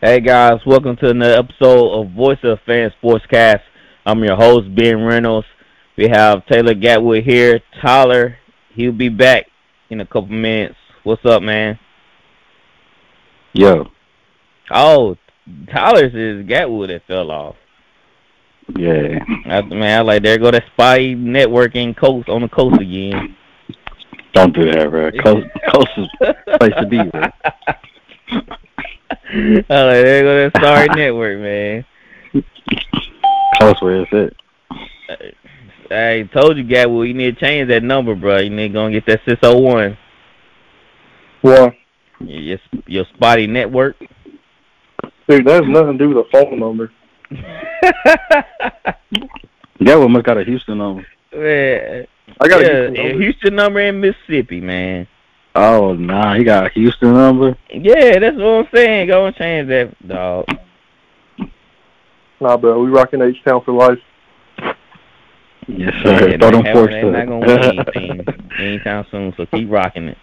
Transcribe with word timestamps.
Hey 0.00 0.20
guys, 0.20 0.60
welcome 0.64 0.96
to 0.96 1.10
another 1.10 1.34
episode 1.34 1.92
of 2.00 2.12
Voice 2.12 2.38
of 2.42 2.58
Fan 2.64 2.90
Sportscast. 3.02 3.60
I'm 4.06 4.24
your 4.24 4.36
host 4.36 4.74
Ben 4.74 5.02
Reynolds. 5.04 5.46
We 5.98 6.08
have 6.08 6.46
Taylor 6.46 6.74
Gatwood 6.74 7.22
here. 7.22 7.60
Tyler, 7.82 8.38
he'll 8.74 8.92
be 8.92 9.10
back 9.10 9.44
in 9.90 10.00
a 10.00 10.06
couple 10.06 10.28
minutes. 10.28 10.76
What's 11.02 11.24
up, 11.26 11.42
man? 11.42 11.78
Yo, 13.52 13.90
Oh, 14.70 15.16
Tyler's 15.70 16.14
is 16.14 16.46
Gatwood 16.46 16.88
that 16.88 17.02
fell 17.06 17.30
off. 17.30 17.56
yeah, 18.78 19.18
I, 19.46 19.60
man, 19.62 19.98
I 19.98 20.00
like 20.00 20.22
there 20.22 20.38
go 20.38 20.50
that 20.50 20.64
spy 20.72 21.00
networking 21.14 21.94
coast 21.94 22.30
on 22.30 22.40
the 22.40 22.48
coast 22.48 22.80
again. 22.80 23.36
don't 24.32 24.54
do 24.54 24.64
that, 24.70 24.88
bro. 24.90 25.10
Coast, 25.22 25.46
coast 25.74 25.90
is 25.98 26.08
place 26.58 26.72
to 26.80 26.86
be, 26.86 27.02
bro. 27.10 27.22
I 29.32 29.82
like 29.84 30.04
there 30.04 30.22
go 30.22 30.50
that 30.50 30.62
sorry 30.62 30.88
network, 30.94 31.38
man. 31.38 31.84
Coast 33.60 33.82
where 33.82 34.02
it's 34.02 34.12
at. 34.12 34.32
Uh, 35.08 35.94
I 35.94 36.28
told 36.32 36.56
you, 36.56 36.64
Gatwood, 36.64 37.08
you 37.08 37.14
need 37.14 37.34
to 37.34 37.40
change 37.40 37.68
that 37.68 37.82
number, 37.82 38.14
bro. 38.14 38.38
You 38.38 38.50
need 38.50 38.68
to 38.68 38.74
go 38.74 38.86
and 38.86 38.94
get 38.94 39.06
that 39.06 39.20
601. 39.26 39.98
Well, 41.42 41.72
Your, 42.20 42.58
your 42.86 43.04
spotty 43.14 43.46
network. 43.46 43.98
dude, 45.28 45.46
that 45.46 45.64
has 45.64 45.68
nothing 45.68 45.98
to 45.98 45.98
do 45.98 46.14
with 46.14 46.26
the 46.26 46.30
phone 46.32 46.58
number. 46.60 46.92
That 49.80 49.98
one 49.98 50.12
must 50.12 50.26
got 50.26 50.36
a 50.36 50.44
Houston 50.44 50.78
number. 50.78 51.06
Man, 51.34 52.06
I 52.38 52.48
got 52.48 52.60
yeah, 52.60 52.66
a 52.66 52.90
Houston 52.90 52.96
a 52.96 53.08
number. 53.08 53.22
Houston 53.22 53.54
number 53.54 53.80
in 53.80 54.00
Mississippi, 54.00 54.60
man. 54.60 55.08
Oh 55.54 55.94
nah, 55.94 56.34
he 56.36 56.44
got 56.44 56.66
a 56.66 56.68
Houston 56.70 57.12
number. 57.14 57.56
Yeah, 57.72 58.18
that's 58.18 58.36
what 58.36 58.44
I'm 58.46 58.68
saying. 58.72 59.08
Go 59.08 59.26
and 59.26 59.36
change 59.36 59.68
that, 59.68 60.08
dog. 60.08 60.46
Nah, 62.40 62.56
bro, 62.56 62.82
we 62.82 62.88
rocking 62.90 63.20
H 63.20 63.42
Town 63.44 63.62
for 63.64 63.72
life. 63.72 63.98
Yes, 65.66 65.92
Yeah, 65.94 66.02
sir. 66.02 66.28
they 66.30 66.38
Throw 66.38 66.50
them 66.52 66.64
haven't- 66.64 66.72
forks 66.72 66.92
they're 66.92 67.12
not 67.12 67.26
gonna 67.26 67.46
win 67.46 67.78
anything 67.78 68.26
anytime 68.58 69.04
soon, 69.10 69.34
so 69.36 69.46
keep 69.46 69.70
rocking 69.70 70.08
it. 70.08 70.18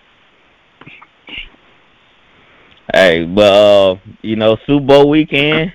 Hey, 2.94 3.26
but 3.26 3.42
uh, 3.44 3.96
you 4.22 4.36
know, 4.38 4.58
Super 4.66 4.86
Bowl 4.86 5.10
weekend. 5.10 5.74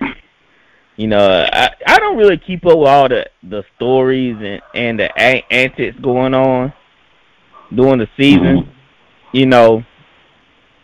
You 0.96 1.08
know, 1.08 1.46
I 1.52 1.70
I 1.86 1.98
don't 1.98 2.16
really 2.16 2.38
keep 2.38 2.64
up 2.66 2.78
with 2.78 2.88
all 2.88 3.08
the 3.08 3.26
the 3.42 3.64
stories 3.76 4.36
and 4.40 4.62
and 4.74 4.98
the 4.98 5.16
antics 5.18 5.98
going 6.00 6.34
on 6.34 6.72
during 7.74 7.98
the 7.98 8.08
season. 8.16 8.70
You 9.32 9.46
know, 9.46 9.82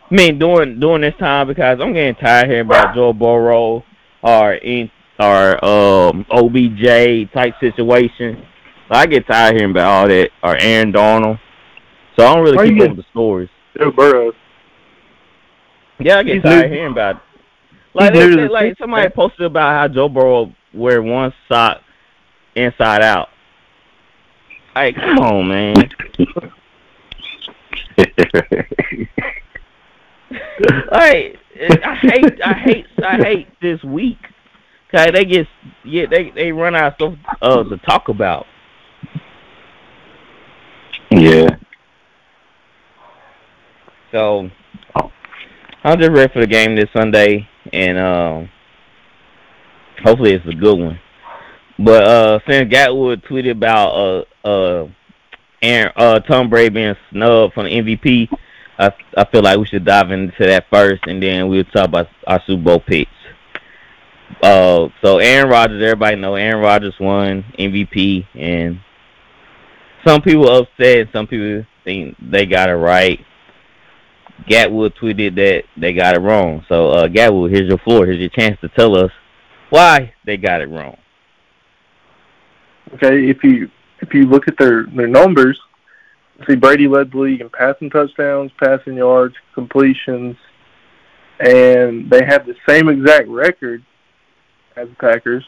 I 0.09 0.15
mean 0.15 0.39
during 0.39 0.79
during 0.79 1.01
this 1.01 1.13
time 1.19 1.47
because 1.47 1.79
I'm 1.81 1.93
getting 1.93 2.15
tired 2.15 2.47
hearing 2.49 2.65
about 2.65 2.95
Joe 2.95 3.13
Burrow 3.13 3.83
or 4.23 4.53
in 4.55 4.89
or 5.19 5.63
um 5.63 6.25
OBJ 6.31 7.31
type 7.33 7.53
situation. 7.59 8.45
I 8.89 9.05
get 9.05 9.27
tired 9.27 9.55
hearing 9.55 9.71
about 9.71 9.85
all 9.87 10.07
that 10.07 10.29
or 10.41 10.57
Aaron 10.59 10.91
Donald. 10.91 11.37
So 12.17 12.25
I 12.25 12.33
don't 12.35 12.43
really 12.43 12.57
Why 12.57 12.67
keep 12.69 12.81
up 12.81 12.87
with 12.89 12.97
the 12.97 13.05
stories. 13.11 13.49
Joe 13.77 13.91
Burrow. 13.91 14.31
Yeah, 15.99 16.17
I 16.17 16.23
get 16.23 16.35
He's 16.35 16.43
tired 16.43 16.69
new- 16.69 16.75
hearing 16.75 16.91
about 16.93 17.17
it. 17.17 17.21
Like 17.93 18.13
they, 18.13 18.29
they- 18.35 18.47
like 18.47 18.77
somebody 18.79 19.09
posted 19.09 19.45
about 19.45 19.73
how 19.77 19.87
Joe 19.93 20.09
Burrow 20.09 20.53
wear 20.73 21.01
one 21.03 21.33
sock 21.47 21.81
inside 22.55 23.01
out. 23.03 23.29
Like, 24.75 24.95
come 24.95 25.19
on, 25.19 25.47
man. 25.49 25.75
Like, 30.91 31.37
I 31.83 31.95
hate, 32.01 32.41
I 32.43 32.53
hate, 32.53 32.85
I 33.03 33.17
hate 33.17 33.47
this 33.61 33.83
week. 33.83 34.17
Cause 34.91 35.09
they 35.13 35.23
get, 35.25 35.47
yeah, 35.83 36.05
they 36.09 36.31
they 36.31 36.51
run 36.51 36.75
out 36.75 36.93
of 36.99 37.15
stuff 37.15 37.35
uh, 37.41 37.63
to 37.63 37.77
talk 37.77 38.09
about. 38.09 38.45
yeah. 41.11 41.47
So 44.11 44.49
I'm 45.83 45.99
just 45.99 46.11
ready 46.11 46.33
for 46.33 46.39
the 46.39 46.47
game 46.47 46.75
this 46.75 46.89
Sunday, 46.91 47.47
and 47.71 47.97
um, 47.99 48.49
hopefully 50.03 50.33
it's 50.33 50.45
a 50.47 50.55
good 50.55 50.79
one. 50.79 50.99
But 51.77 52.03
uh, 52.03 52.39
since 52.49 52.73
Gatwood 52.73 53.23
tweeted 53.27 53.51
about 53.51 54.25
uh 54.43 54.47
uh 54.47 54.87
Aaron 55.61 55.91
uh 55.95 56.19
Tom 56.19 56.49
Brady 56.49 56.69
being 56.69 56.95
snubbed 57.11 57.53
from 57.53 57.65
the 57.65 57.71
MVP, 57.71 58.29
I 58.77 58.93
I 59.17 59.25
feel 59.25 59.41
like 59.41 59.57
we 59.57 59.65
should 59.65 59.85
dive 59.85 60.11
into 60.11 60.45
that 60.45 60.65
first, 60.71 61.03
and 61.07 61.21
then 61.21 61.47
we'll 61.47 61.63
talk 61.65 61.85
about 61.85 62.07
our 62.27 62.41
Super 62.45 62.63
Bowl 62.63 62.79
picks. 62.79 63.11
Uh, 64.41 64.87
so 65.03 65.17
Aaron 65.17 65.49
Rodgers, 65.49 65.83
everybody 65.83 66.15
know 66.15 66.35
Aaron 66.35 66.61
Rodgers 66.61 66.95
won 66.99 67.43
MVP, 67.57 68.25
and 68.35 68.79
some 70.05 70.21
people 70.21 70.49
upset, 70.49 71.09
some 71.11 71.27
people 71.27 71.65
think 71.83 72.15
they 72.21 72.45
got 72.45 72.69
it 72.69 72.75
right. 72.75 73.19
Gatwood 74.49 74.93
tweeted 74.95 75.35
that 75.35 75.63
they 75.75 75.93
got 75.93 76.15
it 76.15 76.21
wrong. 76.21 76.65
So, 76.69 76.89
uh, 76.89 77.07
Gatwood, 77.07 77.51
here's 77.51 77.67
your 77.67 77.77
floor. 77.79 78.05
Here's 78.05 78.19
your 78.19 78.29
chance 78.29 78.59
to 78.61 78.69
tell 78.69 78.95
us 78.95 79.11
why 79.69 80.13
they 80.25 80.37
got 80.37 80.61
it 80.61 80.69
wrong. 80.69 80.97
Okay, 82.93 83.29
if 83.29 83.43
you 83.43 83.69
if 84.01 84.13
you 84.13 84.25
look 84.25 84.47
at 84.47 84.57
their 84.57 84.85
their 84.95 85.07
numbers, 85.07 85.59
see 86.47 86.55
Brady 86.55 86.87
led 86.87 87.11
the 87.11 87.17
league 87.19 87.41
in 87.41 87.49
passing 87.49 87.89
touchdowns, 87.89 88.51
passing 88.61 88.95
yards, 88.95 89.35
completions, 89.53 90.35
and 91.39 92.09
they 92.09 92.23
have 92.25 92.45
the 92.45 92.55
same 92.67 92.89
exact 92.89 93.27
record 93.27 93.83
as 94.75 94.87
the 94.89 94.95
Packers. 94.95 95.45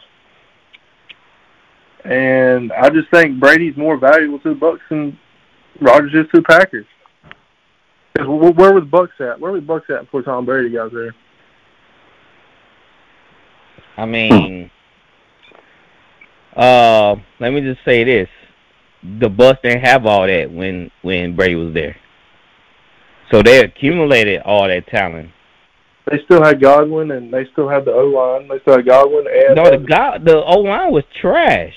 And 2.03 2.71
I 2.74 2.89
just 2.89 3.09
think 3.12 3.39
Brady's 3.39 3.77
more 3.77 3.98
valuable 3.98 4.39
to 4.39 4.50
the 4.50 4.56
Bucks 4.56 4.81
than 4.89 5.18
Rodgers 5.80 6.13
is 6.13 6.31
to 6.31 6.38
the 6.38 6.44
Packers. 6.44 6.88
'Cause 8.18 8.25
wh- 8.25 8.57
where 8.57 8.74
the 8.74 8.81
Bucks 8.81 9.13
at? 9.19 9.39
Where 9.39 9.51
were 9.51 9.59
the 9.59 9.65
Bucks 9.65 9.89
at 9.89 10.01
before 10.01 10.24
Tom 10.24 10.45
Brady 10.45 10.69
got 10.69 10.92
there? 10.92 11.13
I 13.97 14.06
mean, 14.06 14.71
uh, 16.56 17.15
let 17.39 17.54
me 17.54 17.62
just 17.62 17.83
say 17.86 18.04
this: 18.04 18.30
the 19.03 19.30
Bucks 19.30 19.59
didn't 19.63 19.83
have 19.83 20.06
all 20.06 20.27
that 20.27 20.51
when 20.51 20.92
when 21.01 21.36
Brady 21.36 21.56
was 21.56 21.74
there. 21.74 21.95
So 23.31 23.42
they 23.42 23.59
accumulated 23.59 24.42
all 24.42 24.68
that 24.68 24.88
talent. 24.88 25.30
They 26.09 26.18
still 26.25 26.44
had 26.44 26.62
Godwin, 26.62 27.12
and 27.12 27.33
they 27.33 27.45
still 27.51 27.69
had 27.69 27.86
the 27.86 27.92
O 27.92 28.06
line. 28.06 28.48
They 28.48 28.59
still 28.62 28.77
had 28.77 28.86
Godwin 28.86 29.25
and 29.27 29.56
no, 29.56 29.69
the 29.69 29.77
God, 29.77 30.25
the 30.25 30.44
O 30.44 30.59
line 30.59 30.92
was 30.92 31.03
trash. 31.19 31.74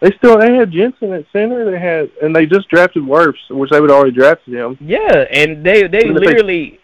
They 0.00 0.10
still 0.18 0.38
they 0.38 0.54
had 0.54 0.72
Jensen 0.72 1.12
at 1.12 1.24
center. 1.32 1.70
They 1.70 1.78
had 1.78 2.10
and 2.22 2.34
they 2.34 2.46
just 2.46 2.68
drafted 2.68 3.04
Wirfs, 3.04 3.50
which 3.50 3.70
they 3.70 3.80
would 3.80 3.90
already 3.90 4.12
drafted 4.12 4.54
him. 4.54 4.76
Yeah, 4.80 5.24
and 5.30 5.64
they 5.64 5.86
they 5.86 6.08
literally 6.10 6.80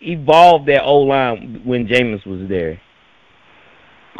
evolved 0.00 0.66
that 0.68 0.82
O 0.82 0.98
line 0.98 1.62
when 1.64 1.86
Jameis 1.86 2.26
was 2.26 2.48
there. 2.48 2.80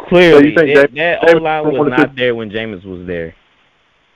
Clearly, 0.07 0.53
so 0.55 0.65
that, 0.65 0.93
that 0.95 1.29
O 1.29 1.37
line 1.37 1.65
was 1.65 1.89
not 1.89 2.15
there 2.15 2.35
when 2.35 2.49
Jameis 2.49 2.85
was 2.85 3.05
there. 3.07 3.35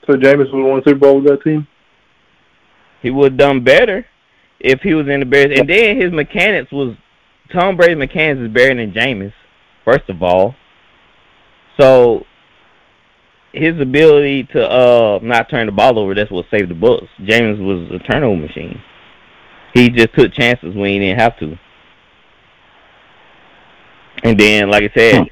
So 0.08 0.14
Jameis 0.14 0.52
would 0.54 0.64
won 0.64 0.80
a 0.80 0.84
Super 0.84 1.00
Bowl 1.00 1.22
with 1.22 1.26
that 1.26 1.44
team. 1.44 1.68
He 3.02 3.10
would 3.10 3.34
have 3.34 3.40
done 3.40 3.64
better 3.64 4.06
if 4.60 4.82
he 4.82 4.94
was 4.94 5.08
in 5.08 5.20
the 5.20 5.26
Bears. 5.26 5.60
And 5.60 5.70
then 5.70 6.00
his 6.00 6.12
mechanics 6.12 6.72
was 6.72 6.96
Tom 7.52 7.78
Brady's 7.78 7.98
mechanics 7.98 8.42
is 8.42 8.54
better 8.54 8.76
than 8.76 8.94
Jameis, 8.94 9.34
first 9.86 10.10
of 10.10 10.22
all. 10.22 10.56
So 11.80 12.26
his 13.54 13.80
ability 13.80 14.44
to 14.54 14.64
uh 14.64 15.20
not 15.22 15.50
turn 15.50 15.66
the 15.66 15.72
ball 15.72 16.00
over, 16.00 16.16
that's 16.16 16.32
what 16.32 16.46
saved 16.52 16.70
the 16.70 16.76
Bucks. 16.76 17.08
Jameis 17.20 17.60
was 17.60 17.92
a 17.92 18.12
turnover 18.12 18.38
machine. 18.38 18.82
He 19.74 19.90
just 19.90 20.14
took 20.16 20.34
chances 20.34 20.76
when 20.76 20.92
he 20.92 21.00
didn't 21.00 21.20
have 21.20 21.38
to. 21.40 21.58
And 24.24 24.40
then, 24.40 24.70
like 24.70 24.84
I 24.84 24.92
said, 24.94 25.26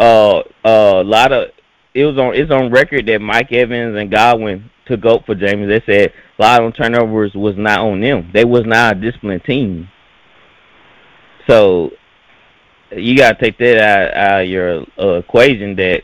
uh, 0.00 0.38
uh, 0.64 1.02
a 1.02 1.04
lot 1.04 1.32
of 1.32 1.50
it 1.94 2.04
was 2.04 2.18
on 2.18 2.34
it's 2.34 2.50
on 2.50 2.70
record 2.70 3.06
that 3.06 3.20
Mike 3.20 3.52
Evans 3.52 3.96
and 3.96 4.10
Godwin 4.10 4.70
took 4.86 5.04
up 5.04 5.26
for 5.26 5.34
Jameis. 5.34 5.68
They 5.68 5.92
said 5.92 6.12
a 6.38 6.42
lot 6.42 6.62
of 6.62 6.74
turnovers 6.74 7.34
was 7.34 7.56
not 7.56 7.80
on 7.80 8.00
them. 8.00 8.30
They 8.32 8.44
was 8.44 8.64
not 8.64 8.96
a 8.96 9.00
disciplined 9.00 9.44
team. 9.44 9.88
So 11.46 11.90
you 12.90 13.16
got 13.16 13.38
to 13.38 13.44
take 13.44 13.58
that 13.58 13.78
out, 13.78 14.14
out 14.14 14.42
of 14.42 14.48
your 14.48 14.86
uh, 14.98 15.18
equation. 15.18 15.76
That 15.76 16.02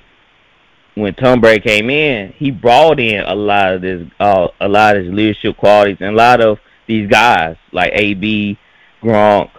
when 0.95 1.15
Tom 1.15 1.41
Brady 1.41 1.61
came 1.61 1.91
in, 1.91 2.33
he 2.37 2.51
brought 2.51 3.01
in 3.01 3.21
a 3.21 3.35
lot 3.35 3.75
of 3.75 3.83
this, 3.83 4.07
uh, 4.21 4.49
a 4.61 4.69
lot 4.69 4.97
of 4.97 5.05
his 5.05 5.15
leadership 5.15 5.57
qualities, 5.57 5.99
and 6.01 6.11
a 6.11 6.17
lot 6.17 6.41
of 6.41 6.59
these 6.87 7.09
guys 7.09 7.57
like 7.73 7.93
AB, 7.95 8.59
Gronk. 9.03 9.51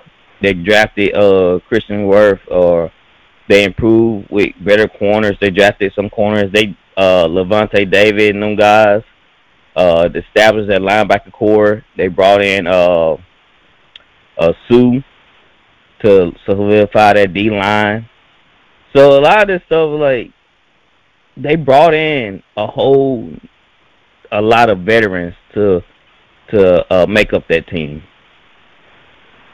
They 0.41 0.53
drafted 0.53 1.15
uh 1.15 1.59
Christian 1.67 2.05
Worth 2.05 2.39
or 2.49 2.91
they 3.49 3.63
improved 3.65 4.29
with 4.29 4.53
better 4.63 4.87
corners. 4.87 5.35
They 5.41 5.49
drafted 5.49 5.91
some 5.95 6.09
corners. 6.09 6.51
They 6.53 6.77
uh 6.95 7.27
Lavonte 7.27 7.91
David 7.91 8.35
and 8.35 8.43
them 8.43 8.55
guys 8.55 9.01
uh 9.75 10.07
established 10.15 10.69
that 10.69 10.81
linebacker 10.81 11.33
core. 11.33 11.83
They 11.97 12.07
brought 12.07 12.41
in 12.41 12.67
uh 12.67 13.17
uh 14.37 14.53
Suh 14.69 15.01
to 16.03 16.31
solidify 16.45 17.13
that 17.13 17.33
D 17.33 17.49
line. 17.49 18.07
So 18.95 19.19
a 19.19 19.21
lot 19.21 19.41
of 19.41 19.47
this 19.47 19.61
stuff 19.65 19.99
like 19.99 20.31
they 21.35 21.55
brought 21.55 21.93
in 21.93 22.43
a 22.55 22.67
whole 22.67 23.33
a 24.31 24.41
lot 24.41 24.69
of 24.69 24.79
veterans 24.79 25.35
to 25.55 25.81
to 26.51 26.93
uh, 26.93 27.05
make 27.07 27.33
up 27.33 27.47
that 27.49 27.67
team. 27.67 28.03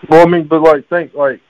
Well, 0.10 0.26
I 0.26 0.30
mean, 0.30 0.48
but 0.48 0.62
like 0.62 0.88
think 0.90 1.14
like 1.14 1.42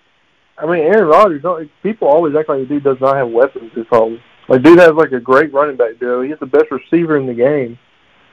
I 0.57 0.66
mean, 0.66 0.84
Aaron 0.84 1.07
Rodgers. 1.07 1.42
Don't, 1.42 1.69
people 1.84 2.07
always 2.07 2.36
act 2.36 2.50
like 2.50 2.60
the 2.60 2.66
dude 2.66 2.84
does 2.84 3.02
not 3.02 3.18
have 3.18 3.30
weapons. 3.30 3.72
This 3.75 3.86
whole 3.90 4.18
like 4.48 4.63
dude 4.63 4.80
has 4.80 4.94
like 4.94 5.12
a 5.12 5.19
great 5.19 5.54
running 5.54 5.75
back 5.75 6.00
duo. 6.00 6.22
He 6.22 6.30
has 6.30 6.40
the 6.40 6.46
best 6.46 6.66
receiver 6.72 7.18
in 7.18 7.25
the 7.25 7.34
game, 7.34 7.78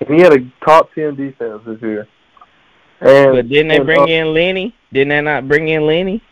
and 0.00 0.14
he 0.14 0.20
had 0.20 0.32
a 0.32 0.38
top 0.64 0.92
ten 0.94 1.14
defense 1.14 1.62
this 1.66 1.80
year. 1.82 2.06
And 3.00 3.32
but 3.32 3.48
didn't 3.48 3.68
they 3.68 3.76
and, 3.78 3.86
bring 3.86 4.00
uh, 4.00 4.06
in 4.06 4.32
Lenny? 4.32 4.74
Didn't 4.92 5.08
they 5.08 5.20
not 5.20 5.48
bring 5.48 5.68
in 5.68 5.86
Lenny? 5.86 6.22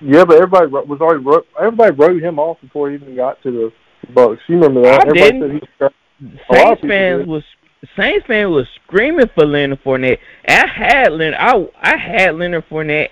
Yeah, 0.00 0.24
but 0.24 0.36
everybody 0.36 0.68
was 0.68 1.00
already 1.00 1.46
everybody 1.60 1.94
wrote 1.94 2.22
him 2.22 2.38
off 2.38 2.60
before 2.60 2.88
he 2.88 2.94
even 2.96 3.16
got 3.16 3.42
to 3.42 3.50
the 3.50 3.72
Bucks. 4.14 4.40
You 4.46 4.56
remember 4.56 4.82
that? 4.82 5.00
I 5.00 5.08
everybody 5.08 5.60
didn't. 5.60 5.94
Saints 6.50 6.80
fans 6.82 7.26
was 7.26 7.42
Saints 7.96 8.26
fans 8.26 8.50
was 8.50 8.66
screaming 8.84 9.28
for 9.34 9.44
Leonard 9.44 9.82
Fournette. 9.82 10.18
I 10.46 10.66
had 10.66 11.12
Leonard. 11.12 11.34
I 11.38 11.68
I 11.82 11.96
had 11.96 12.36
Leonard 12.36 12.64
Fournette. 12.68 13.10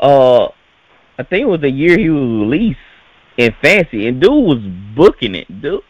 Uh, 0.00 0.48
I 1.18 1.24
think 1.24 1.42
it 1.42 1.48
was 1.48 1.60
the 1.60 1.70
year 1.70 1.98
he 1.98 2.08
was 2.10 2.22
released 2.22 2.78
in 3.36 3.52
fancy, 3.60 4.06
and 4.06 4.20
dude 4.20 4.30
was 4.30 4.58
booking 4.96 5.34
it. 5.34 5.48
Dude, 5.60 5.82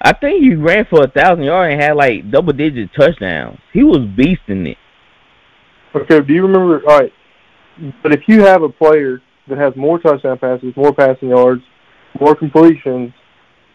I 0.00 0.12
think 0.12 0.42
he 0.42 0.54
ran 0.54 0.84
for 0.90 1.04
a 1.04 1.08
thousand 1.08 1.44
yards 1.44 1.72
and 1.72 1.80
had 1.80 1.94
like 1.94 2.30
double 2.30 2.52
digit 2.52 2.90
touchdowns. 2.98 3.58
He 3.72 3.84
was 3.84 3.98
beasting 3.98 4.66
it. 4.66 4.78
Okay, 5.94 6.20
do 6.20 6.34
you 6.34 6.42
remember? 6.42 6.82
All 6.88 6.98
right, 6.98 7.12
but 8.02 8.12
if 8.12 8.22
you 8.26 8.42
have 8.42 8.62
a 8.62 8.68
player 8.68 9.22
that 9.48 9.58
has 9.58 9.74
more 9.76 9.98
touchdown 9.98 10.38
passes, 10.38 10.74
more 10.76 10.92
passing 10.92 11.28
yards, 11.28 11.62
more 12.20 12.34
completions, 12.34 13.12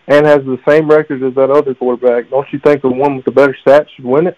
and 0.07 0.25
has 0.25 0.39
the 0.39 0.57
same 0.67 0.89
record 0.89 1.23
as 1.23 1.33
that 1.35 1.49
other 1.49 1.73
quarterback, 1.75 2.29
don't 2.29 2.47
you 2.51 2.59
think 2.59 2.81
the 2.81 2.89
one 2.89 3.15
with 3.15 3.25
the 3.25 3.31
better 3.31 3.55
stats 3.65 3.87
should 3.95 4.05
win 4.05 4.27
it? 4.27 4.37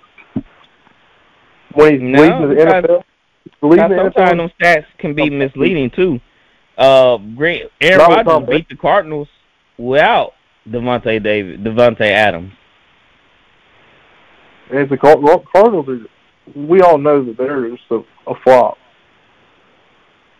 When 1.73 1.93
he's 1.93 2.01
no, 2.01 2.21
leading 2.21 2.49
the 2.49 2.65
NFL? 2.65 3.03
Leading 3.61 3.89
the 3.89 4.11
sometimes 4.13 4.37
those 4.37 4.51
stats 4.59 4.85
can 4.97 5.13
be 5.13 5.29
misleading 5.29 5.89
too. 5.89 6.19
Uh, 6.77 7.17
great 7.35 7.69
Aaron 7.81 8.25
Rodgers 8.25 8.49
beat 8.49 8.69
the 8.69 8.75
Cardinals 8.75 9.27
without 9.77 10.33
Davante 10.67 11.21
David, 11.21 11.63
Davante 11.63 12.01
Adams. 12.01 12.53
And 14.71 14.89
the 14.89 14.97
Cardinals, 14.97 15.45
are, 15.87 15.99
we 16.55 16.81
all 16.81 16.97
know 16.97 17.23
that 17.25 17.37
they're 17.37 17.69
just 17.69 17.83
a, 17.91 18.01
a 18.27 18.35
flop. 18.43 18.77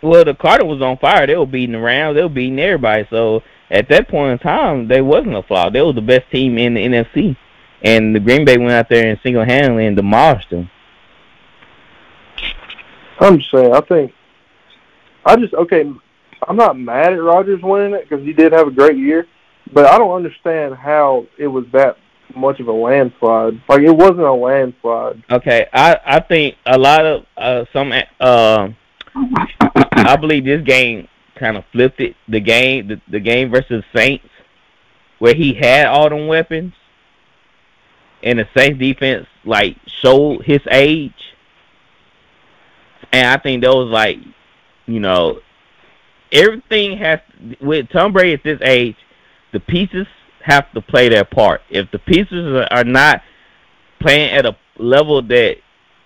Well, 0.02 0.24
the 0.24 0.34
Cardinals 0.34 0.80
was 0.80 0.86
on 0.86 0.98
fire. 0.98 1.28
They 1.28 1.36
were 1.36 1.46
beating 1.46 1.74
the 1.74 1.80
Rams. 1.80 2.16
They 2.16 2.24
were 2.24 2.30
beating 2.30 2.60
everybody. 2.60 3.06
So 3.10 3.42
at 3.70 3.90
that 3.90 4.08
point 4.08 4.32
in 4.34 4.40
time, 4.40 4.88
they 4.88 5.02
wasn't 5.02 5.36
a 5.36 5.44
flop. 5.44 5.74
They 5.74 5.82
were 5.82 5.94
the 5.94 6.02
best 6.02 6.32
team 6.32 6.58
in 6.58 6.76
the 6.76 6.86
NFC. 6.86 7.36
And 7.82 8.16
the 8.16 8.20
Green 8.20 8.46
Bay 8.46 8.58
went 8.58 8.72
out 8.72 8.88
there 8.90 9.10
and 9.10 9.20
single-handedly 9.24 9.86
and 9.86 9.96
demolished 9.96 10.50
them. 10.52 10.70
I'm 13.20 13.38
just 13.38 13.52
saying. 13.52 13.74
I 13.74 13.82
think 13.82 14.14
I 15.26 15.36
just 15.36 15.54
okay. 15.54 15.92
I'm 16.48 16.56
not 16.56 16.78
mad 16.78 17.14
at 17.14 17.22
Rodgers 17.22 17.62
winning 17.62 17.94
it 17.94 18.08
because 18.08 18.26
he 18.26 18.32
did 18.34 18.54
have 18.54 18.68
a 18.68 18.72
great 18.72 18.98
year, 18.98 19.28
but 19.74 19.86
I 19.86 19.98
don't 19.98 20.16
understand 20.16 20.76
how 20.76 21.26
it 21.38 21.48
was 21.48 21.66
that 21.74 21.98
much 22.36 22.60
of 22.60 22.68
a 22.68 22.72
landslide. 22.72 23.62
Like 23.68 23.82
it 23.82 23.92
wasn't 23.92 24.22
a 24.22 24.34
landslide. 24.34 25.24
Okay, 25.30 25.68
I 25.74 26.00
I 26.06 26.20
think 26.22 26.56
a 26.66 26.78
lot 26.78 27.06
of 27.06 27.26
uh, 27.38 27.66
some 27.74 27.92
uh, 28.20 28.70
I 29.14 30.16
believe 30.16 30.46
this 30.46 30.64
game 30.64 31.08
kind 31.36 31.58
of 31.58 31.66
flipped 31.72 32.00
it. 32.00 32.16
The 32.28 32.40
game 32.40 32.88
the, 32.88 33.02
the 33.10 33.20
game 33.20 33.52
versus 33.52 33.84
Saints 33.94 34.26
where 35.20 35.36
he 35.36 35.54
had 35.54 35.86
all 35.86 36.10
them 36.10 36.28
weapons 36.28 36.74
and 38.24 38.40
the 38.40 38.48
Saints 38.56 38.80
defense 38.80 39.28
like 39.46 39.78
showed 39.88 40.44
his 40.44 40.62
age. 40.72 41.14
And 43.12 43.28
I 43.28 43.38
think 43.38 43.64
that 43.64 43.74
was 43.74 43.90
like, 43.90 44.18
you 44.86 45.00
know, 45.00 45.40
everything 46.32 46.98
has 46.98 47.20
with 47.62 47.90
Tom 47.90 48.14
Brady 48.14 48.34
at 48.34 48.44
this 48.44 48.60
age, 48.64 48.96
the 49.52 49.60
pieces 49.60 50.08
have 50.44 50.72
to 50.74 50.82
play 50.82 51.10
their 51.10 51.26
part. 51.26 51.62
If 51.70 51.90
the 51.92 52.00
pieces 52.00 52.66
are 52.72 52.84
not 52.84 53.22
playing 54.00 54.32
at 54.32 54.46
a 54.46 54.56
level 54.78 55.22
that 55.24 55.58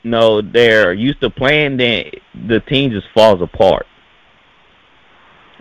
you 0.03 0.11
know 0.11 0.41
they're 0.41 0.93
used 0.93 1.21
to 1.21 1.29
playing, 1.29 1.77
then 1.77 2.05
the 2.47 2.59
team 2.61 2.91
just 2.91 3.07
falls 3.13 3.41
apart. 3.41 3.85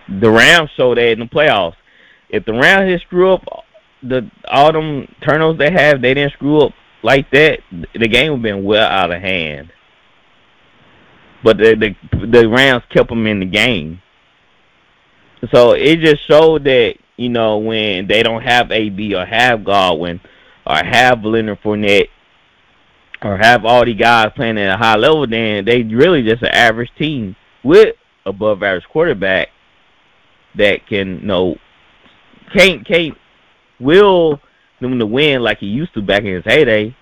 The 0.08 0.30
Rams 0.30 0.70
showed 0.76 0.98
that 0.98 1.12
in 1.12 1.20
the 1.20 1.26
playoffs. 1.26 1.76
If 2.28 2.44
the 2.44 2.52
Rams 2.52 2.88
didn't 2.88 3.02
screw 3.02 3.34
up 3.34 3.44
the 4.02 4.28
all 4.50 4.72
them 4.72 5.14
turnovers 5.24 5.58
they 5.58 5.70
have, 5.70 6.02
they 6.02 6.14
didn't 6.14 6.32
screw 6.32 6.60
up 6.62 6.72
like 7.02 7.30
that, 7.30 7.60
the 7.70 8.08
game 8.08 8.30
would 8.30 8.36
have 8.38 8.42
been 8.42 8.64
well 8.64 8.88
out 8.88 9.12
of 9.12 9.20
hand. 9.20 9.72
But 11.42 11.58
the 11.58 11.74
the, 11.74 12.26
the 12.26 12.48
Rams 12.48 12.84
kept 12.90 13.08
them 13.08 13.26
in 13.26 13.40
the 13.40 13.46
game. 13.46 14.00
So 15.52 15.72
it 15.72 16.00
just 16.00 16.26
showed 16.26 16.64
that 16.64 16.94
you 17.16 17.28
know 17.28 17.58
when 17.58 18.06
they 18.06 18.22
don't 18.22 18.42
have 18.42 18.70
AB 18.70 19.14
or 19.14 19.26
have 19.26 19.64
Godwin 19.64 20.20
or 20.66 20.76
have 20.76 21.24
Leonard 21.24 21.60
Fournette 21.62 22.08
or 23.22 23.36
have 23.36 23.64
all 23.64 23.84
these 23.84 23.98
guys 23.98 24.32
playing 24.34 24.58
at 24.58 24.74
a 24.74 24.76
high 24.76 24.96
level, 24.96 25.26
then 25.26 25.64
they 25.64 25.82
really 25.82 26.22
just 26.22 26.42
an 26.42 26.48
average 26.48 26.90
team 26.98 27.36
with 27.64 27.96
above 28.26 28.62
average 28.62 28.84
quarterback 28.84 29.48
that 30.56 30.86
can 30.86 31.20
you 31.20 31.26
know 31.26 31.56
can't 32.52 32.86
can't 32.86 33.16
will 33.80 34.40
them 34.80 34.98
to 34.98 35.06
win 35.06 35.42
like 35.42 35.58
he 35.58 35.66
used 35.66 35.94
to 35.94 36.02
back 36.02 36.20
in 36.20 36.34
his 36.34 36.44
heyday. 36.44 36.94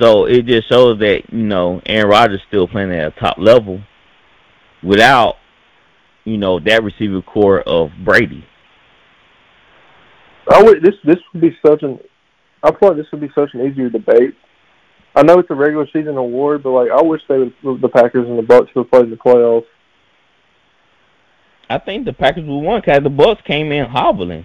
So 0.00 0.26
it 0.26 0.46
just 0.46 0.68
shows 0.68 0.98
that 1.00 1.32
you 1.32 1.44
know 1.44 1.80
Aaron 1.86 2.08
Rodgers 2.08 2.40
still 2.48 2.68
playing 2.68 2.92
at 2.92 3.16
a 3.16 3.20
top 3.20 3.38
level 3.38 3.80
without 4.82 5.36
you 6.24 6.38
know, 6.38 6.58
that 6.60 6.82
receiver 6.82 7.20
core 7.20 7.60
of 7.60 7.90
Brady. 8.04 8.44
I 10.50 10.62
would 10.62 10.82
this 10.82 10.94
this 11.04 11.16
would 11.32 11.40
be 11.40 11.56
such 11.64 11.82
an 11.82 11.98
I 12.62 12.70
thought 12.70 12.96
this 12.96 13.06
would 13.12 13.20
be 13.20 13.30
such 13.34 13.50
an 13.54 13.60
easier 13.60 13.88
debate 13.88 14.34
I 15.16 15.22
know 15.22 15.38
it's 15.38 15.50
a 15.50 15.54
regular 15.54 15.86
season 15.92 16.16
award, 16.16 16.62
but 16.62 16.70
like 16.72 16.90
I 16.90 17.00
wish 17.02 17.20
they 17.28 17.38
would, 17.38 17.80
the 17.80 17.88
Packers 17.88 18.28
and 18.28 18.38
the 18.38 18.42
Bucks 18.42 18.70
would 18.74 18.90
play 18.90 19.00
in 19.00 19.10
the 19.10 19.16
playoffs. 19.16 19.64
I 21.70 21.78
think 21.78 22.04
the 22.04 22.12
Packers 22.12 22.44
would 22.44 22.60
won 22.60 22.80
because 22.80 23.02
the 23.02 23.10
Bucks 23.10 23.40
came 23.46 23.70
in 23.70 23.86
hobbling. 23.86 24.44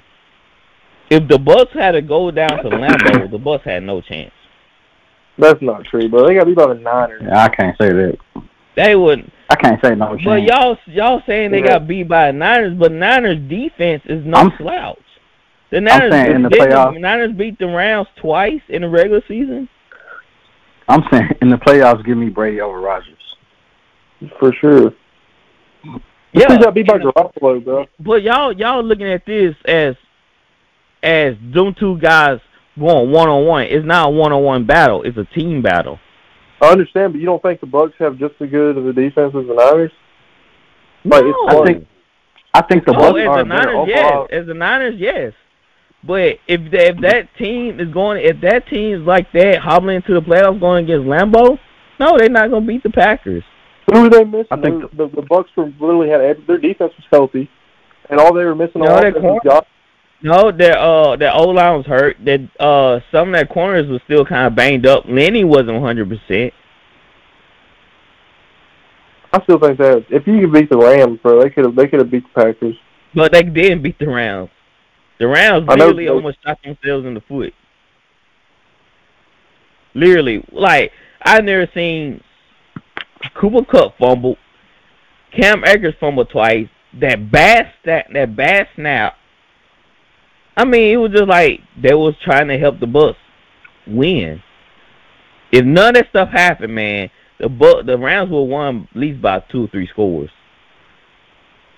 If 1.10 1.28
the 1.28 1.40
Bucks 1.40 1.72
had 1.74 1.94
to 1.94 2.02
go 2.02 2.30
down 2.30 2.64
to 2.64 2.70
Lambeau, 2.70 3.32
the 3.32 3.40
Bucks 3.40 3.66
had 3.66 3.82
no 3.82 4.00
chance. 4.00 4.32
That's 5.40 5.62
not 5.62 5.86
true, 5.86 6.08
but 6.10 6.28
they 6.28 6.36
got 6.36 6.46
beat 6.46 6.58
by 6.58 6.68
the 6.68 6.80
Niners. 6.80 7.22
Yeah, 7.26 7.44
I 7.44 7.50
can't 7.50 7.76
say 7.82 7.90
that. 7.94 8.18
They 8.76 8.96
wouldn't. 8.96 9.32
I 9.50 9.56
can't 9.56 9.82
say 9.84 9.96
no 9.96 10.10
chance. 10.16 10.26
But 10.26 10.44
y'all, 10.44 10.78
y'all 10.86 11.22
saying 11.26 11.52
they 11.52 11.60
Yeah. 11.62 11.80
got 11.80 11.88
beat 11.88 12.08
by 12.08 12.28
the 12.28 12.38
Niners, 12.38 12.74
but 12.78 12.92
Niners 12.92 13.40
defense 13.50 14.04
is 14.06 14.26
no 14.26 14.38
I'm- 14.38 14.54
slouch. 14.58 15.00
The 15.72 15.82
Niners, 15.82 16.12
saying 16.12 16.36
in 16.36 16.42
the 16.44 16.50
playoffs- 16.50 16.94
the 16.94 17.00
Niners 17.00 17.32
beat 17.34 17.58
the 17.60 17.68
Rams 17.68 18.08
twice 18.16 18.62
in 18.70 18.82
the 18.82 18.90
regular 18.90 19.22
season. 19.28 19.70
I'm 20.88 21.04
saying 21.12 21.30
in 21.42 21.50
the 21.50 21.58
playoffs, 21.58 22.04
give 22.04 22.18
me 22.18 22.30
Brady 22.30 22.60
over 22.60 22.80
Rodgers. 22.80 23.16
For 24.40 24.52
sure. 24.54 24.94
Yeah, 26.34 26.48
They 26.50 26.58
got 26.58 26.74
beat 26.74 26.88
by 26.88 26.96
and 26.96 27.04
the- 27.04 27.14
Garoppolo, 27.14 27.64
bro. 27.64 27.86
But 28.00 28.24
y'all 28.24 28.52
y'all 28.52 28.84
looking 28.84 29.08
at 29.12 29.26
this 29.26 29.56
as 29.66 29.96
as 31.02 31.36
them 31.54 31.74
two 31.80 31.98
guys 32.00 32.40
going 32.80 33.12
one 33.12 33.30
on 33.30 33.46
one. 33.46 33.64
It's 33.64 33.86
not 33.86 34.08
a 34.08 34.12
one 34.12 34.32
on 34.32 34.44
one 34.44 34.66
battle. 34.66 35.04
It's 35.04 35.18
a 35.18 35.26
team 35.26 35.62
battle. 35.62 36.00
I 36.62 36.68
understand, 36.72 37.14
but 37.14 37.20
you 37.20 37.26
don't 37.26 37.42
think 37.42 37.62
the 37.62 37.68
Bucks 37.68 37.94
have 38.00 38.18
just 38.18 38.36
as 38.40 38.50
good 38.50 38.78
of 38.78 38.86
a 38.86 38.94
defense 38.94 39.34
as 39.36 39.48
the 39.48 39.54
Niners? 39.56 39.92
Like, 41.06 41.24
it's 41.24 41.38
No. 41.48 41.62
I 41.62 41.66
think 41.66 41.88
I 42.54 42.62
think 42.64 42.86
the 42.86 42.94
oh, 42.96 43.00
Bucks 43.00 43.20
as 43.20 43.28
are 43.28 43.36
the 43.38 43.42
a 43.42 43.46
better 43.46 43.74
Niners, 43.74 43.88
yes. 43.88 44.06
overall. 44.06 44.28
As 44.32 44.48
the 44.48 44.54
Niners, 44.54 44.96
yes. 44.98 45.34
But 46.04 46.40
if 46.48 46.72
the, 46.72 46.88
if 46.88 47.02
that 47.02 47.28
team 47.38 47.80
is 47.80 47.94
going, 47.94 48.24
if 48.24 48.42
that 48.42 48.68
team 48.68 49.02
is 49.02 49.08
like 49.08 49.32
that 49.34 49.60
hobbling 49.60 49.98
into 49.98 50.14
the 50.14 50.22
playoffs 50.22 50.60
going 50.60 50.86
against 50.86 51.06
Lambeau, 51.08 51.60
no, 52.00 52.18
they're 52.18 52.30
not 52.30 52.50
going 52.50 52.64
to 52.64 52.68
beat 52.68 52.84
the 52.84 52.90
Packers. 52.90 53.44
Who 53.92 54.04
were 54.04 54.10
they 54.10 54.24
missing? 54.24 54.48
I 54.52 54.62
think 54.62 54.82
the, 54.92 55.08
the, 55.08 55.16
the 55.16 55.22
Bucks 55.24 55.50
were 55.58 55.66
literally 55.80 56.10
had 56.10 56.22
their 56.48 56.58
defense 56.58 56.94
was 56.96 57.06
healthy, 57.12 57.50
and 58.10 58.20
all 58.20 58.34
they 58.34 58.46
were 58.46 58.56
missing 58.56 58.82
No, 58.82 58.92
on 58.92 59.02
their 59.02 59.10
offense 59.10 59.24
was 59.24 59.40
corner- 59.44 59.62
Josh. 59.62 59.68
No, 60.22 60.52
their 60.52 60.78
uh 60.78 61.16
their 61.16 61.34
O 61.34 61.44
line 61.44 61.78
was 61.78 61.86
hurt. 61.86 62.18
That 62.26 62.50
uh 62.60 63.00
some 63.12 63.30
of 63.30 63.36
their 63.36 63.46
corners 63.46 63.88
was 63.88 64.02
still 64.06 64.26
kind 64.26 64.48
of 64.48 64.56
banged 64.56 64.86
up. 64.86 65.06
Lenny 65.08 65.44
wasn't 65.44 65.74
one 65.74 65.82
hundred 65.82 66.10
percent. 66.10 66.54
I 69.32 69.42
still 69.44 69.60
think 69.60 69.78
that 69.78 70.06
if 70.10 70.26
you 70.26 70.42
could 70.42 70.54
beat 70.54 70.70
the 70.70 70.78
Rams, 70.78 71.20
bro, 71.22 71.42
they 71.42 71.50
could 71.50 71.66
have 71.66 71.76
they 71.76 71.88
could 71.88 72.00
have 72.00 72.12
beat 72.12 72.24
the 72.24 72.42
Packers. 72.42 72.76
But 73.16 73.32
they 73.32 73.44
didn't 73.44 73.82
beat 73.82 73.98
the 74.00 74.08
Rams. 74.08 74.50
The 75.20 75.28
Rams 75.28 75.66
I 75.70 75.76
know 75.76 75.88
literally 75.88 76.10
almost 76.10 76.38
shot 76.44 76.58
themselves 76.64 77.06
in 77.06 77.14
the 77.14 77.22
foot. 77.22 77.54
Literally, 79.94 80.44
like 80.52 80.92
I've 81.22 81.44
never 81.44 81.68
seen 81.74 82.22
Cooper 83.40 83.66
Kupp 83.66 83.98
fumble, 83.98 84.38
Cam 85.32 85.64
Akers 85.66 85.96
fumble 86.00 86.26
twice. 86.26 86.68
That 87.00 87.32
bad 87.32 87.72
that 87.86 88.08
that 88.14 88.36
bad 88.36 88.68
snap. 88.76 89.16
I 90.60 90.66
mean, 90.66 90.94
it 90.94 90.98
was 90.98 91.14
just 91.14 91.30
like 91.30 91.62
they 91.82 91.94
was 91.94 92.16
trying 92.22 92.50
to 92.50 92.58
help 92.58 92.82
the 92.82 92.86
Bucks 92.86 93.18
win. 93.88 94.44
If 95.54 95.64
none 95.64 95.96
of 95.96 96.04
that 96.04 96.10
stuff 96.10 96.30
happened, 96.32 96.76
man, 96.76 97.10
the 97.40 97.48
Buck 97.48 97.86
the 97.86 97.98
Rams 97.98 98.30
will 98.30 98.50
won 98.50 98.86
at 98.92 99.00
least 99.00 99.22
by 99.22 99.40
two 99.50 99.64
or 99.64 99.68
three 99.70 99.88
scores. 99.88 100.30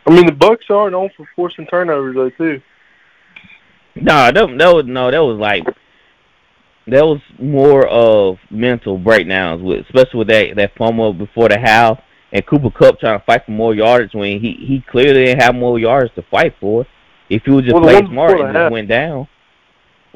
I 0.08 0.10
mean, 0.10 0.26
the 0.26 0.32
Bucks 0.32 0.66
are 0.72 0.90
known 0.90 1.12
for 1.16 1.30
forcing 1.36 1.68
turnovers 1.68 2.16
though 2.16 2.32
too. 2.32 2.60
No, 3.94 4.32
that, 4.32 4.34
that 4.34 4.74
was 4.74 4.86
no, 4.88 5.12
that 5.12 5.20
was 5.20 5.38
like 5.38 5.64
that 6.88 7.06
was 7.06 7.22
more 7.38 7.88
of 7.88 8.38
mental 8.50 8.98
breakdowns 8.98 9.62
with, 9.62 9.86
especially 9.86 10.18
with 10.18 10.30
that 10.30 10.56
that 10.56 10.72
fumble 10.76 11.14
before 11.14 11.50
the 11.50 11.60
half 11.60 12.00
and 12.34 12.44
Cooper 12.48 12.72
Kupp 12.72 13.00
trying 13.00 13.20
to 13.20 13.26
fight 13.28 13.46
for 13.46 13.52
more 13.52 13.76
yardage 13.76 14.16
when 14.16 14.42
he 14.42 14.54
he 14.54 14.84
clearly 14.90 15.26
didn't 15.26 15.44
have 15.44 15.54
more 15.54 15.78
yards 15.78 16.12
to 16.16 16.24
fight 16.32 16.56
for. 16.60 16.88
If 17.32 17.44
he 17.46 17.52
would 17.52 17.64
just 17.64 17.74
Well, 17.74 17.84
play 17.84 18.06
smart 18.06 18.42
and 18.42 18.50
the 18.50 18.60
just 18.60 18.72
went 18.74 18.90
down. 18.90 19.28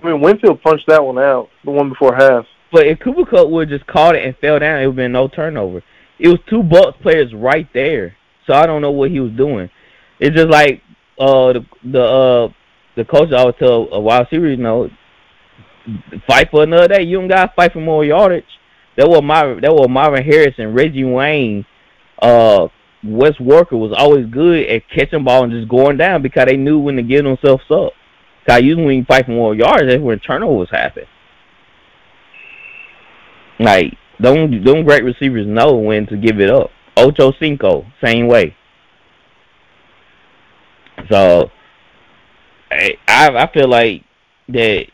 I 0.03 0.07
mean, 0.07 0.19
Winfield 0.19 0.61
punched 0.61 0.87
that 0.87 1.03
one 1.03 1.17
out, 1.17 1.49
the 1.63 1.71
one 1.71 1.87
before 1.87 2.13
half. 2.13 2.45
But 2.73 2.87
if 2.87 2.99
Cooper 2.99 3.25
Kupp 3.25 3.49
would 3.49 3.71
have 3.71 3.79
just 3.79 3.89
caught 3.89 4.15
it 4.15 4.25
and 4.25 4.35
fell 4.37 4.59
down, 4.59 4.81
it 4.81 4.87
would 4.87 4.91
have 4.91 4.95
been 4.97 5.13
no 5.13 5.29
turnover. 5.29 5.81
It 6.19 6.27
was 6.27 6.39
two 6.49 6.61
Bucks 6.61 6.97
players 7.01 7.33
right 7.33 7.67
there, 7.73 8.17
so 8.45 8.53
I 8.53 8.65
don't 8.65 8.81
know 8.81 8.91
what 8.91 9.11
he 9.11 9.21
was 9.21 9.31
doing. 9.31 9.69
It's 10.19 10.35
just 10.35 10.49
like 10.49 10.81
uh 11.17 11.53
the 11.53 11.65
the 11.85 12.01
uh 12.01 12.49
the 12.97 13.05
coach 13.05 13.31
I 13.31 13.37
always 13.37 13.55
tell 13.59 13.87
a 13.93 13.99
wide 13.99 14.27
receiver, 14.29 14.49
you 14.49 14.57
know, 14.57 14.89
fight 16.27 16.49
for 16.51 16.63
another 16.63 16.89
day. 16.89 17.03
You 17.03 17.17
don't 17.19 17.29
gotta 17.29 17.53
fight 17.55 17.71
for 17.71 17.79
more 17.79 18.03
yardage. 18.03 18.43
That 18.97 19.07
was 19.07 19.21
Marvin. 19.23 19.61
That 19.61 19.73
was 19.73 19.87
Marvin 19.89 20.23
Harrison, 20.23 20.73
Reggie 20.73 21.05
Wayne, 21.05 21.65
uh, 22.21 22.67
Wes 23.05 23.33
Welker 23.35 23.73
was 23.79 23.93
always 23.95 24.25
good 24.27 24.67
at 24.67 24.89
catching 24.89 25.23
ball 25.23 25.43
and 25.43 25.51
just 25.51 25.69
going 25.69 25.97
down 25.97 26.21
because 26.21 26.45
they 26.45 26.57
knew 26.57 26.79
when 26.79 26.95
to 26.95 27.03
get 27.03 27.23
themselves 27.23 27.63
up. 27.69 27.93
Cause 28.47 28.61
usually 28.61 28.85
when 28.85 28.97
you 28.97 29.05
fight 29.05 29.25
for 29.25 29.31
more 29.31 29.55
yards, 29.55 29.87
that's 29.87 30.01
when 30.01 30.19
turnovers 30.19 30.69
happen. 30.71 31.05
Like 33.59 33.97
don't 34.21 34.63
don't 34.63 34.85
great 34.85 35.03
receivers 35.03 35.47
know 35.47 35.75
when 35.75 36.07
to 36.07 36.17
give 36.17 36.39
it 36.39 36.49
up. 36.49 36.69
Ocho 36.97 37.31
Cinco, 37.39 37.85
same 38.03 38.27
way. 38.27 38.55
So 41.09 41.51
I 42.71 42.97
I 43.07 43.29
I 43.29 43.51
feel 43.51 43.67
like 43.67 44.03
that 44.49 44.85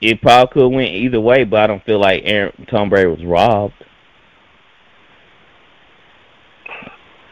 it 0.00 0.22
probably 0.22 0.52
could 0.52 0.68
went 0.68 0.94
either 0.94 1.20
way, 1.20 1.44
but 1.44 1.60
I 1.60 1.66
don't 1.66 1.84
feel 1.84 2.00
like 2.00 2.22
Aaron 2.24 2.66
Tom 2.70 2.88
Brady 2.88 3.08
was 3.08 3.24
robbed. 3.24 3.74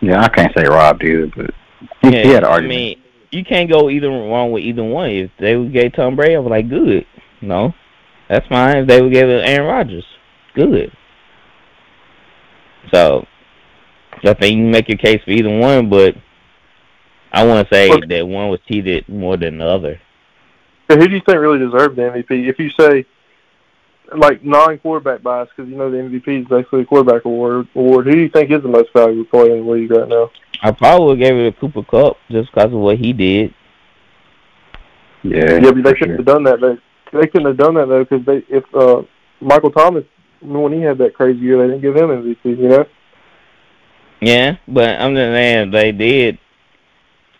Yeah, 0.01 0.23
I 0.23 0.29
can't 0.29 0.53
say 0.57 0.65
robbed 0.65 1.03
either, 1.03 1.27
but 1.35 1.51
he, 2.03 2.11
he 2.11 2.29
had 2.29 2.45
an 2.45 2.51
I 2.51 2.61
mean, 2.61 3.01
you 3.31 3.45
can't 3.45 3.71
go 3.71 3.91
either 3.91 4.09
wrong 4.09 4.53
with 4.53 4.63
either 4.63 4.85
one. 4.85 5.11
If 5.11 5.31
they 5.39 5.57
would 5.57 5.73
gave 5.73 5.95
Tom 5.95 6.17
Brady, 6.17 6.37
I 6.37 6.39
was 6.39 6.51
like, 6.51 6.69
good. 6.69 7.05
No, 7.41 7.75
that's 8.29 8.47
fine. 8.49 8.79
If 8.79 8.89
they 8.89 9.03
would 9.03 9.13
give 9.13 9.29
it 9.29 9.47
Aaron 9.47 9.67
Rodgers, 9.67 10.07
good. 10.55 10.93
So, 12.93 13.27
I 14.25 14.35
think 14.35 14.57
you 14.57 14.63
can 14.65 14.71
make 14.71 14.89
your 14.89 14.99
case 14.99 15.21
for 15.25 15.31
either 15.31 15.57
one, 15.59 15.91
but 15.91 16.15
I 17.33 17.45
want 17.45 17.69
to 17.69 17.75
say 17.75 17.91
Look- 17.91 18.09
that 18.09 18.27
one 18.27 18.49
was 18.49 18.61
cheated 18.67 19.09
more 19.09 19.37
than 19.37 19.59
the 19.59 19.67
other. 19.67 20.01
So 20.91 20.97
who 20.97 21.07
do 21.07 21.15
you 21.15 21.21
think 21.27 21.39
really 21.39 21.59
deserved 21.59 21.97
the 21.97 22.03
MVP? 22.03 22.49
If 22.49 22.59
you 22.59 22.71
say 22.71 23.05
like 24.17 24.43
non-quarterback 24.45 25.23
bias, 25.23 25.49
because 25.55 25.71
you 25.71 25.77
know 25.77 25.91
the 25.91 25.99
MVP 25.99 26.43
is 26.43 26.49
basically 26.49 26.83
a 26.83 26.85
quarterback 26.87 27.25
award. 27.25 27.69
Award. 27.75 28.07
Who 28.07 28.13
do 28.13 28.19
you 28.19 28.29
think 28.29 28.51
is 28.51 28.63
the 28.63 28.69
most 28.69 28.89
valuable 28.95 29.25
player 29.27 29.57
in 29.57 29.67
the 29.67 29.71
league 29.73 29.91
right 29.91 30.09
now? 30.09 30.31
I 30.63 30.71
probably 30.73 31.07
would 31.09 31.19
give 31.19 31.37
it 31.37 31.51
to 31.55 31.61
Cooper 31.61 31.83
Kupp 31.83 32.17
just 32.31 32.51
because 32.53 32.73
of 32.73 32.79
what 32.81 32.99
he 32.99 33.13
did. 33.13 33.55
yeah, 35.23 35.61
Yeah, 35.61 35.71
but 35.73 35.75
they 35.77 35.83
for 35.83 35.95
couldn't 35.95 35.99
sure. 36.09 36.17
have 36.17 36.27
done 36.27 36.43
that. 36.45 36.61
They 36.61 37.19
they 37.19 37.27
couldn't 37.27 37.47
have 37.49 37.57
done 37.57 37.75
that 37.75 37.89
though, 37.89 38.05
because 38.05 38.25
they 38.27 38.43
if 38.49 38.65
uh, 38.75 39.03
Michael 39.41 39.71
Thomas 39.71 40.05
when 40.41 40.73
he 40.73 40.81
had 40.81 40.99
that 40.99 41.15
crazy 41.15 41.41
year, 41.41 41.59
they 41.59 41.75
didn't 41.75 41.83
give 41.83 41.97
him 41.97 42.09
MVP. 42.09 42.45
You 42.45 42.69
know. 42.69 42.85
Yeah, 44.21 44.57
but 44.67 45.01
I'm 45.01 45.15
just 45.15 45.33
saying 45.33 45.71
they 45.71 45.93
did. 45.93 46.39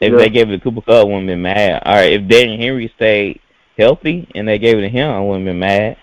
If 0.01 0.13
Yeah. 0.13 0.19
they 0.19 0.29
gave 0.29 0.49
it 0.51 0.59
to 0.59 0.63
Cooper 0.63 0.81
Kupp, 0.83 1.01
I 1.01 1.05
wouldn't 1.05 1.27
been 1.27 1.43
mad. 1.43 1.83
All 1.85 1.95
right, 1.97 2.13
if 2.13 2.29
Derrick 2.29 2.61
Henry 2.61 2.93
stayed 2.95 3.41
healthy 3.77 4.29
and 4.35 4.47
they 4.47 4.59
gave 4.59 4.79
it 4.79 4.83
to 4.83 4.89
him, 4.89 5.11
I 5.11 5.21
wouldn't 5.21 5.45
been 5.45 5.59
mad. 5.59 5.97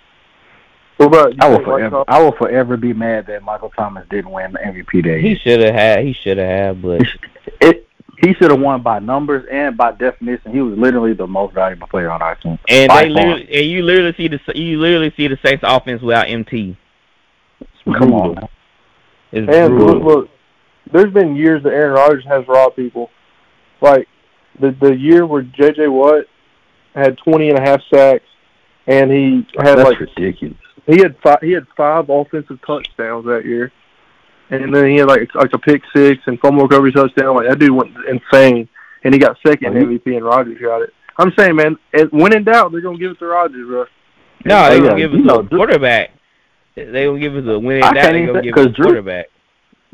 What 0.97 1.07
about 1.07 1.33
you 1.33 1.39
I 1.41 1.49
will 1.49 1.63
forever, 1.63 1.89
Thomas- 1.89 2.05
I 2.07 2.21
will 2.23 2.31
forever 2.31 2.77
be 2.77 2.93
mad 2.93 3.27
that 3.27 3.43
Michael 3.43 3.69
Thomas 3.75 4.05
didn't 4.09 4.31
win 4.31 4.53
the 4.53 4.59
MVP 4.59 5.01
that 5.03 5.19
He 5.19 5.35
should 5.35 5.59
have 5.61 5.73
had. 5.75 6.05
He 6.05 6.13
should 6.13 6.37
have 6.37 6.47
had, 6.47 6.81
but 6.81 7.01
It, 7.61 7.87
he 8.23 8.33
should 8.35 8.49
have 8.49 8.61
won 8.61 8.81
by 8.81 8.99
numbers 8.99 9.45
and 9.51 9.75
by 9.75 9.91
definition. 9.91 10.53
He 10.53 10.61
was 10.61 10.77
literally 10.77 11.13
the 11.13 11.27
most 11.27 11.53
valuable 11.53 11.87
player 11.87 12.09
on 12.09 12.21
our 12.21 12.35
team. 12.35 12.57
and 12.69 12.89
they 12.91 13.09
literally 13.09 13.47
and 13.53 13.65
you 13.65 13.83
literally 13.83 14.13
see 14.15 14.27
the 14.29 14.39
you 14.55 14.79
literally 14.79 15.13
see 15.17 15.27
the 15.27 15.37
Saints 15.43 15.63
offense 15.67 16.01
without 16.01 16.29
MT. 16.29 16.77
It's 17.59 17.69
Come 17.97 18.13
on, 18.13 18.33
brutal. 18.33 18.49
It's 19.33 19.53
And 19.55 19.75
brutal. 19.77 19.99
look, 19.99 20.03
look, 20.03 20.29
there's 20.93 21.13
been 21.13 21.35
years 21.35 21.61
that 21.63 21.73
Aaron 21.73 21.93
Rodgers 21.93 22.25
has 22.25 22.47
robbed 22.47 22.77
people. 22.77 23.09
Like 23.81 24.07
the 24.61 24.71
the 24.71 24.95
year 24.95 25.25
where 25.25 25.41
J.J. 25.41 25.89
Watt 25.89 26.23
had 26.95 27.17
20 27.17 27.49
and 27.49 27.57
a 27.59 27.61
half 27.61 27.81
sacks, 27.93 28.23
and 28.87 29.11
he 29.11 29.45
had 29.57 29.77
That's 29.77 29.89
like 29.89 29.99
ridiculous. 29.99 30.55
He 30.87 30.97
had 31.01 31.15
five 31.23 31.39
he 31.41 31.51
had 31.51 31.65
five 31.75 32.09
offensive 32.09 32.59
touchdowns 32.65 33.25
that 33.25 33.45
year, 33.45 33.71
and 34.49 34.73
then 34.73 34.87
he 34.89 34.97
had 34.97 35.07
like 35.07 35.33
like 35.35 35.51
a 35.53 35.57
pick 35.59 35.81
six 35.95 36.21
and 36.27 36.39
fumble 36.39 36.63
recovery 36.63 36.91
touchdown. 36.91 37.35
Like 37.35 37.47
that 37.47 37.59
dude 37.59 37.71
went 37.71 37.91
insane, 38.07 38.67
and 39.03 39.13
he 39.13 39.19
got 39.19 39.37
second 39.45 39.75
he- 39.75 39.83
MVP, 39.99 40.15
and 40.17 40.25
Rodgers 40.25 40.59
got 40.61 40.81
it. 40.81 40.93
I'm 41.17 41.31
saying, 41.37 41.55
man, 41.55 41.77
when 42.11 42.35
in 42.35 42.43
doubt, 42.43 42.71
they're 42.71 42.81
gonna 42.81 42.97
give 42.97 43.11
it 43.11 43.19
to 43.19 43.25
Rodgers, 43.25 43.65
bro. 43.67 43.85
no, 44.45 44.69
they 44.69 44.75
Yeah, 44.77 44.81
gonna 44.81 44.97
give 44.97 45.13
it 45.13 45.17
to 45.17 45.23
know, 45.23 45.39
a 45.39 45.43
Drew- 45.43 45.57
quarterback. 45.59 46.11
They 46.75 47.05
gonna 47.05 47.19
give 47.19 47.35
it 47.37 47.43
to 47.43 47.53
a 47.53 47.59
winning 47.59 47.83
I 47.83 47.93
can't 47.93 48.11
They 48.13 48.23
even 48.23 48.27
gonna 48.27 48.39
say- 48.39 48.43
give 48.45 48.53
'cause 48.55 48.65
it 48.65 48.67
to 48.67 48.71
a 48.73 48.75
Drew- 48.75 48.85
quarterback. 48.85 49.25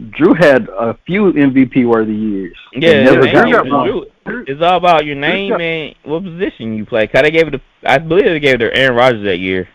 Drew 0.09 0.33
had 0.33 0.67
a 0.69 0.95
few 1.05 1.31
MVP 1.31 1.85
worthy 1.85 2.15
years. 2.15 2.57
Yeah, 2.73 2.89
He 2.99 3.03
never 3.03 3.27
it 3.27 3.33
got 3.51 3.67
one. 3.69 3.87
Drew- 4.25 4.43
It's 4.47 4.61
all 4.61 4.77
about 4.77 5.05
your 5.05 5.15
name 5.15 5.51
got- 5.51 5.61
and 5.61 5.93
what 6.03 6.23
position 6.23 6.75
you 6.75 6.85
play. 6.85 7.05
Cause 7.05 7.21
they 7.21 7.29
gave 7.29 7.47
it 7.49 7.51
to, 7.51 7.61
I 7.85 7.99
believe 7.99 8.25
they 8.25 8.39
gave 8.39 8.55
it 8.55 8.57
to 8.69 8.75
Aaron 8.75 8.95
Rodgers 8.95 9.23
that 9.25 9.37
year. 9.37 9.67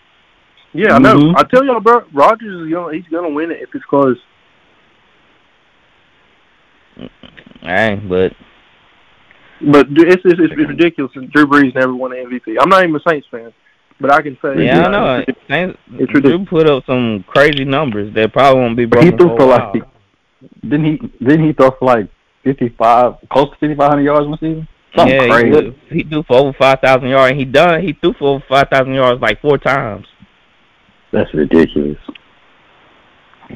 Yeah, 0.77 0.95
I 0.95 0.99
know. 0.99 1.15
Mhm. 1.17 1.35
I 1.37 1.43
tell 1.45 1.65
y'all, 1.65 1.81
bro. 1.81 2.03
Rodgers 2.13 2.67
is 2.67 2.73
gonna 2.73 2.95
he's 2.95 3.07
gonna 3.11 3.31
win 3.31 3.51
it 3.51 3.61
if 3.63 3.75
it's 3.75 3.85
close. 3.87 4.19
Hey, 7.63 8.01
but 8.09 8.33
But 9.73 9.93
dude, 9.95 10.09
it's 10.09 10.23
it's, 10.25 10.39
it's 10.41 10.55
ridiculous. 10.69 11.13
that 11.15 11.31
Drew 11.33 11.47
Brees 11.47 11.75
never 11.75 11.95
won 11.95 12.13
an 12.13 12.27
MVP. 12.31 12.57
I'm 12.61 12.69
not 12.69 12.85
even 12.85 12.97
a 12.97 13.01
Saints 13.09 13.27
fan, 13.31 13.53
but 14.01 14.13
I 14.13 14.23
can 14.23 14.37
say 14.43 14.65
yeah, 14.65 14.87
I 14.87 14.91
know. 14.91 15.25
Saints, 15.49 15.79
It's 15.95 16.11
Drew 16.13 16.21
ridiculous. 16.21 16.49
put 16.49 16.69
up 16.69 16.85
some 16.87 17.25
crazy 17.27 17.65
numbers 17.65 18.13
that 18.15 18.33
probably 18.33 18.61
won't 18.61 18.77
be 18.77 18.85
But 18.87 19.03
He 19.05 19.11
threw 19.11 19.29
for, 19.31 19.39
for 19.39 19.47
like 19.47 19.75
while. 19.75 19.91
didn't 20.63 20.85
he 20.85 20.97
didn't 21.25 21.47
he 21.47 21.53
throw 21.53 21.71
for 21.79 21.87
like 21.87 22.09
fifty 22.45 22.69
five 22.79 23.15
close 23.31 23.51
to 23.51 23.57
fifty 23.59 23.75
five 23.75 23.91
hundred 23.91 24.03
yards 24.03 24.27
one 24.29 24.39
season? 24.39 24.69
Something 24.97 25.15
yeah, 25.15 25.25
he 25.25 25.31
crazy. 25.31 25.51
threw, 25.51 25.75
he 25.99 26.03
threw 26.05 26.23
for 26.23 26.37
over 26.37 26.53
five 26.59 26.81
thousand 26.81 27.09
yards, 27.09 27.31
and 27.33 27.39
he 27.39 27.45
done. 27.45 27.83
He 27.83 27.93
threw 27.95 28.13
for 28.15 28.37
over 28.37 28.45
five 28.49 28.69
thousand 28.71 28.95
yards 28.95 29.21
like 29.21 29.41
four 29.43 29.59
times. 29.59 30.07
That's 31.13 31.33
ridiculous. 31.35 31.99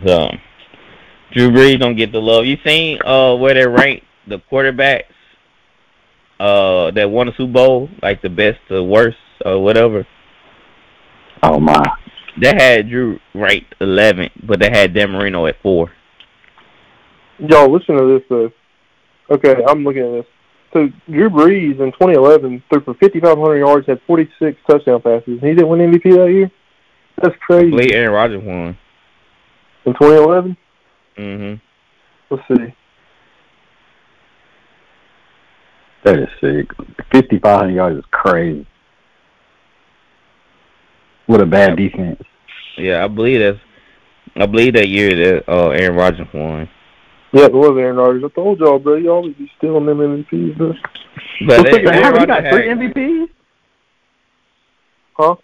So, 0.06 0.30
Drew 1.32 1.50
Brees 1.50 1.80
don't 1.80 1.96
get 1.96 2.12
the 2.12 2.20
love. 2.20 2.46
You 2.46 2.56
seen 2.64 2.98
uh 3.04 3.34
where 3.36 3.54
they 3.54 3.66
rank 3.66 4.04
the 4.26 4.40
quarterbacks 4.50 5.04
uh 6.38 6.90
that 6.92 7.10
won 7.10 7.26
the 7.26 7.32
Super 7.36 7.52
Bowl, 7.52 7.88
like 8.02 8.22
the 8.22 8.30
best 8.30 8.58
to 8.68 8.82
worst 8.82 9.18
or 9.44 9.62
whatever. 9.62 10.06
Oh 11.42 11.58
my. 11.58 11.82
They 12.40 12.54
had 12.54 12.88
Drew 12.88 13.18
ranked 13.34 13.74
11, 13.80 14.30
but 14.44 14.60
they 14.60 14.70
had 14.70 14.94
Dan 14.94 15.10
Marino 15.10 15.46
at 15.46 15.60
four. 15.62 15.92
Y'all 17.38 17.72
listen 17.72 17.96
to 17.96 18.18
this 18.18 18.22
though. 18.28 18.50
Okay, 19.30 19.62
I'm 19.66 19.84
looking 19.84 20.02
at 20.02 20.12
this. 20.12 20.26
So 20.72 20.88
Drew 21.10 21.30
Brees 21.30 21.80
in 21.80 21.92
2011 21.92 22.62
threw 22.70 22.80
for 22.82 22.94
5,500 22.94 23.56
yards, 23.58 23.86
had 23.86 24.00
46 24.06 24.58
touchdown 24.68 25.02
passes. 25.02 25.26
and 25.26 25.42
He 25.42 25.54
didn't 25.54 25.68
win 25.68 25.80
MVP 25.80 26.14
that 26.14 26.30
year. 26.30 26.50
That's 27.20 27.36
crazy. 27.40 27.70
believe 27.70 27.92
Aaron 27.92 28.12
Rodgers 28.12 28.42
won. 28.42 28.78
In 29.84 29.94
2011, 29.94 30.56
hmm 31.16 31.54
let's 32.30 32.42
see. 32.48 32.74
That 36.04 36.18
is 36.18 36.28
sick. 36.40 36.70
Fifty 37.12 37.38
five 37.38 37.60
hundred 37.60 37.74
yards 37.74 37.98
is 37.98 38.04
crazy. 38.10 38.66
With 41.28 41.42
a 41.42 41.46
bad 41.46 41.76
defense. 41.76 42.22
Yeah, 42.78 43.04
I 43.04 43.08
believe 43.08 43.40
that's. 43.40 43.58
I 44.36 44.46
believe 44.46 44.74
that 44.74 44.88
year 44.88 45.14
that 45.14 45.50
uh, 45.50 45.70
Aaron 45.70 45.96
Rodgers 45.96 46.28
won. 46.32 46.68
Yeah, 47.32 47.44
it 47.44 47.52
was 47.52 47.76
Aaron 47.78 47.96
Rodgers. 47.96 48.24
I 48.24 48.34
told 48.34 48.60
y'all, 48.60 48.78
bro. 48.78 48.96
You 48.96 49.10
always 49.10 49.34
be 49.34 49.50
stealing 49.58 49.86
them 49.86 49.98
MVPs, 49.98 50.56
bro. 50.56 50.72
But 51.46 51.64
they, 51.64 51.84
Aaron 51.84 52.20
he 52.20 52.26
got 52.26 52.44
three 52.50 52.68
MVPs? 52.68 53.28
Huh? 55.14 55.36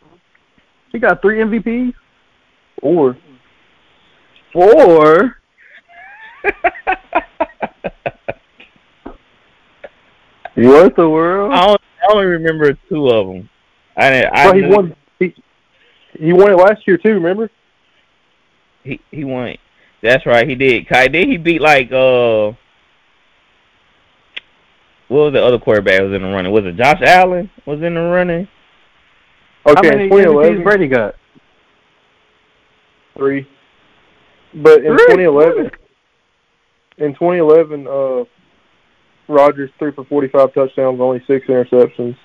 He 0.97 1.00
got 1.00 1.21
three 1.21 1.41
MVPs? 1.41 1.93
Or 2.81 3.19
Four? 4.50 5.37
What 10.55 10.97
the 10.97 11.07
world? 11.07 11.53
I, 11.53 11.67
only, 11.67 11.79
I 12.00 12.12
only 12.12 12.25
remember 12.25 12.73
two 12.88 13.09
of 13.11 13.26
them. 13.26 13.50
I 13.95 14.09
didn't- 14.09 14.33
I 14.35 14.47
Well, 14.47 14.55
he 14.55 14.62
won. 14.62 14.97
He, 15.19 15.35
he 16.19 16.33
won 16.33 16.50
it 16.50 16.57
last 16.57 16.87
year 16.87 16.97
too. 16.97 17.12
Remember? 17.12 17.50
He 18.83 18.99
he 19.11 19.25
won. 19.25 19.55
That's 20.03 20.25
right, 20.25 20.49
he 20.49 20.55
did. 20.55 20.88
Kai 20.88 21.09
did 21.09 21.29
he 21.29 21.37
beat 21.37 21.61
like 21.61 21.93
uh 21.93 22.53
what 25.09 25.25
was 25.25 25.33
the 25.35 25.45
other 25.45 25.59
quarterback 25.59 26.00
was 26.00 26.15
in 26.15 26.23
the 26.23 26.29
running? 26.29 26.53
Was 26.53 26.65
it 26.65 26.76
Josh 26.79 27.03
Allen 27.03 27.50
was 27.67 27.83
in 27.83 27.93
the 27.93 28.00
running? 28.00 28.49
How 29.66 29.73
Okay, 29.73 29.90
many 29.90 30.08
MVPs 30.08 30.25
2011, 30.25 30.62
Brady 30.62 30.88
got? 30.88 31.14
three. 33.16 33.49
But 34.54 34.85
in 34.85 34.92
2011, 34.96 35.70
in 36.99 37.12
2011, 37.14 37.87
uh, 37.87 38.25
Rodgers 39.28 39.71
threw 39.78 39.93
for 39.93 40.04
45 40.04 40.54
touchdowns, 40.54 41.00
only 41.00 41.23
six 41.26 41.47
interceptions, 41.47 42.17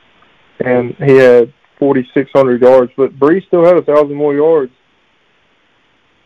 and 0.63 0.96
he 0.96 1.16
had 1.16 1.52
4,600 1.80 2.62
yards. 2.62 2.92
But 2.96 3.18
Brees 3.18 3.46
still 3.48 3.66
had 3.66 3.76
a 3.78 3.82
thousand 3.82 4.16
more 4.16 4.36
yards. 4.36 4.72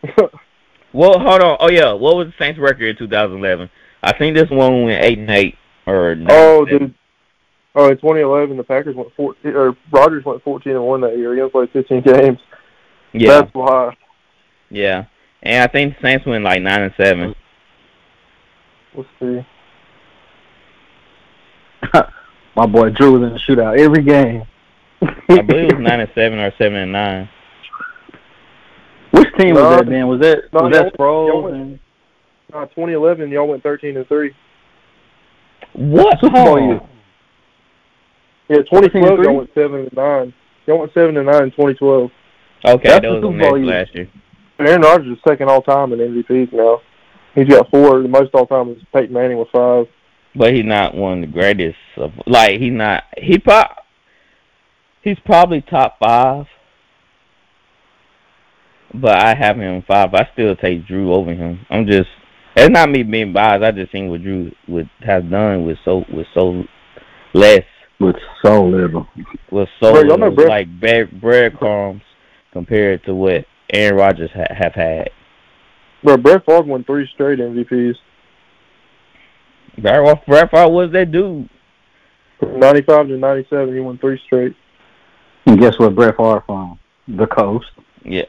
Well, 0.92 1.18
hold 1.18 1.42
on. 1.42 1.56
Oh 1.60 1.68
yeah, 1.68 1.92
what 1.92 2.16
was 2.16 2.28
the 2.28 2.32
Saints 2.38 2.58
record 2.58 2.84
in 2.88 2.96
2011? 2.96 3.68
I 4.02 4.16
think 4.16 4.34
this 4.34 4.48
one 4.48 4.84
went 4.84 5.04
eight 5.04 5.18
and 5.18 5.28
eight 5.28 5.56
or 5.86 6.14
nine 6.14 6.28
oh, 6.30 6.60
and 6.60 6.68
seven. 6.70 6.86
dude. 6.86 6.94
Oh, 7.78 7.88
in 7.90 7.96
2011, 7.98 8.56
the 8.56 8.64
Packers 8.64 8.96
went 8.96 9.12
14, 9.16 9.52
or 9.54 9.76
Rodgers 9.92 10.24
went 10.24 10.42
14 10.42 10.72
and 10.72 10.82
one 10.84 11.02
that 11.02 11.18
year. 11.18 11.34
He 11.34 11.40
only 11.40 11.50
played 11.50 11.70
15 11.72 12.00
games. 12.02 12.38
yeah, 13.12 13.42
That's 13.42 13.54
why. 13.54 13.94
yeah. 14.70 15.04
And 15.42 15.62
I 15.62 15.66
think 15.70 15.94
the 15.96 16.02
Saints 16.08 16.24
went 16.26 16.42
like 16.42 16.62
nine 16.62 16.82
and 16.82 16.94
seven. 16.96 17.34
Let's 18.94 19.08
see. 19.20 19.46
My 22.56 22.64
boy 22.66 22.88
Drew 22.90 23.18
was 23.18 23.22
in 23.28 23.34
the 23.34 23.38
shootout 23.38 23.78
every 23.78 24.02
game. 24.02 24.44
I 25.02 25.42
believe 25.42 25.68
it 25.70 25.74
was 25.76 25.82
nine 25.82 26.00
and 26.00 26.10
seven 26.14 26.38
or 26.38 26.50
seven 26.56 26.78
and 26.78 26.92
nine. 26.92 27.28
Which 29.10 29.28
team 29.38 29.54
No, 29.54 29.68
was 29.68 29.76
that 29.80 29.86
then? 29.90 30.08
Was 30.08 30.20
that 30.20 30.38
no, 30.54 30.62
was 30.62 30.72
y'all- 30.74 30.84
that 30.84 30.94
Sproles 30.94 31.28
y'all 31.28 31.42
went- 31.42 31.56
and 31.56 31.78
Uh, 32.54 32.64
2011, 32.66 33.28
y'all 33.30 33.46
went 33.46 33.62
13 33.62 33.98
and 33.98 34.08
three. 34.08 34.34
What? 35.74 36.18
Super 36.20 36.32
Bowl 36.32 36.58
year? 36.60 36.80
Yeah, 38.48 38.58
2012, 38.58 39.16
three? 39.16 39.24
y'all 39.24 39.36
went 39.36 39.50
seven 39.54 39.80
and 39.80 39.92
nine. 39.92 40.34
Y'all 40.66 40.78
went 40.78 40.92
seven 40.94 41.16
and 41.16 41.26
nine 41.26 41.44
in 41.44 41.50
2012. 41.50 42.10
Okay, 42.64 42.88
That's 42.88 42.94
that 42.94 43.02
the 43.02 43.08
was 43.08 43.22
Super 43.22 43.36
next 43.36 43.50
Bowl 43.50 43.64
last 43.64 43.94
year. 43.94 44.10
Aaron 44.58 44.80
Rodgers 44.80 45.16
is 45.16 45.22
second 45.26 45.50
all 45.50 45.62
time 45.62 45.92
in 45.92 45.98
MVPs 45.98 46.52
now. 46.52 46.80
He's 47.34 47.48
got 47.48 47.70
four. 47.70 48.02
The 48.02 48.08
most 48.08 48.34
all 48.34 48.46
time 48.46 48.70
is 48.70 48.78
Peyton 48.94 49.12
Manning 49.12 49.38
with 49.38 49.48
five. 49.52 49.86
But 50.34 50.54
he's 50.54 50.64
not 50.64 50.94
one 50.94 51.22
of 51.22 51.28
the 51.28 51.32
greatest. 51.32 51.76
Of, 51.96 52.12
like 52.26 52.60
he's 52.60 52.72
not. 52.72 53.04
He 53.18 53.38
pro. 53.38 53.62
He's 55.02 55.18
probably 55.24 55.60
top 55.60 55.98
five. 55.98 56.46
But 58.94 59.22
I 59.22 59.34
have 59.34 59.58
him 59.58 59.84
five. 59.86 60.14
I 60.14 60.28
still 60.32 60.56
take 60.56 60.86
Drew 60.86 61.12
over 61.12 61.34
him. 61.34 61.66
I'm 61.68 61.86
just. 61.86 62.08
It's 62.56 62.70
not 62.70 62.88
me 62.88 63.02
being 63.02 63.34
biased. 63.34 63.62
I 63.62 63.70
just 63.72 63.92
think 63.92 64.08
what 64.08 64.22
Drew 64.22 64.50
would 64.66 64.88
have 65.00 65.28
done 65.30 65.66
with 65.66 65.76
so 65.84 66.04
with 66.10 66.26
so 66.32 66.64
less 67.34 67.64
with 68.00 68.16
so 68.42 68.64
little. 68.66 69.06
with 69.50 69.68
so 69.80 69.92
Bro, 69.92 70.02
y'all 70.02 70.18
know 70.18 70.28
little, 70.28 70.48
like 70.48 70.68
bread 70.80 71.20
breadcrumbs 71.20 72.02
compared 72.52 73.04
to 73.04 73.14
what 73.14 73.44
Aaron 73.72 73.96
Rodgers 73.96 74.30
ha- 74.34 74.54
have 74.54 74.74
had. 74.74 75.10
Bro, 76.02 76.18
Brett 76.18 76.44
Favre 76.46 76.62
won 76.62 76.84
three 76.84 77.08
straight 77.14 77.38
MVPs. 77.38 77.94
Brett, 79.78 80.26
Brad 80.26 80.50
Favre 80.50 80.68
was 80.68 80.92
that 80.92 81.10
dude. 81.10 81.48
From 82.38 82.60
95 82.60 83.08
to 83.08 83.16
97, 83.16 83.74
he 83.74 83.80
won 83.80 83.98
three 83.98 84.20
straight. 84.26 84.54
And 85.46 85.58
guess 85.58 85.78
what 85.78 85.94
Brett 85.94 86.16
Favre 86.16 86.42
from? 86.46 86.78
The 87.08 87.26
coast. 87.26 87.66
Yeah, 88.04 88.24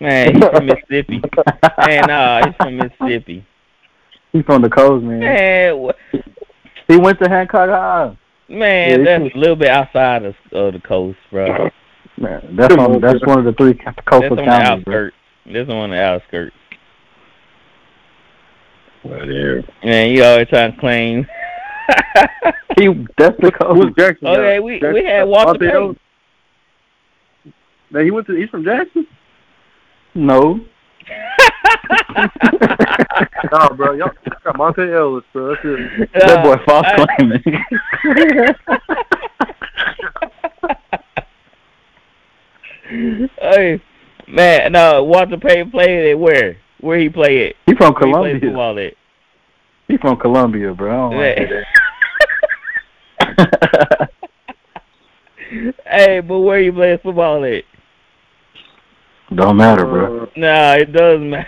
man, 0.00 0.34
he's 0.34 0.44
from 0.44 0.66
Mississippi. 0.66 1.20
Man, 1.86 2.04
nah, 2.06 2.46
he's 2.46 2.54
from 2.56 2.76
Mississippi. 2.78 3.44
He's 4.32 4.44
from 4.44 4.62
the 4.62 4.70
coast, 4.70 5.04
man. 5.04 5.20
Man, 5.20 5.76
wha- 5.78 5.92
He 6.86 6.96
went 6.96 7.18
to 7.18 7.28
Hancock 7.28 7.68
High. 7.68 8.16
Man, 8.48 8.90
Yeah, 8.90 9.04
that's 9.04 9.30
from- 9.32 9.38
a 9.38 9.40
little 9.40 9.56
bit 9.56 9.68
outside 9.68 10.24
of, 10.24 10.34
of 10.52 10.72
the 10.74 10.80
coast, 10.80 11.18
bro. 11.30 11.70
Man, 12.16 12.56
that's 12.56 12.74
on, 12.74 12.80
on, 12.96 13.00
that's 13.00 13.24
one 13.24 13.38
of 13.38 13.44
the 13.44 13.52
three 13.52 13.78
That's 13.84 13.96
coastal 14.06 14.30
on 14.32 14.36
the 14.36 14.42
counties, 14.44 14.84
bro. 14.84 14.94
outskirts. 15.06 15.16
That's 15.52 15.70
on 15.70 15.90
the 15.90 16.02
outskirts. 16.02 16.56
Whatever. 19.02 19.62
Man, 19.84 20.10
you 20.10 20.24
always 20.24 20.48
trying 20.48 20.72
to 20.74 20.78
claim. 20.80 21.26
He 22.76 22.86
that's 23.16 23.36
the 23.40 23.50
Who's 23.74 23.86
coast. 23.86 23.98
Jackson? 23.98 24.28
Oh, 24.28 24.34
okay, 24.34 24.60
we 24.60 24.74
Jackson- 24.78 24.94
we 24.94 25.04
had 25.04 25.24
Walter 25.24 25.46
Monte 25.58 25.66
Payton. 25.66 25.98
Now, 27.90 28.00
he 28.00 28.10
went 28.12 28.26
to. 28.28 28.34
He's 28.34 28.48
from 28.50 28.62
Jackson. 28.64 29.04
No. 30.14 30.60
Nah, 33.52 33.72
bro, 33.72 33.92
y'all 33.92 34.10
got 34.44 34.54
Monta 34.56 34.92
Ellis, 34.94 35.24
bro. 35.32 35.54
That's 35.54 35.60
it. 35.64 36.10
That 36.14 36.42
boy 36.44 36.56
false 36.66 36.86
I- 36.86 37.06
claiming. 37.16 37.42
hey, 43.40 43.80
man, 44.26 44.72
no, 44.72 45.04
Walter 45.04 45.36
Payton 45.36 45.70
played 45.70 46.10
it 46.10 46.18
where? 46.18 46.56
Where 46.80 46.98
he 46.98 47.08
played 47.08 47.40
it? 47.50 47.56
he 47.66 47.74
from 47.74 47.94
Where 47.94 48.06
he 48.06 48.12
played 48.12 48.40
Columbia. 48.40 48.40
football 48.50 48.78
at? 48.78 48.94
He 49.88 49.96
from 49.98 50.16
Columbia, 50.18 50.74
bro. 50.74 50.90
I 50.90 50.96
don't 50.96 51.16
wanna 51.16 51.64
that. 53.38 54.10
hey, 55.86 56.20
but 56.20 56.38
where 56.40 56.60
you 56.60 56.72
played 56.72 57.00
football 57.02 57.44
at? 57.44 57.64
Don't 59.34 59.56
matter, 59.56 59.84
bro. 59.84 60.22
Uh, 60.22 60.26
Nah, 60.36 60.72
it 60.74 60.92
does 60.92 61.20
matter. 61.20 61.46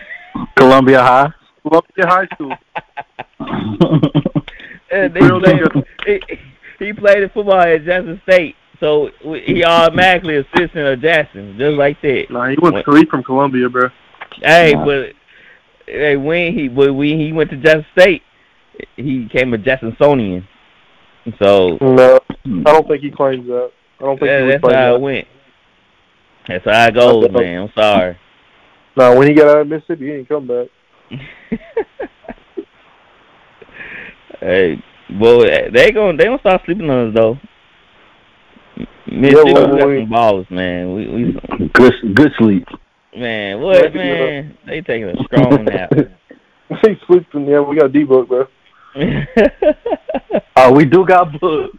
Columbia 0.56 1.02
High. 1.02 1.32
Columbia 1.62 2.06
High 2.06 2.26
School. 2.34 2.54
And 4.90 5.16
he, 5.16 5.22
Real 5.22 5.40
played, 5.40 5.56
nigga. 5.56 5.84
he, 6.04 6.84
he 6.86 6.92
played 6.92 7.30
football 7.32 7.60
at 7.60 7.84
Jackson 7.84 8.20
State 8.24 8.56
So 8.80 9.10
he 9.22 9.64
automatically 9.64 10.36
assistant 10.36 10.86
of 10.86 11.00
Jackson, 11.00 11.56
just 11.58 11.76
like 11.76 12.00
that. 12.02 12.26
Nah, 12.30 12.48
he 12.48 12.56
went 12.60 12.78
straight 12.80 13.08
from 13.08 13.22
Columbia, 13.22 13.68
bro. 13.68 13.88
Hey, 14.42 14.72
nah. 14.72 14.84
but 14.84 15.12
hey, 15.86 16.16
when 16.16 16.54
he 16.54 16.68
but 16.68 16.92
when 16.92 17.18
he 17.20 17.32
went 17.32 17.50
to 17.50 17.56
Jackson 17.56 17.86
State, 17.92 18.22
he 18.96 19.20
became 19.20 19.54
a 19.54 19.58
Jacksonian. 19.58 20.46
So 21.40 21.78
no, 21.80 22.18
I 22.44 22.72
don't 22.72 22.88
think 22.88 23.02
he 23.02 23.10
claims 23.10 23.46
that. 23.46 23.70
I 24.00 24.04
don't 24.04 24.18
think 24.18 24.28
yeah, 24.28 24.46
that's 24.46 24.62
how 24.64 24.70
that. 24.70 24.94
it 24.94 25.00
went. 25.00 25.28
That's 26.48 26.64
how 26.64 26.86
it 26.86 26.94
goes, 26.94 27.30
man. 27.30 27.62
I'm 27.62 27.72
sorry. 27.76 28.18
No, 28.96 29.16
when 29.16 29.28
he 29.28 29.34
got 29.34 29.48
out 29.48 29.60
of 29.62 29.68
Mississippi, 29.68 30.06
he 30.06 30.12
didn't 30.12 30.28
come 30.28 30.46
back. 30.46 30.68
hey, 34.40 34.82
well, 35.18 35.40
they 35.40 35.90
gonna 35.92 36.16
they 36.16 36.24
gonna 36.24 36.38
start 36.40 36.62
sleeping 36.64 36.88
on 36.90 37.08
us 37.08 37.14
though. 37.14 37.38
Mississippi 39.06 39.50
yeah, 39.50 39.54
well, 39.54 39.76
got 39.76 39.80
some 39.80 40.10
balls, 40.10 40.46
man. 40.50 40.94
We 40.94 41.08
we 41.08 41.68
good 41.72 41.94
good 42.14 42.32
sleep. 42.38 42.66
Man, 43.16 43.60
what 43.60 43.94
man? 43.94 44.56
They 44.66 44.80
taking 44.82 45.08
a 45.08 45.16
strong 45.24 45.64
nap. 45.64 45.90
they 45.90 46.98
sleeping. 47.06 47.46
Yeah, 47.46 47.60
we 47.60 47.76
got 47.76 47.92
D 47.92 48.04
book, 48.04 48.28
bro. 48.28 48.46
oh, 50.56 50.72
we 50.72 50.84
do 50.84 51.04
got 51.06 51.38
book. 51.40 51.72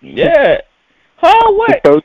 Yeah. 0.00 0.58
Oh, 1.22 1.66
what? 1.82 2.04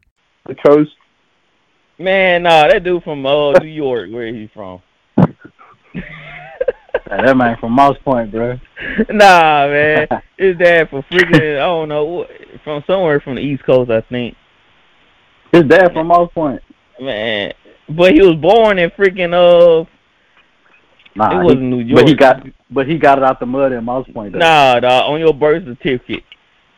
the 0.55 0.69
coast? 0.69 0.91
Man, 1.97 2.43
nah, 2.43 2.67
that 2.67 2.83
dude 2.83 3.03
from 3.03 3.25
uh, 3.25 3.53
New 3.53 3.67
York. 3.67 4.09
Where 4.11 4.27
he 4.27 4.49
from? 4.53 4.81
that 5.15 7.37
man 7.37 7.57
from 7.59 7.73
Moss 7.73 7.97
Point, 8.03 8.31
bro. 8.31 8.59
Nah, 9.09 9.67
man, 9.67 10.07
his 10.37 10.57
dad 10.57 10.89
from 10.89 11.03
freaking 11.03 11.57
I 11.57 11.65
don't 11.65 11.89
know 11.89 12.25
from 12.63 12.83
somewhere 12.87 13.19
from 13.19 13.35
the 13.35 13.41
East 13.41 13.63
Coast, 13.63 13.91
I 13.91 14.01
think. 14.01 14.35
His 15.51 15.65
dad 15.65 15.93
from 15.93 16.07
Moss 16.07 16.31
Point. 16.33 16.61
Man, 16.99 17.53
but 17.89 18.13
he 18.13 18.21
was 18.21 18.35
born 18.35 18.79
in 18.79 18.89
freaking 18.91 19.33
uh. 19.33 19.85
Nah, 21.13 21.41
it 21.41 21.43
wasn't 21.43 21.63
New 21.63 21.79
York. 21.79 22.01
But 22.01 22.07
he 22.07 22.15
got, 22.15 22.47
but 22.69 22.87
he 22.87 22.97
got 22.97 23.17
it 23.17 23.23
out 23.23 23.39
the 23.39 23.45
mud 23.45 23.73
in 23.73 23.83
Moss 23.83 24.07
Point. 24.13 24.33
Though. 24.33 24.39
Nah, 24.39 24.79
dog, 24.79 25.11
on 25.11 25.19
your 25.19 25.33
birth 25.33 25.65
certificate, 25.65 26.23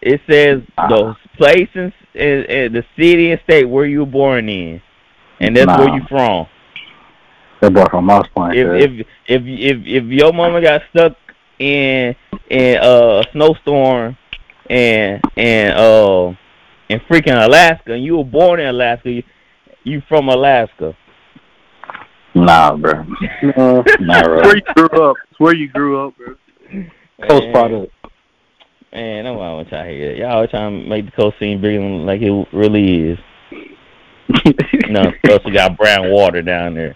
it 0.06 0.22
says 0.30 0.62
uh, 0.78 0.88
the 0.88 1.16
place 1.38 1.70
and, 1.74 1.94
and, 2.14 2.46
and, 2.46 2.76
the 2.76 2.84
city 2.98 3.32
and 3.32 3.42
state 3.44 3.66
where 3.66 3.86
you 3.86 4.00
were 4.00 4.06
born 4.06 4.50
in, 4.50 4.82
and 5.40 5.56
that's 5.56 5.68
nah. 5.68 5.80
where 5.80 5.96
you 5.96 6.02
from. 6.10 6.48
That 7.62 7.74
boy 7.74 7.86
from 7.90 8.06
Moss 8.06 8.28
Point. 8.36 8.58
If, 8.58 8.68
if 8.68 9.08
if 9.28 9.42
if 9.46 9.78
if 9.86 10.04
your 10.06 10.34
mama 10.34 10.62
got 10.62 10.82
stuck 10.90 11.16
in 11.60 12.16
in 12.50 12.78
uh, 12.78 13.22
a 13.22 13.32
snowstorm 13.32 14.18
and 14.70 15.22
and 15.38 15.78
uh 15.78 16.34
in 16.90 17.00
freaking 17.02 17.42
Alaska, 17.42 17.94
and 17.94 18.04
you 18.04 18.18
were 18.18 18.26
born 18.26 18.60
in 18.60 18.68
Alaska, 18.68 19.10
you, 19.10 19.24
you 19.84 20.02
from 20.10 20.28
Alaska. 20.28 20.96
Nah, 22.36 22.76
bro. 22.76 23.06
No, 23.56 23.84
nah, 24.00 24.24
bro. 24.24 24.42
Where 24.42 24.58
you 24.58 24.64
grew 24.76 25.10
up? 25.10 25.18
It's 25.30 25.40
where 25.40 25.56
you 25.56 25.70
grew 25.70 26.08
up, 26.08 26.16
bro. 26.18 26.36
Coast 27.28 27.46
product. 27.54 27.94
Man, 28.94 29.24
that's 29.24 29.36
why 29.36 29.48
I'm 29.48 29.66
trying 29.66 29.88
to 29.88 29.94
hear. 29.96 30.14
Y'all 30.14 30.34
always 30.34 30.52
trying 30.52 30.84
to 30.84 30.88
make 30.88 31.06
the 31.06 31.12
coast 31.12 31.38
seem 31.40 31.60
bigger 31.60 31.80
than 31.80 32.06
like 32.06 32.22
it 32.22 32.48
really 32.54 33.10
is. 33.10 33.18
you 34.46 34.90
know, 34.90 35.12
plus 35.26 35.44
we 35.46 35.52
got 35.52 35.76
brown 35.78 36.12
water 36.12 36.44
down 36.44 36.76
there. 36.76 36.96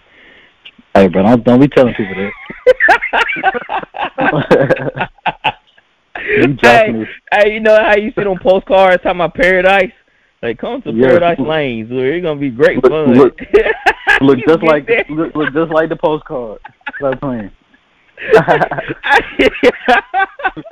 Hey, 0.94 1.08
bro, 1.08 1.24
don't 1.24 1.44
don't 1.44 1.60
be 1.60 1.66
telling 1.66 1.94
people 1.94 2.14
that. 2.14 2.32
hey, 6.60 7.06
hey, 7.32 7.52
you 7.54 7.60
know 7.60 7.76
how 7.76 7.96
you 7.96 8.12
sit 8.16 8.28
on 8.28 8.38
postcards 8.38 9.02
talking 9.02 9.20
about 9.20 9.34
paradise? 9.34 9.92
Like, 10.40 10.58
come 10.58 10.80
to 10.82 10.92
yeah. 10.92 11.08
Paradise 11.08 11.40
Lanes, 11.40 11.90
where 11.90 12.14
it's 12.14 12.22
gonna 12.24 12.38
be 12.38 12.50
great 12.50 12.80
look, 12.84 12.92
fun. 12.92 13.14
Look, 13.14 13.40
look 14.20 14.38
just 14.46 14.62
like 14.62 14.88
look, 15.10 15.34
look 15.34 15.52
just 15.52 15.72
like 15.72 15.88
the 15.88 15.96
postcard. 15.96 16.60
Stop 16.96 17.18
playing. 17.20 17.50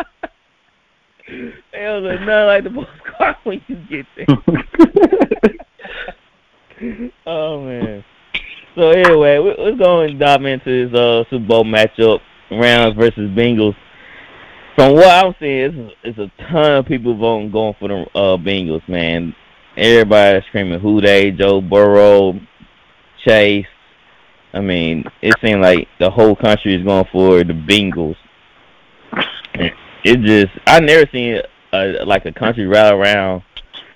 Hell, 1.29 2.03
look 2.03 2.21
nothing 2.21 2.47
like 2.47 2.65
the 2.65 2.71
postcard 2.71 3.37
when 3.45 3.61
you 3.67 3.77
get 3.91 4.07
there. 4.17 4.27
oh 7.27 7.65
man. 7.65 8.05
So 8.77 8.91
anyway, 8.91 9.39
we, 9.39 9.55
let's 9.59 9.79
go 9.79 10.03
and 10.03 10.21
dive 10.21 10.45
into 10.45 10.89
this 10.89 10.97
uh, 10.97 11.25
Super 11.29 11.45
Bowl 11.45 11.65
matchup: 11.65 12.21
Rams 12.51 12.95
versus 12.95 13.31
Bengals. 13.31 13.75
From 14.77 14.93
what 14.95 15.09
I'm 15.09 15.35
seeing, 15.41 15.59
it's, 15.59 15.95
it's 16.05 16.19
a 16.19 16.31
ton 16.53 16.73
of 16.73 16.87
people 16.87 17.17
voting 17.17 17.51
going 17.51 17.75
for 17.81 17.89
the 17.89 18.07
uh, 18.15 18.37
Bengals. 18.37 18.89
Man, 18.89 19.35
everybody 19.77 20.45
screaming 20.49 20.79
"Who 20.79 21.01
they?" 21.01 21.33
Joe 21.33 21.61
Burrow, 21.61 22.39
Chase. 23.27 23.67
I 24.53 24.61
mean, 24.61 25.05
it 25.23 25.35
seems 25.45 25.61
like 25.61 25.89
the 25.99 26.09
whole 26.09 26.37
country 26.37 26.77
is 26.77 26.85
going 26.85 27.07
for 27.11 27.43
the 27.43 27.53
Bengals 27.53 28.17
it 30.07 30.21
just 30.21 30.53
I 30.67 30.79
never 30.79 31.09
seen 31.11 31.41
a, 31.73 32.05
like 32.05 32.25
a 32.27 32.33
country 32.33 32.67
rally 32.67 32.95
around 32.95 33.43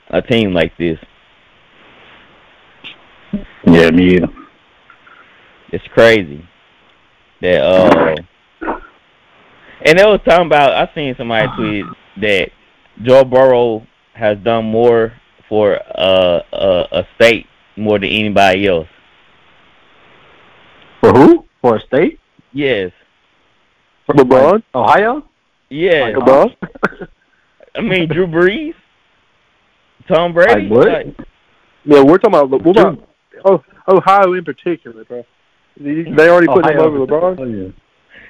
a 0.08 0.20
team 0.20 0.52
like 0.52 0.76
this. 0.76 0.98
Yeah, 3.64 3.90
me 3.90 4.16
either. 4.16 4.28
It's 5.72 5.86
crazy 5.94 6.44
that 7.40 7.62
uh, 7.62 8.16
and 9.86 9.98
they 9.98 10.04
was 10.04 10.20
talking 10.24 10.46
about 10.46 10.72
I 10.72 10.92
seen 10.94 11.14
somebody 11.16 11.46
tweet 11.56 11.84
that 12.20 12.50
Joe 13.02 13.24
Burrow 13.24 13.86
has 14.14 14.36
done 14.38 14.64
more 14.64 15.12
for 15.48 15.78
uh, 15.96 16.40
a, 16.52 16.86
a 16.90 17.06
state 17.14 17.46
more 17.76 18.00
than 18.00 18.08
anybody 18.08 18.66
else. 18.66 18.88
For 21.00 21.12
who? 21.12 21.44
For 21.62 21.76
a 21.76 21.80
state? 21.80 22.18
Yes. 22.52 22.90
For 24.06 24.14
LeBron? 24.16 24.64
Ohio? 24.74 25.29
Yeah. 25.70 26.12
Like 26.16 26.56
I 27.74 27.80
mean, 27.80 28.08
Drew 28.08 28.26
Brees, 28.26 28.74
Tom 30.08 30.32
Brady. 30.32 30.68
Like 30.68 30.70
what? 30.70 30.88
Like, 30.88 31.16
yeah, 31.84 32.02
we're 32.02 32.18
talking 32.18 32.38
about 32.38 32.64
what 32.64 32.78
about 32.78 33.08
oh, 33.44 33.62
Ohio 33.88 34.34
in 34.34 34.44
particular, 34.44 35.04
bro. 35.04 35.24
They 35.78 36.28
already 36.28 36.46
put 36.46 36.66
Ohio 36.66 36.72
him 36.72 36.80
over 36.80 37.06
LeBron. 37.06 37.40
Oh, 37.40 37.44
yeah. 37.44 37.70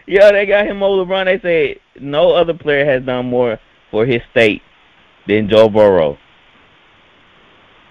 yeah, 0.06 0.30
they 0.30 0.46
got 0.46 0.66
him 0.66 0.82
over 0.82 1.04
LeBron. 1.04 1.24
They 1.24 1.40
say 1.40 1.80
no 2.00 2.32
other 2.32 2.54
player 2.54 2.84
has 2.84 3.04
done 3.04 3.26
more 3.26 3.58
for 3.90 4.06
his 4.06 4.20
state 4.30 4.62
than 5.26 5.48
Joe 5.48 5.68
Burrow. 5.68 6.16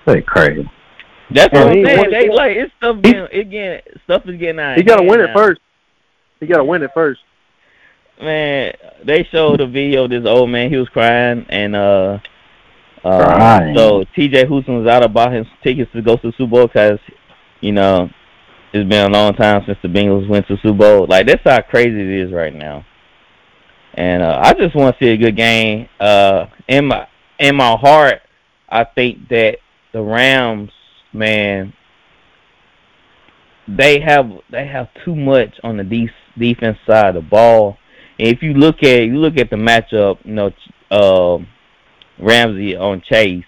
Say 0.08 0.22
crazy. 0.22 0.70
That's 1.34 1.54
Yeah, 1.54 1.66
what 1.66 1.78
I'm 1.78 1.86
saying. 1.86 2.12
They 2.12 2.30
like 2.30 2.56
it's 2.56 2.74
stuff 2.78 3.02
getting 3.02 3.28
it 3.32 3.50
getting 3.50 3.82
stuff 4.04 4.24
is 4.28 4.40
getting 4.40 4.60
out. 4.60 4.78
He 4.78 4.84
got 4.84 4.96
to 4.96 5.02
hand 5.02 5.10
win 5.10 5.20
it 5.22 5.28
now. 5.28 5.36
first. 5.36 5.62
He 6.40 6.48
got 6.48 6.58
to 6.58 6.64
win 6.64 6.82
it 6.84 6.92
first. 6.94 7.20
Man, 8.22 8.74
they 9.06 9.24
showed 9.32 9.62
a 9.62 9.68
video 9.68 10.04
of 10.04 10.10
this 10.10 10.26
old 10.26 10.50
man. 10.50 10.70
He 10.70 10.78
was 10.78 10.90
crying, 10.90 11.46
and 11.50 11.76
uh, 11.76 12.20
uh, 13.04 13.24
Crying. 13.24 13.78
so 13.78 14.04
T.J. 14.16 14.48
Houston 14.48 14.84
was 14.84 14.88
out 14.88 15.04
about 15.04 15.32
his 15.32 15.46
tickets 15.64 15.92
to 15.94 16.02
go 16.02 16.18
to 16.18 16.28
the 16.28 16.34
Super 16.38 16.52
Bowl 16.52 16.68
because, 16.68 17.00
you 17.62 17.72
know, 17.72 18.10
it's 18.74 18.88
been 18.90 19.12
a 19.12 19.14
long 19.14 19.34
time 19.34 19.64
since 19.66 19.78
the 19.82 19.88
Bengals 19.88 20.28
went 20.28 20.48
to 20.48 20.56
the 20.56 20.62
Super 20.62 20.78
Bowl. 20.78 21.08
Like 21.08 21.28
that's 21.28 21.42
how 21.44 21.62
crazy 21.62 22.00
it 22.02 22.28
is 22.28 22.34
right 22.34 22.54
now. 22.54 22.86
And 23.94 24.22
uh, 24.22 24.40
I 24.44 24.54
just 24.54 24.76
want 24.76 24.98
to 24.98 25.04
see 25.04 25.12
a 25.12 25.18
good 25.18 25.36
game. 25.36 25.88
Uh, 26.00 26.46
in 26.68 26.88
my 26.88 27.08
in 27.40 27.56
my 27.56 27.76
heart, 27.78 28.22
I 28.68 28.84
think 28.84 29.30
that 29.30 29.58
the 29.94 30.02
Rams, 30.02 30.72
man, 31.14 31.74
they 33.68 34.00
have 34.02 34.30
they 34.52 34.68
have 34.68 34.90
too 35.04 35.16
much 35.16 35.56
on 35.64 35.78
the 35.78 35.84
de- 35.84 36.12
defense 36.38 36.78
side 36.86 37.16
of 37.16 37.24
the 37.24 37.28
ball. 37.30 37.78
And 38.20 38.28
if 38.28 38.44
you 38.44 38.54
look 38.54 38.84
at 38.84 39.04
you 39.06 39.18
look 39.18 39.38
at 39.38 39.50
the 39.50 39.56
matchup, 39.56 40.20
you 40.26 40.34
know, 40.34 40.52
um 40.92 41.48
Ramsey 42.20 42.76
on 42.76 43.02
Chase. 43.02 43.46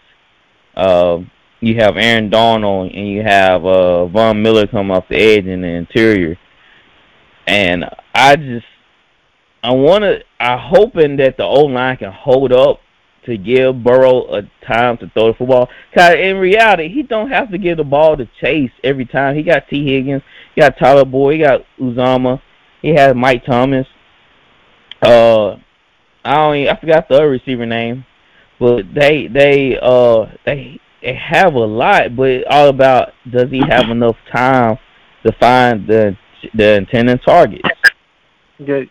Um, 0.75 1.29
you 1.59 1.75
have 1.75 1.97
Aaron 1.97 2.29
Donald 2.29 2.91
and 2.91 3.07
you 3.09 3.21
have 3.21 3.65
uh, 3.65 4.07
Von 4.07 4.41
Miller 4.41 4.65
come 4.67 4.89
off 4.89 5.05
the 5.09 5.17
edge 5.17 5.45
in 5.45 5.61
the 5.61 5.67
interior. 5.67 6.37
And 7.45 7.85
I 8.15 8.35
just 8.35 8.65
I 9.63 9.71
want 9.71 10.03
to 10.03 10.19
I 10.39 10.57
hoping 10.57 11.17
that 11.17 11.37
the 11.37 11.43
O 11.43 11.65
line 11.65 11.97
can 11.97 12.11
hold 12.11 12.51
up 12.51 12.79
to 13.25 13.37
give 13.37 13.83
Burrow 13.83 14.33
a 14.35 14.41
time 14.65 14.97
to 14.97 15.09
throw 15.09 15.31
the 15.31 15.37
football. 15.37 15.69
Cause 15.95 16.15
in 16.15 16.37
reality, 16.37 16.89
he 16.89 17.03
don't 17.03 17.29
have 17.29 17.51
to 17.51 17.57
give 17.59 17.77
the 17.77 17.83
ball 17.83 18.17
to 18.17 18.27
Chase 18.39 18.71
every 18.83 19.05
time. 19.05 19.35
He 19.35 19.43
got 19.43 19.67
Tee 19.69 19.85
Higgins, 19.85 20.23
he 20.55 20.61
got 20.61 20.77
Tyler 20.79 21.05
Boyd, 21.05 21.35
he 21.35 21.43
got 21.43 21.61
Uzomah, 21.79 22.41
he 22.81 22.95
has 22.95 23.13
Mike 23.15 23.45
Thomas. 23.45 23.85
Uh, 25.01 25.55
I 26.23 26.35
don't 26.35 26.55
even, 26.55 26.75
I 26.75 26.79
forgot 26.79 27.09
the 27.09 27.15
other 27.15 27.29
receiver 27.29 27.65
name, 27.65 28.05
but 28.59 28.83
they 28.93 29.27
they 29.27 29.77
uh 29.81 30.27
they 30.45 30.79
they 31.01 31.15
have 31.15 31.55
a 31.55 31.59
lot, 31.59 32.15
but 32.15 32.29
it's 32.29 32.47
all 32.49 32.67
about 32.67 33.13
does 33.29 33.49
he 33.49 33.61
have 33.67 33.89
enough 33.89 34.17
time 34.31 34.77
to 35.25 35.31
find 35.39 35.87
the 35.87 36.15
the 36.53 36.77
intended 36.77 37.21
target. 37.25 37.61
Okay. 38.59 38.89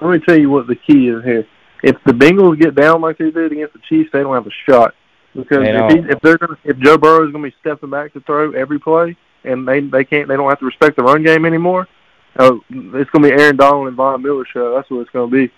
Let 0.00 0.10
me 0.10 0.18
tell 0.26 0.38
you 0.38 0.50
what 0.50 0.66
the 0.66 0.76
key 0.76 1.08
is 1.08 1.24
here. 1.24 1.46
If 1.82 1.96
the 2.04 2.12
Bengals 2.12 2.60
get 2.60 2.74
down 2.74 3.00
like 3.00 3.18
they 3.18 3.30
did 3.30 3.52
against 3.52 3.72
the 3.72 3.80
Chiefs, 3.88 4.10
they 4.12 4.20
don't 4.20 4.34
have 4.34 4.46
a 4.46 4.50
shot. 4.68 4.94
Because 5.34 5.58
They 5.58 5.76
if, 5.76 5.92
he, 5.92 6.10
if 6.10 6.20
they're 6.20 6.38
gonna, 6.38 6.58
if 6.64 6.78
Joe 6.78 6.96
Burrow 6.96 7.26
is 7.26 7.32
going 7.32 7.44
to 7.44 7.50
be 7.50 7.56
stepping 7.60 7.90
back 7.90 8.12
to 8.14 8.20
throw 8.20 8.52
every 8.52 8.78
play, 8.78 9.16
and 9.44 9.68
they 9.68 9.80
they 9.80 10.04
can't 10.04 10.28
they 10.28 10.36
don't 10.36 10.48
have 10.48 10.58
to 10.60 10.66
respect 10.66 10.96
the 10.96 11.02
run 11.02 11.22
game 11.22 11.44
anymore, 11.44 11.86
uh, 12.38 12.56
it's 12.70 13.10
to 13.12 13.20
be 13.20 13.30
Aaron 13.30 13.56
Donald 13.56 13.88
and 13.88 13.96
Von 13.96 14.22
Miller 14.22 14.44
show. 14.52 14.74
That's 14.74 14.90
what 14.90 15.00
it's 15.00 15.12
to 15.12 15.26
be. 15.26 15.52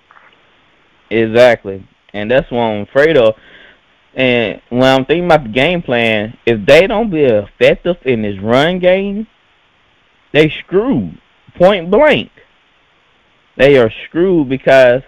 Exactly. 1.11 1.87
And 2.13 2.31
that's 2.31 2.51
what 2.51 2.61
I'm 2.61 2.83
afraid 2.83 3.17
of. 3.17 3.35
And 4.15 4.61
when 4.69 4.83
I'm 4.83 5.05
thinking 5.05 5.27
about 5.27 5.45
the 5.45 5.51
game 5.51 5.83
plan, 5.83 6.37
if 6.47 6.65
they 6.67 6.87
don't 6.87 7.11
be 7.11 7.23
effective 7.23 7.97
in 8.05 8.23
this 8.23 8.39
run 8.41 8.79
game, 8.79 9.27
they 10.33 10.51
screwed. 10.51 11.21
Point 11.57 11.91
blank. 11.91 12.31
They 13.57 13.77
are 13.79 13.91
screwed 14.07 14.49
because 14.49 15.03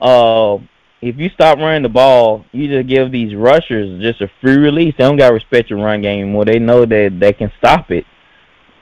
uh, 0.00 0.58
if 1.00 1.16
you 1.18 1.28
stop 1.30 1.58
running 1.58 1.82
the 1.82 1.88
ball, 1.88 2.44
you 2.52 2.68
just 2.68 2.88
give 2.88 3.10
these 3.10 3.34
rushers 3.34 4.00
just 4.00 4.20
a 4.20 4.30
free 4.40 4.56
release. 4.56 4.94
They 4.96 5.04
don't 5.04 5.16
got 5.16 5.32
respect 5.32 5.70
your 5.70 5.80
run 5.80 6.02
game 6.02 6.22
anymore. 6.22 6.44
They 6.44 6.58
know 6.58 6.86
that 6.86 7.18
they 7.20 7.32
can 7.32 7.52
stop 7.58 7.90
it. 7.90 8.04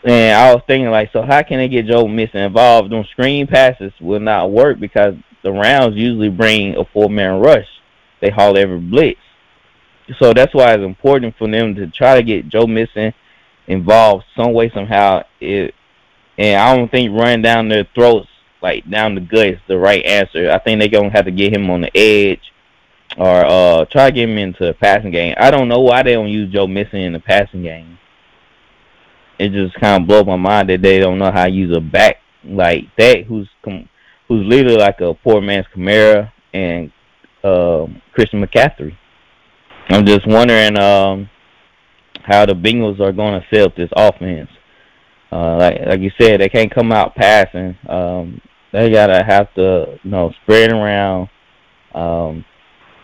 And 0.02 0.34
I 0.34 0.54
was 0.54 0.62
thinking 0.66 0.90
like, 0.90 1.12
so 1.12 1.22
how 1.22 1.42
can 1.42 1.58
they 1.58 1.68
get 1.68 1.86
Joe 1.86 2.08
Mixon 2.08 2.40
involved? 2.40 2.90
Those 2.90 3.08
screen 3.10 3.46
passes 3.46 3.92
will 4.00 4.20
not 4.20 4.50
work 4.50 4.80
because 4.80 5.14
the 5.42 5.52
rounds 5.52 5.96
usually 5.96 6.30
bring 6.30 6.76
a 6.76 6.84
four 6.84 7.10
man 7.10 7.40
rush. 7.40 7.66
They 8.20 8.30
haul 8.30 8.56
every 8.56 8.78
blitz. 8.78 9.20
So 10.18 10.32
that's 10.32 10.54
why 10.54 10.74
it's 10.74 10.82
important 10.82 11.36
for 11.36 11.48
them 11.48 11.74
to 11.76 11.86
try 11.88 12.16
to 12.16 12.22
get 12.22 12.48
Joe 12.48 12.66
Mixon 12.66 13.12
involved 13.66 14.24
some 14.36 14.52
way 14.52 14.70
somehow. 14.74 15.22
It 15.40 15.74
and 16.38 16.60
I 16.60 16.74
don't 16.74 16.90
think 16.90 17.16
running 17.16 17.42
down 17.42 17.68
their 17.68 17.86
throats 17.94 18.28
like 18.62 18.88
down 18.90 19.14
the 19.14 19.20
gut 19.20 19.46
is 19.46 19.60
the 19.68 19.78
right 19.78 20.04
answer. 20.04 20.50
I 20.50 20.58
think 20.58 20.80
they're 20.80 20.88
gonna 20.88 21.10
have 21.10 21.26
to 21.26 21.30
get 21.30 21.54
him 21.54 21.70
on 21.70 21.82
the 21.82 21.96
edge 21.96 22.52
or 23.16 23.44
uh 23.44 23.84
try 23.86 24.06
to 24.10 24.14
get 24.14 24.28
him 24.28 24.38
into 24.38 24.64
the 24.64 24.74
passing 24.74 25.10
game. 25.10 25.34
I 25.36 25.50
don't 25.50 25.68
know 25.68 25.80
why 25.80 26.02
they 26.02 26.14
don't 26.14 26.28
use 26.28 26.52
Joe 26.52 26.66
Mixon 26.66 27.00
in 27.00 27.12
the 27.12 27.20
passing 27.20 27.62
game. 27.62 27.98
It 29.40 29.53
just 29.53 29.74
kind 29.81 30.03
of 30.03 30.07
blows 30.07 30.26
my 30.26 30.37
mind 30.37 30.68
that 30.68 30.83
they 30.83 30.98
don't 30.98 31.18
know 31.18 31.33
how 31.33 31.44
to 31.46 31.50
use 31.50 31.74
a 31.74 31.81
back 31.81 32.16
like 32.44 32.85
that 32.98 33.24
who's 33.24 33.48
com- 33.64 33.88
who's 34.29 34.46
literally 34.46 34.76
like 34.76 35.00
a 35.00 35.14
poor 35.14 35.40
man's 35.40 35.66
Kamara 35.74 36.31
and 36.53 36.92
um 37.42 38.03
Christian 38.12 38.44
McCaffrey. 38.44 38.96
I'm 39.88 40.05
just 40.05 40.26
wondering 40.26 40.79
um 40.79 41.31
how 42.22 42.44
the 42.46 42.53
Bengals 42.53 43.00
are 43.00 43.12
going 43.12 43.40
to 43.40 43.46
set 43.53 43.66
up 43.66 43.76
this 43.76 43.90
offense. 43.96 44.50
Uh, 45.33 45.57
like 45.57 45.79
like 45.87 46.00
you 46.00 46.11
said, 46.20 46.40
they 46.40 46.48
can't 46.48 46.74
come 46.74 46.92
out 46.92 47.14
passing. 47.14 47.76
Um, 47.88 48.40
they 48.72 48.90
gotta 48.90 49.24
have 49.24 49.53
to 49.55 49.98
you 50.03 50.11
know 50.11 50.33
spread 50.42 50.72
around, 50.72 51.29
um, 51.94 52.44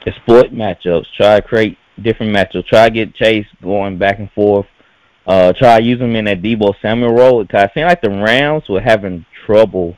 exploit 0.06 0.52
matchups, 0.52 1.06
try 1.16 1.40
to 1.40 1.46
create 1.46 1.78
different 2.02 2.34
matchups, 2.34 2.66
try 2.66 2.88
to 2.88 2.94
get 2.94 3.14
Chase 3.14 3.46
going 3.62 3.96
back 3.96 4.18
and 4.18 4.30
forth. 4.32 4.66
Uh, 5.26 5.52
try 5.52 5.80
to 5.80 5.84
use 5.84 6.00
him 6.00 6.14
in 6.14 6.26
that 6.26 6.40
Deebo 6.42 6.74
Samuel 6.80 7.12
role. 7.12 7.44
Cause 7.46 7.68
I 7.68 7.74
seem 7.74 7.86
like 7.86 8.00
the 8.00 8.10
Rams 8.10 8.62
were 8.68 8.80
having 8.80 9.26
trouble 9.44 9.96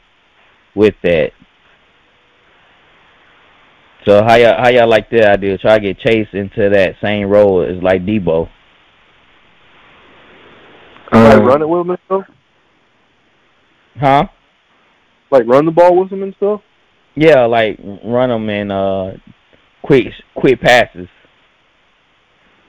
with 0.74 0.94
that. 1.02 1.32
So 4.06 4.24
how 4.24 4.36
y'all 4.36 4.56
how 4.56 4.70
y'all 4.70 4.88
like 4.88 5.10
that 5.10 5.32
idea? 5.32 5.58
Try 5.58 5.78
to 5.78 5.84
get 5.84 5.98
Chase 5.98 6.28
into 6.32 6.70
that 6.70 6.94
same 7.02 7.28
role 7.28 7.62
as 7.62 7.82
like 7.82 8.06
Deebo. 8.06 8.48
like 11.12 11.36
Uh, 11.36 11.42
run 11.42 11.62
it 11.62 11.68
with 11.68 11.80
him 11.82 11.90
and 11.90 11.98
stuff. 12.06 12.22
Huh? 14.00 14.24
Like 15.30 15.46
run 15.46 15.66
the 15.66 15.72
ball 15.72 16.00
with 16.00 16.10
him 16.10 16.22
and 16.22 16.34
stuff. 16.36 16.62
Yeah, 17.16 17.44
like 17.44 17.78
run 18.04 18.30
them 18.30 18.48
in 18.48 18.70
uh 18.70 19.16
quick 19.82 20.06
quick 20.34 20.60
passes. 20.60 21.08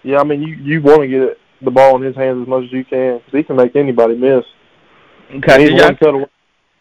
Yeah, 0.03 0.17
I 0.17 0.23
mean 0.23 0.41
you 0.41 0.55
you 0.55 0.81
want 0.81 1.01
to 1.03 1.07
get 1.07 1.21
it, 1.21 1.37
the 1.61 1.71
ball 1.71 1.95
in 1.97 2.01
his 2.03 2.15
hands 2.15 2.41
as 2.41 2.47
much 2.47 2.63
as 2.65 2.71
you 2.71 2.83
can 2.85 3.17
because 3.17 3.33
he 3.33 3.43
can 3.43 3.55
make 3.55 3.75
anybody 3.75 4.15
miss. 4.15 4.43
Cause 5.41 5.55
And 5.57 5.61
he's 5.63 5.81
one 5.81 5.95
cut 5.97 6.13
away, 6.15 6.25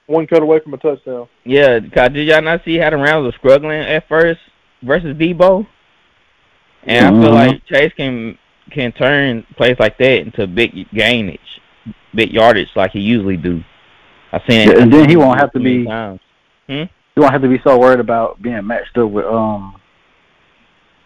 one 0.06 0.26
cut 0.26 0.42
away 0.42 0.60
from 0.60 0.74
a 0.74 0.78
touchdown. 0.78 1.28
yeah, 1.44 1.80
cause 1.80 2.10
did 2.10 2.26
y'all 2.28 2.42
not 2.42 2.64
see 2.64 2.78
how 2.78 2.90
the 2.90 2.96
Rams 2.96 3.24
were 3.24 3.32
struggling 3.38 3.80
at 3.80 4.08
first 4.08 4.40
versus 4.82 5.16
Deebo? 5.16 5.66
And 6.84 7.06
I 7.06 7.10
feel 7.10 7.30
Mhm. 7.30 7.34
like 7.34 7.66
Chase 7.66 7.92
can 7.96 8.38
can 8.70 8.92
turn 8.92 9.44
plays 9.56 9.76
like 9.78 9.96
that 9.98 10.20
into 10.20 10.46
big 10.46 10.86
gainage, 10.90 11.38
big 12.14 12.30
yardage 12.32 12.68
like 12.76 12.90
he 12.92 13.00
usually 13.00 13.36
do. 13.38 13.62
I 14.32 14.40
seen 14.46 14.68
it. 14.68 14.76
Yeah, 14.76 14.82
and 14.82 14.92
then 14.92 15.08
he 15.08 15.16
won't 15.16 15.40
have 15.40 15.52
to 15.52 15.58
be- 15.58 15.86
times. 15.86 16.20
you 16.68 16.86
won't 17.16 17.32
have 17.32 17.40
to 17.42 17.48
be 17.48 17.58
so 17.64 17.78
worried 17.78 17.98
about 18.00 18.40
being 18.42 18.66
matched 18.66 18.96
up 18.98 19.08
with 19.10 19.24
um 19.24 19.74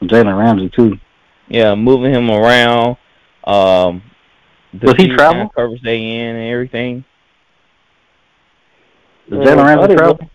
Jalen 0.03 0.37
Ramsey 0.37 0.69
too. 0.69 0.99
Yeah, 1.49 1.75
moving 1.75 2.13
him 2.13 2.31
around. 2.31 2.97
Um, 3.45 4.03
the 4.73 4.87
Does 4.87 4.95
he 4.97 5.05
huge 5.05 5.17
travel? 5.17 5.35
kind 5.35 5.49
of 5.51 5.55
Coverage 5.55 5.83
they 5.83 5.99
in 5.99 6.37
and 6.37 6.51
everything. 6.53 7.05
Does 9.31 9.39
Yeah, 9.45 9.55
Jalen 9.55 9.59
I 9.59 9.75
Ramsey 9.75 9.97
travel? 9.97 10.31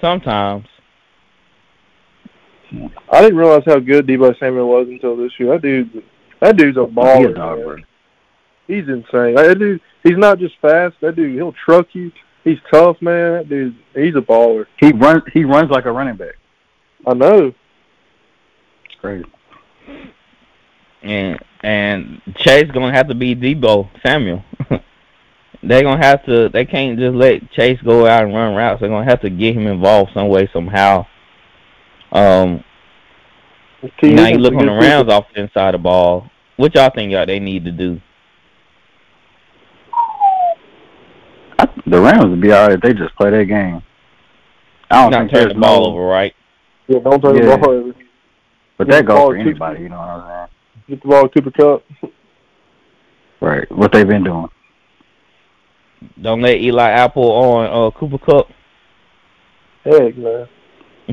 Sometimes. 0.00 0.66
I 3.12 3.20
didn't 3.22 3.36
realize 3.36 3.62
how 3.66 3.78
good 3.78 4.06
Deebo 4.06 4.36
Samuel 4.38 4.68
was 4.68 4.88
until 4.88 5.16
this 5.16 5.32
year. 5.38 5.52
That 5.52 5.62
dude, 5.62 6.02
that 6.40 6.56
dude's 6.56 6.76
a 6.76 6.84
He 6.84 6.86
a 6.86 6.92
baller. 6.92 7.34
dog, 7.34 7.80
He's 8.66 8.88
insane. 8.88 9.34
That 9.36 9.56
dude, 9.58 9.80
he's 10.02 10.16
not 10.16 10.38
just 10.38 10.54
fast. 10.60 10.96
That 11.00 11.14
dude, 11.16 11.34
he'll 11.34 11.52
truck 11.52 11.86
you. 11.92 12.10
He's 12.42 12.58
tough, 12.72 13.00
man. 13.00 13.32
That 13.34 13.48
dude, 13.48 13.76
he's 13.94 14.16
a 14.16 14.20
baller. 14.20 14.66
He 14.80 14.92
runs. 14.92 15.22
He 15.32 15.44
runs 15.44 15.70
like 15.70 15.84
a 15.84 15.92
running 15.92 16.16
back. 16.16 16.34
I 17.06 17.14
know. 17.14 17.54
It's 18.86 18.94
crazy. 19.00 19.24
And 21.04 21.38
and 21.62 22.22
Chase 22.36 22.70
gonna 22.72 22.94
have 22.94 23.08
to 23.08 23.14
be 23.14 23.36
Deebo 23.36 23.90
Samuel. 24.04 24.42
they 25.62 25.82
gonna 25.82 26.02
have 26.02 26.24
to. 26.24 26.48
They 26.48 26.64
can't 26.64 26.98
just 26.98 27.14
let 27.14 27.50
Chase 27.52 27.78
go 27.84 28.06
out 28.06 28.24
and 28.24 28.34
run 28.34 28.54
routes. 28.54 28.80
They're 28.80 28.88
gonna 28.88 29.08
have 29.08 29.20
to 29.20 29.30
get 29.30 29.54
him 29.54 29.66
involved 29.66 30.12
some 30.14 30.28
way 30.28 30.48
somehow. 30.52 31.06
Um, 32.10 32.64
T. 34.00 34.14
now 34.14 34.22
you 34.22 34.38
Higgins 34.38 34.42
look 34.42 34.54
a 34.54 34.56
on 34.56 34.66
the 34.66 34.72
good 34.72 34.80
Rams 34.80 35.12
offense 35.12 35.52
side 35.52 35.74
of 35.74 35.80
the 35.80 35.82
ball. 35.82 36.30
What 36.56 36.74
y'all 36.74 36.90
think 36.94 37.12
y'all 37.12 37.26
they 37.26 37.40
need 37.40 37.64
to 37.66 37.72
do? 37.72 38.00
I, 41.58 41.66
the 41.86 42.00
Rams 42.00 42.26
would 42.26 42.40
be 42.40 42.52
all 42.52 42.68
right 42.68 42.74
if 42.74 42.80
they 42.80 42.94
just 42.94 43.14
play 43.16 43.30
their 43.30 43.44
game. 43.44 43.82
I 44.90 45.02
don't 45.02 45.10
Not 45.10 45.18
think 45.18 45.32
turn 45.32 45.40
there's 45.42 45.54
the 45.54 45.60
ball 45.60 45.80
no, 45.80 45.92
over, 45.92 46.06
right? 46.06 46.32
Yeah, 46.88 47.00
don't 47.00 47.20
turn 47.20 47.36
Yeah. 47.36 47.56
the 47.56 47.56
ball 47.58 47.70
over. 47.70 47.92
But 48.78 48.88
Yeah, 48.88 48.94
that 48.96 49.06
goes 49.06 49.18
for 49.18 49.36
anybody. 49.36 49.82
You 49.82 49.88
know 49.88 49.98
what 49.98 50.08
I'm 50.08 50.28
saying? 50.28 50.53
Get 50.88 51.02
the 51.02 51.08
ball 51.08 51.28
to 51.28 51.28
Cooper 51.28 51.50
Kupp. 51.50 52.12
Right. 53.40 53.70
What 53.70 53.92
they've 53.92 54.06
been 54.06 54.24
doing. 54.24 54.48
Don't 56.20 56.42
let 56.42 56.60
Eli 56.60 56.90
Apple 56.90 57.30
on 57.30 57.66
uh, 57.66 57.98
Cooper 57.98 58.18
Kupp. 58.18 58.48
Heck, 59.84 60.16
man. 60.16 60.48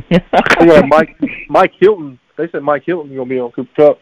they 0.10 0.66
got 0.66 0.88
Mike 0.88 1.18
Mike 1.50 1.74
Hilton. 1.80 2.20
They 2.38 2.50
said 2.52 2.64
Mike 2.64 2.84
Hilton 2.86 3.16
gonna 3.16 3.30
be 3.30 3.40
on 3.40 3.52
Cooper 3.52 3.72
Kupp. 3.76 4.00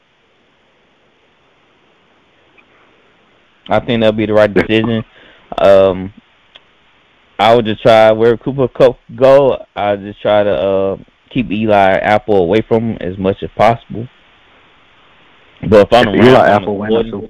I 3.70 3.80
think 3.80 4.02
that'll 4.02 4.18
be 4.18 4.26
the 4.26 4.34
right 4.34 4.52
decision. 4.52 5.04
Um, 5.60 6.14
I 7.38 7.56
would 7.56 7.66
just 7.66 7.82
try 7.82 8.12
where 8.12 8.36
Cooper 8.38 8.68
Kupp 8.68 8.98
go. 9.16 9.64
I 9.76 9.96
just 9.96 10.22
try 10.22 10.44
to 10.44 10.52
uh, 10.52 10.98
keep 11.30 11.52
Eli 11.52 11.98
Apple 11.98 12.38
away 12.38 12.62
from 12.68 12.92
him 12.92 12.98
as 13.00 13.18
much 13.18 13.38
as 13.44 13.50
possible. 13.56 14.08
But 15.68 15.88
if 15.88 15.94
I'm 15.94 16.16
If 16.16 16.26
Eli 16.26 16.50
Apple 16.50 16.78
win 16.78 16.94
a 16.94 17.04
Super, 17.04 17.28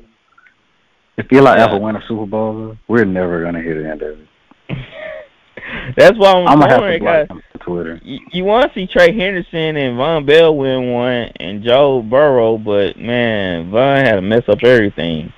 if 1.18 1.32
Eli 1.34 1.58
Apple 1.58 1.82
win 1.82 1.96
a 1.96 2.02
Super 2.08 2.26
Bowl, 2.26 2.78
we're 2.88 3.06
never 3.06 3.44
gonna 3.44 3.62
hit 3.62 3.76
the 3.76 3.90
end 3.90 4.02
of 4.02 4.20
it. 4.20 4.28
That's 5.98 6.18
why 6.18 6.32
I'm, 6.34 6.48
I'm 6.48 6.60
gonna 6.60 6.72
have 6.72 6.82
wondering, 6.82 7.00
to 7.00 7.04
block 7.06 7.28
guys. 7.30 7.62
Twitter. 7.62 8.00
You, 8.04 8.20
you 8.32 8.44
want 8.46 8.72
to 8.72 8.80
see 8.80 8.88
Trey 8.88 9.12
Hendrickson 9.12 9.76
and 9.78 9.98
Vonn 9.98 10.26
Bell 10.26 10.56
win 10.56 10.92
one 10.92 11.32
and 11.40 11.64
Joe 11.64 12.02
Burrow, 12.02 12.58
but 12.58 12.98
man, 12.98 13.70
Von 13.72 13.98
had 14.06 14.16
to 14.16 14.22
mess 14.22 14.44
up 14.48 14.60
everything. 14.64 15.34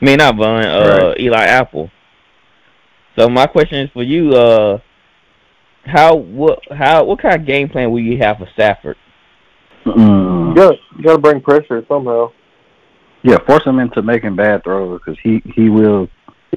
I 0.00 0.04
mean, 0.04 0.18
not 0.18 0.36
Von, 0.36 0.64
uh, 0.64 1.08
Right. 1.08 1.20
Eli 1.20 1.44
Apple. 1.44 1.90
So 3.18 3.28
my 3.28 3.46
question 3.46 3.80
is 3.80 3.90
for 3.92 4.02
you, 4.02 4.30
uh, 4.32 4.78
how 5.84 6.16
what 6.16 6.60
how 6.70 7.04
what 7.04 7.20
kind 7.20 7.34
of 7.40 7.46
game 7.46 7.68
plan 7.68 7.90
will 7.90 8.00
you 8.00 8.18
have 8.18 8.38
for 8.38 8.48
Stafford? 8.54 8.96
Mm. 9.86 10.37
You 10.58 10.64
got 10.64 10.78
you 10.96 11.04
got 11.04 11.12
to 11.12 11.18
bring 11.18 11.40
pressure 11.40 11.84
somehow. 11.86 12.32
Yeah, 13.22 13.38
force 13.46 13.64
him 13.64 13.78
into 13.78 14.02
making 14.02 14.34
bad 14.34 14.64
throws 14.64 15.00
because 15.00 15.16
he 15.22 15.40
he 15.54 15.68
will. 15.68 16.08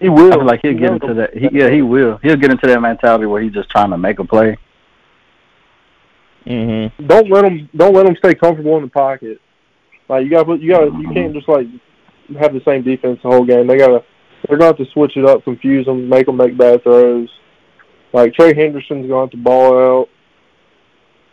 He 0.02 0.10
will. 0.10 0.34
I 0.34 0.38
feel 0.38 0.46
like 0.46 0.62
he'll 0.64 0.78
get 0.78 0.94
into 0.94 1.14
that. 1.14 1.38
He, 1.38 1.50
yeah, 1.52 1.70
he 1.70 1.84
will. 1.84 2.18
He'll 2.24 2.36
get 2.36 2.50
into 2.50 2.66
that 2.66 2.82
mentality 2.82 3.28
where 3.28 3.44
he's 3.44 3.54
just 3.54 3.70
trying 3.70 3.92
to 3.92 4.00
make 4.00 4.18
a 4.18 4.26
play. 4.26 4.58
Mm-hmm. 6.48 7.06
Don't 7.06 7.30
let 7.30 7.44
them. 7.44 7.70
Don't 7.76 7.94
let 7.94 8.08
them 8.08 8.16
stay 8.18 8.34
comfortable 8.34 8.76
in 8.78 8.84
the 8.84 8.90
pocket. 8.90 9.40
Like 10.10 10.24
you 10.24 10.32
got. 10.32 10.46
to 10.46 10.56
You 10.56 10.72
got. 10.72 10.86
to 10.86 10.98
You 10.98 11.14
can't 11.14 11.34
just 11.34 11.48
like 11.48 11.68
have 12.40 12.54
the 12.54 12.62
same 12.66 12.82
defense 12.82 13.20
the 13.22 13.30
whole 13.30 13.46
game. 13.46 13.68
They 13.68 13.78
gotta. 13.78 14.04
They're 14.48 14.58
going 14.58 14.74
to 14.74 14.78
have 14.84 14.88
to 14.88 14.92
switch 14.94 15.16
it 15.16 15.26
up, 15.26 15.44
confuse 15.44 15.86
them, 15.86 16.10
make 16.10 16.26
them 16.26 16.38
make 16.38 16.58
bad 16.58 16.82
throws. 16.82 17.30
Like 18.14 18.34
Trey 18.34 18.56
Hendrickson's 18.56 19.08
going 19.08 19.10
to 19.10 19.20
have 19.20 19.30
to 19.30 19.38
ball 19.38 19.78
out. 19.78 20.10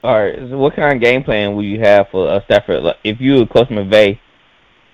All 0.03 0.19
right. 0.19 0.37
So 0.39 0.59
what 0.59 0.77
kind 0.77 0.97
of 0.97 1.03
game 1.03 1.25
plan 1.25 1.55
will 1.55 1.65
you 1.65 1.81
have 1.81 2.07
for 2.11 2.29
uh, 2.29 2.41
Stafford? 2.45 2.83
Like, 2.83 2.97
if 3.05 3.21
you 3.21 3.37
were 3.37 3.47
Coach 3.47 3.69
McVay, 3.69 4.19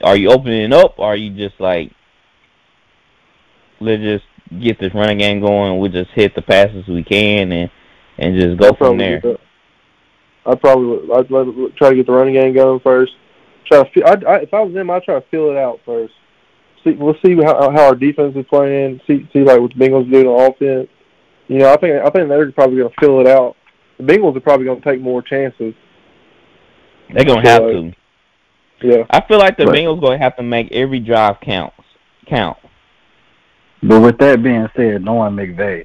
are 0.03 0.17
you 0.17 0.31
opening 0.31 0.73
up, 0.73 0.95
or 0.99 1.07
are 1.07 1.17
you 1.17 1.31
just 1.31 1.61
like, 1.61 1.93
let's 3.81 4.03
just 4.03 4.25
get 4.61 4.79
this 4.79 4.95
running 4.95 5.19
game 5.19 5.41
going. 5.41 5.79
We'll 5.79 5.91
just 5.91 6.11
hit 6.11 6.35
the 6.35 6.43
passes 6.43 6.87
we 6.89 7.03
can 7.03 7.53
and 7.53 7.71
and 8.19 8.41
just 8.41 8.59
go 8.59 8.69
I'd 8.69 8.79
from 8.79 8.99
there. 8.99 9.21
I'd 10.47 10.61
probably. 10.61 11.13
I'd 11.13 11.31
let, 11.31 11.77
try 11.77 11.91
to 11.91 11.97
get 11.97 12.07
the 12.07 12.13
running 12.13 12.35
game 12.35 12.55
going 12.55 12.81
first. 12.81 13.13
Try 13.67 13.83
to. 13.83 14.05
I'd, 14.07 14.25
I, 14.25 14.37
if 14.39 14.55
I 14.55 14.61
was 14.61 14.75
them, 14.75 14.91
I'd 14.91 15.03
try 15.03 15.19
to 15.19 15.27
feel 15.29 15.51
it 15.51 15.57
out 15.57 15.81
first. 15.85 16.15
See, 16.83 16.93
we'll 16.93 17.17
see 17.25 17.35
how, 17.37 17.71
how 17.71 17.87
our 17.87 17.95
defense 17.95 18.37
is 18.37 18.45
playing. 18.49 19.01
See, 19.07 19.29
see 19.33 19.41
like 19.41 19.61
what 19.61 19.73
the 19.75 19.85
Bengals 19.85 20.11
do 20.11 20.29
on 20.29 20.53
offense. 20.53 20.89
You 21.49 21.59
know, 21.59 21.73
I 21.73 21.77
think 21.77 21.95
I 21.95 22.11
think 22.11 22.29
they're 22.29 22.53
probably 22.53 22.79
going 22.79 22.91
to 22.91 23.01
fill 23.01 23.21
it 23.21 23.27
out. 23.27 23.57
The 23.99 24.05
Bengals 24.05 24.37
are 24.37 24.41
probably 24.41 24.67
going 24.67 24.81
to 24.81 24.91
take 24.91 25.01
more 25.01 25.23
chances. 25.23 25.75
They're 27.13 27.25
gonna 27.25 27.49
have 27.49 27.63
to. 27.63 27.93
Yeah. 28.83 29.05
I 29.11 29.21
feel 29.21 29.39
like 29.39 29.57
the 29.57 29.67
Right. 29.67 29.81
Bengals 29.81 30.01
gonna 30.01 30.19
have 30.19 30.37
to 30.37 30.43
make 30.43 30.73
every 30.73 31.01
drive 31.01 31.41
counts 31.41 31.77
count. 32.27 32.57
But 33.83 34.01
with 34.01 34.19
that 34.19 34.43
being 34.43 34.69
said, 34.75 35.05
knowing 35.05 35.35
McVay, 35.35 35.83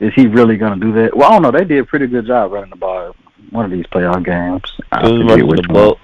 is 0.00 0.12
he 0.14 0.26
really 0.26 0.56
going 0.56 0.80
to 0.80 0.86
do 0.86 0.92
that? 0.92 1.14
Well, 1.14 1.28
I 1.28 1.32
don't 1.32 1.42
know. 1.42 1.50
They 1.50 1.64
did 1.64 1.80
a 1.80 1.84
pretty 1.84 2.06
good 2.06 2.26
job 2.26 2.52
running 2.52 2.70
the 2.70 2.76
ball 2.76 3.14
one 3.50 3.64
of 3.64 3.70
these 3.70 3.86
playoff 3.86 4.24
games. 4.24 4.62
I 4.92 5.02
forget 5.02 5.46
which 5.46 5.66
the 5.66 5.72
one. 5.72 5.94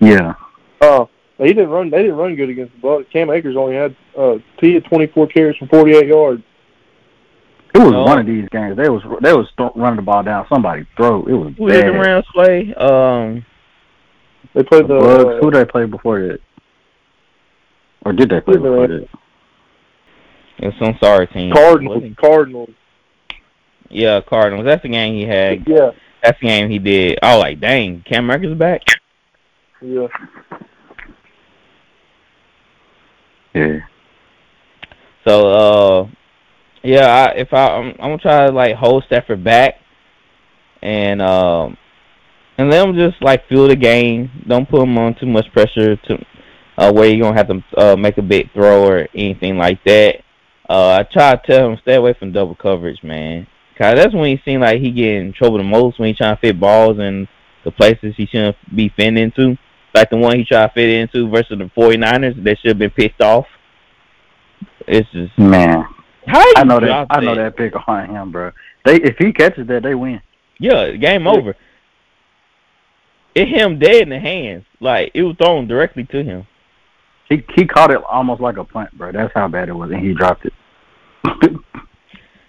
Yeah. 0.00 0.34
Oh, 0.80 1.08
he 1.38 1.48
didn't 1.48 1.70
run. 1.70 1.90
They 1.90 2.02
didn't 2.02 2.16
run 2.16 2.36
good 2.36 2.50
against 2.50 2.74
the 2.74 2.80
Bucks. 2.80 3.06
Cam 3.12 3.30
Akers 3.30 3.56
only 3.56 3.74
had 3.74 3.96
uh, 4.16 4.38
he 4.60 4.74
had 4.74 4.84
24 4.84 5.26
carries 5.28 5.56
for 5.56 5.66
48 5.66 6.06
yards. 6.06 6.42
It 7.74 7.78
was 7.78 7.92
No. 7.92 8.02
one 8.04 8.18
of 8.18 8.26
these 8.26 8.48
games. 8.50 8.76
They 8.76 8.88
was 8.88 9.02
they 9.20 9.32
was 9.32 9.46
th- 9.58 9.70
running 9.76 9.96
the 9.96 10.02
ball 10.02 10.22
down 10.22 10.46
somebody's 10.48 10.86
throat. 10.96 11.28
It 11.28 11.34
was 11.34 11.52
Who 11.58 11.68
did 11.68 11.86
the 11.86 11.92
bad. 11.92 12.06
Rams 12.06 12.24
play? 12.34 12.74
Um, 12.74 13.44
They 14.54 14.62
played 14.62 14.84
The 14.88 14.94
the, 14.94 15.00
Bucks. 15.00 15.24
uh, 15.24 15.38
Who 15.44 15.50
they 15.50 15.64
play 15.66 15.84
before 15.84 16.20
that? 16.26 16.40
Or 18.04 18.12
did 18.12 18.30
they 18.30 18.40
play 18.40 18.54
Who 18.56 18.62
the 18.62 18.68
before 18.70 18.86
Rams? 18.88 19.08
it 20.58 20.64
was 20.66 20.74
some 20.82 20.96
sorry 21.02 21.26
team. 21.28 21.52
Cardinals. 21.52 21.96
Wasn't- 21.96 22.16
Cardinals. 22.16 22.70
Yeah, 23.90 24.20
Cardinals. 24.22 24.64
That's 24.64 24.82
the 24.82 24.88
game 24.88 25.14
he 25.14 25.24
had. 25.24 25.64
Yeah. 25.68 25.90
That's 26.22 26.38
the 26.40 26.46
game 26.46 26.68
he 26.70 26.78
did. 26.78 27.18
Oh, 27.22 27.38
like 27.38 27.60
dang, 27.60 28.02
Cam 28.06 28.30
Akers 28.30 28.56
back. 28.58 28.82
Yeah. 29.82 30.08
Yeah. 33.54 33.78
So, 35.26 35.50
uh, 35.50 36.08
yeah, 36.82 37.06
I, 37.06 37.38
if 37.38 37.52
I, 37.52 37.66
I'm, 37.66 37.88
I'm 37.90 37.96
gonna 37.96 38.18
try 38.18 38.46
to 38.46 38.52
like 38.52 38.76
hold 38.76 39.04
Stafford 39.06 39.42
back, 39.42 39.74
and 40.82 41.20
um, 41.20 41.76
and 42.56 42.70
let 42.70 42.86
him 42.86 42.94
just 42.94 43.22
like 43.22 43.48
feel 43.48 43.68
the 43.68 43.76
game. 43.76 44.30
Don't 44.46 44.68
put 44.68 44.82
him 44.82 44.98
on 44.98 45.14
too 45.14 45.26
much 45.26 45.46
pressure 45.52 45.96
to 45.96 46.26
uh, 46.76 46.92
where 46.92 47.08
you're 47.08 47.22
gonna 47.26 47.36
have 47.36 47.48
to 47.48 47.62
uh, 47.76 47.96
make 47.96 48.18
a 48.18 48.22
big 48.22 48.52
throw 48.52 48.86
or 48.86 49.08
anything 49.14 49.56
like 49.56 49.82
that. 49.84 50.22
Uh, 50.68 51.00
I 51.00 51.02
try 51.02 51.34
to 51.34 51.42
tell 51.46 51.70
him 51.70 51.78
stay 51.82 51.94
away 51.94 52.14
from 52.14 52.32
double 52.32 52.54
coverage, 52.54 53.02
man. 53.02 53.46
Cause 53.76 53.94
that's 53.94 54.14
when 54.14 54.36
he 54.36 54.42
seems 54.44 54.60
like 54.60 54.80
he 54.80 54.90
get 54.90 55.14
in 55.14 55.32
trouble 55.32 55.58
the 55.58 55.64
most 55.64 55.98
when 55.98 56.08
he 56.08 56.14
trying 56.14 56.34
to 56.34 56.40
fit 56.40 56.58
balls 56.58 56.98
in 56.98 57.28
the 57.64 57.70
places 57.70 58.14
he 58.16 58.26
shouldn't 58.26 58.56
be 58.74 58.92
fitting 58.96 59.16
into. 59.16 59.56
Like 59.94 60.10
the 60.10 60.16
one 60.16 60.36
he 60.36 60.44
tried 60.44 60.66
to 60.66 60.72
fit 60.74 60.88
into 60.88 61.28
versus 61.30 61.58
the 61.58 61.70
49ers 61.76 62.42
that 62.44 62.58
should 62.58 62.70
have 62.70 62.78
been 62.78 62.90
pissed 62.90 63.20
off. 63.20 63.46
It's 64.86 65.08
just 65.12 65.38
Man, 65.38 65.86
how 66.28 66.44
I 66.56 66.64
know 66.64 66.80
that. 66.80 67.06
I 67.10 67.20
know 67.20 67.34
that 67.34 67.56
pick 67.56 67.72
on 67.86 68.10
him, 68.10 68.32
bro. 68.32 68.52
They 68.84 68.96
if 68.96 69.16
he 69.18 69.32
catches 69.32 69.66
that, 69.68 69.82
they 69.82 69.94
win. 69.94 70.20
Yeah, 70.58 70.92
game 70.92 71.26
over. 71.26 71.54
It 73.34 73.48
hit 73.48 73.60
him 73.60 73.78
dead 73.78 74.02
in 74.02 74.08
the 74.08 74.18
hands. 74.18 74.64
Like 74.80 75.12
it 75.14 75.22
was 75.22 75.36
thrown 75.36 75.68
directly 75.68 76.04
to 76.04 76.22
him. 76.22 76.46
He 77.28 77.44
he 77.54 77.66
caught 77.66 77.90
it 77.90 78.02
almost 78.08 78.40
like 78.40 78.56
a 78.56 78.64
punt, 78.64 78.96
bro. 78.96 79.12
That's 79.12 79.32
how 79.34 79.48
bad 79.48 79.68
it 79.68 79.74
was, 79.74 79.90
and 79.90 80.04
he 80.04 80.14
dropped 80.14 80.46
it. 80.46 80.52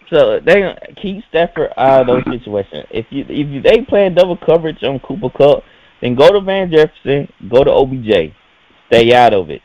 So 0.10 0.40
they 0.44 0.76
keep 1.00 1.24
Stafford 1.30 1.70
out 1.78 2.02
of 2.02 2.08
those 2.08 2.40
situations. 2.40 2.88
If 2.90 3.06
you 3.12 3.26
if 3.30 3.64
they 3.64 3.82
playing 3.84 4.16
double 4.16 4.38
coverage 4.38 4.84
on 4.84 5.00
Cooper 5.00 5.30
Kupp, 5.30 5.64
then 6.02 6.16
go 6.16 6.32
to 6.32 6.42
Van 6.42 6.72
Jefferson, 6.72 7.32
go 7.48 7.64
to 7.64 7.72
OBJ, 7.72 8.34
stay 8.88 9.14
out 9.14 9.34
of 9.34 9.52
it. 9.52 9.62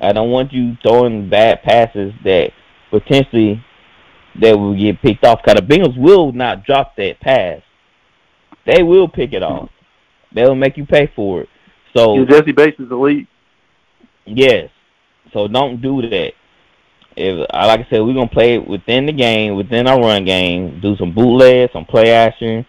I 0.00 0.12
don't 0.12 0.30
want 0.30 0.52
you 0.52 0.76
throwing 0.82 1.28
bad 1.28 1.62
passes 1.62 2.12
that 2.24 2.50
potentially 2.90 3.64
that 4.40 4.56
will 4.56 4.76
get 4.76 5.00
picked 5.02 5.24
off. 5.24 5.42
Cause 5.44 5.54
the 5.54 5.62
Bengals 5.62 5.98
will 5.98 6.32
not 6.32 6.64
drop 6.64 6.96
that 6.96 7.20
pass. 7.20 7.62
They 8.66 8.82
will 8.82 9.08
pick 9.08 9.32
it 9.32 9.42
off. 9.42 9.70
They'll 10.32 10.54
make 10.54 10.76
you 10.76 10.86
pay 10.86 11.10
for 11.14 11.42
it. 11.42 11.48
So 11.96 12.24
Jessie 12.24 12.52
Bates 12.52 12.78
is 12.78 12.90
elite. 12.90 13.26
Yes. 14.26 14.70
So 15.32 15.48
don't 15.48 15.80
do 15.80 16.02
that. 16.02 16.32
If 17.16 17.46
I 17.52 17.66
like 17.66 17.80
I 17.80 17.86
said, 17.90 18.00
we're 18.00 18.14
gonna 18.14 18.28
play 18.28 18.54
it 18.54 18.66
within 18.66 19.06
the 19.06 19.12
game, 19.12 19.56
within 19.56 19.88
our 19.88 20.00
run 20.00 20.24
game, 20.24 20.80
do 20.80 20.96
some 20.96 21.12
bootlegs, 21.12 21.72
some 21.72 21.84
play 21.84 22.12
action, 22.12 22.64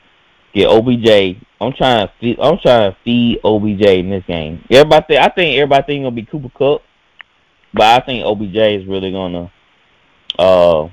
get 0.54 0.68
OBJ. 0.68 1.38
I'm 1.60 1.74
trying 1.74 2.08
to 2.08 2.14
feed, 2.20 2.40
I'm 2.40 2.58
trying 2.58 2.92
to 2.92 2.98
feed 3.04 3.40
OBJ 3.44 3.86
in 3.86 4.10
this 4.10 4.24
game. 4.26 4.65
Everybody, 4.72 5.06
think, 5.08 5.22
I 5.22 5.30
think 5.30 5.58
everybody 5.58 5.86
think 5.86 6.04
gonna 6.04 6.15
be 6.15 6.26
Cooper 6.26 6.50
Kupp, 6.58 6.82
but 7.74 7.84
I 7.84 8.06
think 8.06 8.26
OBJ 8.26 8.56
is 8.56 8.88
really 8.88 9.12
gonna 9.12 9.52
uh 10.40 10.88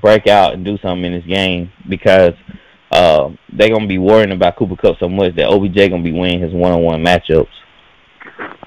break 0.00 0.26
out 0.26 0.54
and 0.54 0.64
do 0.64 0.78
something 0.78 1.04
in 1.04 1.12
this 1.12 1.26
game 1.26 1.70
because 1.88 2.34
uh 2.90 3.30
they're 3.52 3.70
gonna 3.70 3.86
be 3.86 3.98
worrying 3.98 4.32
about 4.32 4.56
Cooper 4.56 4.76
Kupp 4.76 4.98
so 4.98 5.08
much 5.08 5.34
that 5.36 5.48
OBJ 5.48 5.90
gonna 5.90 6.02
be 6.02 6.12
winning 6.12 6.40
his 6.40 6.52
one 6.52 6.72
on 6.72 6.82
one 6.82 7.04
matchups. 7.04 7.48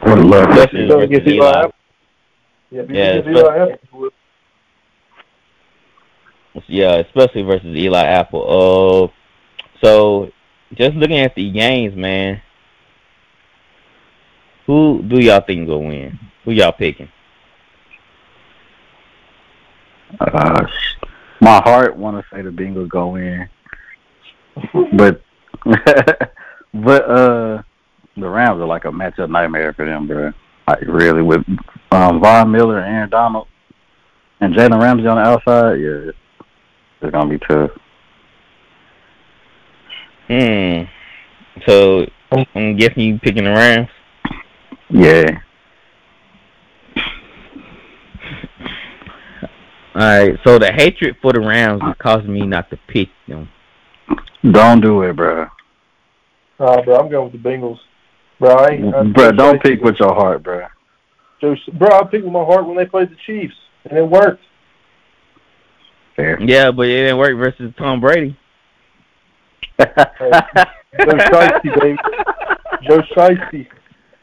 Would 0.05 0.20
love 0.20 0.47
to 0.47 0.51
Especially 0.51 0.89
see 0.89 0.95
against 0.95 1.28
Eli 1.28 1.45
Eli. 1.45 1.68
Yeah, 2.72 2.82
Yeah, 2.89 3.03
against 3.03 3.28
it's 3.30 3.39
Eli 3.39 3.57
Apple. 3.57 4.09
Yeah, 6.68 6.95
especially 6.95 7.43
versus 7.43 7.76
Eli 7.76 8.03
Apple. 8.03 9.11
Uh, 9.11 9.84
so 9.84 10.32
just 10.74 10.95
looking 10.95 11.20
at 11.20 11.36
the 11.36 11.51
games, 11.51 11.95
man. 11.95 12.41
Who 14.66 15.03
do 15.03 15.20
y'all 15.20 15.43
think 15.45 15.68
will 15.68 15.84
win? 15.84 16.20
Who 16.43 16.51
y'all 16.51 16.72
picking? 16.72 17.09
Uh, 20.20 20.66
my 21.41 21.61
heart 21.63 21.97
want 21.97 22.18
to 22.18 22.36
say 22.36 22.41
the 22.41 22.49
Bengals 22.49 22.89
go 22.89 23.16
in, 23.16 23.49
but 24.93 25.22
but 26.74 27.09
uh, 27.09 27.61
the 28.18 28.30
Rams 28.30 28.61
are 28.61 28.68
like 28.68 28.86
a 28.86 28.89
matchup 28.89 29.30
nightmare 29.30 29.74
for 29.74 29.86
them, 29.86 30.07
bro. 30.07 30.32
Like 30.68 30.82
really, 30.82 31.22
with 31.22 31.43
um, 31.91 32.20
Von 32.20 32.51
Miller, 32.51 32.80
and 32.80 32.95
Aaron 32.95 33.09
Donald, 33.09 33.47
and 34.39 34.53
Jalen 34.53 34.82
Ramsey 34.82 35.07
on 35.07 35.18
the 35.18 35.24
outside, 35.24 35.76
yeah, 35.76 36.09
it's, 36.09 36.18
it's 37.01 37.11
gonna 37.11 37.30
be 37.30 37.39
tough. 37.39 37.72
Hmm. 40.28 40.84
So 41.68 42.05
I'm 42.55 42.76
guessing 42.78 43.03
you 43.03 43.20
picking 43.20 43.43
the 43.43 43.51
Rams. 43.51 43.89
Yeah. 44.89 45.39
All 49.96 50.02
right. 50.02 50.38
So 50.43 50.60
the 50.60 50.72
hatred 50.74 51.16
for 51.22 51.32
the 51.32 51.39
Rams 51.39 51.82
is 51.82 51.96
causing 52.00 52.34
me 52.34 52.46
not 52.46 52.70
to 52.70 52.78
pick 52.88 53.08
them. 53.28 53.50
Don't 54.52 54.82
do 54.82 55.02
it, 55.04 55.16
bro. 55.16 55.48
Uh, 56.60 56.82
bro, 56.84 56.98
I'm 56.98 57.10
going 57.10 57.32
with 57.32 57.41
the 57.41 57.50
Bengals. 57.50 57.80
Bro, 58.39 58.56
I 58.56 58.70
ain't, 58.72 58.93
I, 58.93 59.04
Bro, 59.04 59.32
don't 59.32 59.64
pick 59.64 59.82
with 59.82 59.96
your 60.00 60.14
heart, 60.14 60.43
bro. 60.43 60.68
Joe, 61.39 61.56
bro, 61.74 61.89
I 61.89 62.04
picked 62.04 62.26
with 62.26 62.34
my 62.34 62.43
heart 62.43 62.66
when 62.66 62.76
they 62.76 62.86
played 62.86 63.10
the 63.10 63.16
Chiefs, 63.26 63.56
and 63.86 63.98
it 63.98 64.04
worked. 64.04 64.43
Fair. 66.16 66.41
Yeah, 66.41 66.72
but 66.72 66.88
it 66.88 67.04
didn't 67.04 67.18
work 67.18 67.38
versus 67.38 67.74
Tom 67.78 68.02
Brady. 68.02 68.38
Joe 69.80 69.86
Shiesty, 70.98 71.80
baby. 71.80 71.98
Joe 72.84 73.02
Shiesty. 73.16 73.68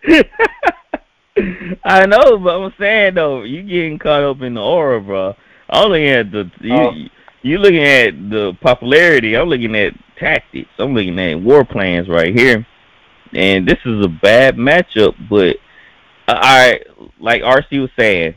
I 1.85 2.07
know, 2.07 2.39
but 2.39 2.61
I'm 2.61 2.73
saying 2.79 3.15
though, 3.15 3.43
you 3.43 3.63
getting 3.63 3.99
caught 3.99 4.23
up 4.23 4.43
in 4.43 4.55
the 4.55 4.61
aura, 4.61 5.01
bro. 5.01 5.35
I'm 5.73 5.89
looking 5.89 6.09
at 6.09 6.31
the 6.31 6.51
you. 6.61 6.75
Oh. 6.75 6.93
You 7.45 7.59
looking 7.59 7.83
at 7.83 8.31
the 8.31 8.57
popularity. 8.61 9.37
I'm 9.37 9.49
looking 9.49 9.75
at 9.75 9.95
tactics. 10.17 10.71
I'm 10.79 10.95
looking 10.95 11.19
at 11.19 11.41
war 11.41 11.65
plans 11.65 12.09
right 12.09 12.33
here, 12.33 12.65
and 13.33 13.67
this 13.67 13.79
is 13.85 14.05
a 14.05 14.09
bad 14.09 14.57
matchup. 14.57 15.17
But 15.29 15.57
uh, 16.29 16.39
right, 16.41 16.87
like 17.19 17.43
RC 17.43 17.81
was 17.81 17.91
saying, 17.99 18.37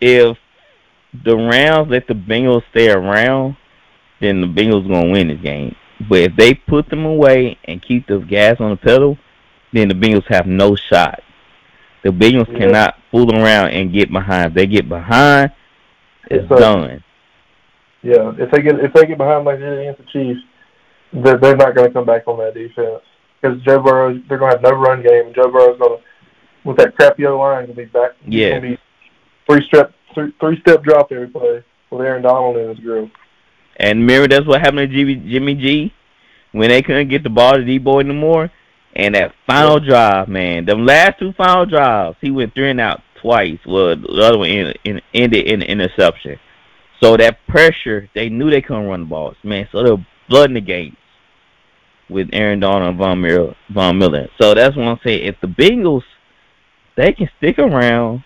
if 0.00 0.38
the 1.24 1.36
Rams 1.36 1.90
let 1.90 2.06
the 2.06 2.14
Bengals 2.14 2.62
stay 2.70 2.90
around, 2.90 3.56
then 4.20 4.40
the 4.40 4.46
Bengals 4.46 4.88
gonna 4.88 5.10
win 5.10 5.28
this 5.28 5.40
game. 5.40 5.76
But 6.08 6.20
if 6.20 6.36
they 6.36 6.54
put 6.54 6.88
them 6.88 7.04
away 7.04 7.58
and 7.64 7.82
keep 7.82 8.06
the 8.06 8.18
gas 8.18 8.56
on 8.60 8.70
the 8.70 8.76
pedal, 8.76 9.18
then 9.72 9.88
the 9.88 9.94
Bengals 9.94 10.26
have 10.28 10.46
no 10.46 10.74
shot. 10.74 11.20
The 12.06 12.12
Bengals 12.12 12.46
Yeah. 12.52 12.58
cannot 12.58 12.94
fool 13.10 13.34
around 13.34 13.70
and 13.70 13.92
get 13.92 14.12
behind. 14.12 14.46
If 14.48 14.54
they 14.54 14.66
get 14.66 14.88
behind, 14.88 15.50
it's 16.30 16.48
sir. 16.48 16.58
done. 16.58 17.02
Yeah, 18.02 18.30
if 18.38 18.48
they 18.52 18.62
get 18.62 18.78
if 18.78 18.92
they 18.92 19.06
get 19.06 19.18
behind 19.18 19.44
like 19.44 19.58
they 19.58 19.64
did 19.66 19.78
against 19.80 20.00
the 20.02 20.06
Chiefs, 20.12 20.40
they're, 21.12 21.36
they're 21.38 21.56
not 21.56 21.74
going 21.74 21.88
to 21.88 21.92
come 21.92 22.06
back 22.06 22.28
on 22.28 22.38
that 22.38 22.54
defense 22.54 23.02
because 23.42 23.60
Joe 23.62 23.82
Burrow 23.82 24.20
they're 24.28 24.38
going 24.38 24.52
to 24.52 24.58
have 24.58 24.62
no 24.62 24.78
run 24.78 25.02
game. 25.02 25.26
and 25.26 25.34
Joe 25.34 25.50
Burrow's 25.50 25.78
going 25.80 25.98
to 25.98 26.04
with 26.64 26.76
that 26.76 26.94
crappy 26.94 27.26
O 27.26 27.38
line 27.38 27.64
going 27.64 27.74
to 27.76 27.82
be 27.82 27.84
back. 27.86 28.12
Yeah. 28.24 28.60
be 28.60 28.78
three 29.50 29.66
step 29.66 29.92
three, 30.14 30.32
three 30.38 30.60
step 30.60 30.84
drop 30.84 31.10
every 31.10 31.26
play 31.26 31.64
with 31.90 32.06
Aaron 32.06 32.22
Donald 32.22 32.56
in 32.56 32.68
his 32.68 32.78
group. 32.78 33.10
And 33.78 33.98
remember, 34.00 34.28
that's 34.28 34.46
what 34.46 34.60
happened 34.60 34.88
to 34.90 34.96
Jimmy, 34.96 35.16
Jimmy 35.28 35.54
G 35.56 35.92
when 36.52 36.68
they 36.70 36.82
couldn't 36.82 37.08
get 37.08 37.24
the 37.24 37.30
ball 37.30 37.54
to 37.54 37.58
Deebo 37.64 38.06
no 38.06 38.14
more. 38.14 38.48
And 38.96 39.14
that 39.14 39.34
final 39.46 39.78
drive, 39.78 40.26
man, 40.26 40.64
them 40.64 40.86
last 40.86 41.18
two 41.18 41.34
final 41.34 41.66
drives, 41.66 42.16
he 42.22 42.30
went 42.30 42.54
three 42.54 42.70
and 42.70 42.80
out 42.80 43.02
twice. 43.20 43.58
Well, 43.66 43.94
the 43.94 44.22
other 44.22 44.38
one 44.38 44.48
ended, 44.48 44.78
in, 44.84 45.02
ended 45.12 45.46
in 45.46 45.60
an 45.60 45.68
interception. 45.68 46.38
So 47.02 47.14
that 47.18 47.46
pressure, 47.46 48.08
they 48.14 48.30
knew 48.30 48.50
they 48.50 48.62
couldn't 48.62 48.86
run 48.86 49.00
the 49.00 49.06
balls, 49.06 49.36
man. 49.44 49.68
So 49.70 49.84
they're 49.84 50.06
blooding 50.30 50.54
the 50.54 50.62
gates 50.62 50.96
with 52.08 52.30
Aaron 52.32 52.60
Donald 52.60 52.88
and 52.88 52.98
Von 52.98 53.20
Miller. 53.20 53.54
Von 53.68 53.98
Miller. 53.98 54.28
So 54.40 54.54
that's 54.54 54.74
what 54.74 54.86
I'm 54.86 54.98
saying. 55.04 55.26
If 55.26 55.36
the 55.42 55.48
Bengals, 55.48 56.04
they 56.96 57.12
can 57.12 57.28
stick 57.36 57.58
around, 57.58 58.24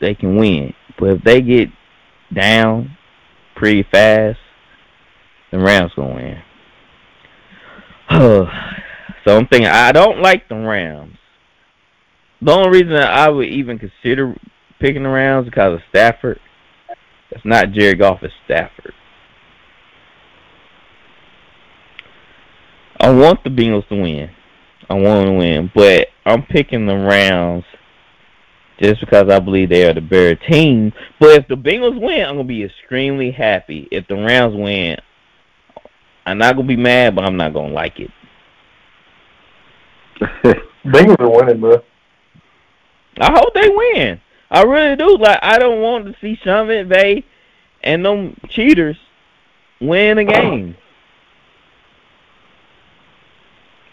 they 0.00 0.14
can 0.14 0.36
win. 0.36 0.74
But 0.96 1.10
if 1.10 1.24
they 1.24 1.40
get 1.40 1.70
down 2.32 2.96
pretty 3.56 3.82
fast, 3.90 4.38
the 5.50 5.58
Rams 5.58 5.90
gonna 5.96 6.14
win. 8.10 8.46
so 9.24 9.36
I'm 9.36 9.46
thinking 9.46 9.68
I 9.68 9.92
don't 9.92 10.20
like 10.20 10.48
the 10.48 10.56
Rams. 10.56 11.16
The 12.42 12.52
only 12.52 12.70
reason 12.70 12.96
I 12.96 13.28
would 13.28 13.48
even 13.48 13.78
consider 13.78 14.34
picking 14.78 15.02
the 15.02 15.10
Rams 15.10 15.44
is 15.44 15.50
because 15.50 15.74
of 15.74 15.80
Stafford. 15.90 16.40
It's 17.30 17.44
not 17.44 17.72
Jared 17.72 17.98
Goff, 17.98 18.22
it's 18.22 18.32
Stafford. 18.44 18.94
I 22.98 23.10
want 23.10 23.44
the 23.44 23.50
Bengals 23.50 23.88
to 23.88 23.96
win. 23.96 24.30
I 24.88 24.94
want 24.94 25.26
them 25.26 25.34
to 25.34 25.38
win, 25.38 25.72
but 25.74 26.08
I'm 26.26 26.42
picking 26.42 26.86
the 26.86 26.96
Rams 26.96 27.64
just 28.82 29.00
because 29.00 29.30
I 29.30 29.38
believe 29.38 29.68
they 29.68 29.88
are 29.88 29.94
the 29.94 30.00
better 30.00 30.34
team. 30.34 30.92
But 31.18 31.40
if 31.40 31.48
the 31.48 31.54
Bengals 31.54 32.00
win, 32.00 32.24
I'm 32.24 32.36
gonna 32.36 32.44
be 32.44 32.64
extremely 32.64 33.30
happy. 33.30 33.88
If 33.90 34.08
the 34.08 34.16
Rams 34.16 34.54
win, 34.54 34.96
I'm 36.26 36.38
not 36.38 36.56
gonna 36.56 36.66
be 36.66 36.76
mad, 36.76 37.14
but 37.14 37.24
I'm 37.24 37.36
not 37.36 37.52
gonna 37.52 37.72
like 37.72 38.00
it. 38.00 38.10
Are 41.18 41.30
winning, 41.30 41.60
bro. 41.60 41.82
I 43.18 43.32
hope 43.32 43.54
they 43.54 43.68
win. 43.68 44.20
I 44.50 44.62
really 44.62 44.96
do. 44.96 45.16
Like 45.18 45.38
I 45.42 45.58
don't 45.58 45.80
want 45.80 46.06
to 46.06 46.16
see 46.20 46.38
Sean 46.42 46.66
McVay 46.66 47.24
and 47.82 48.04
them 48.04 48.36
cheaters 48.48 48.96
win 49.80 50.18
a 50.18 50.24
game. 50.24 50.76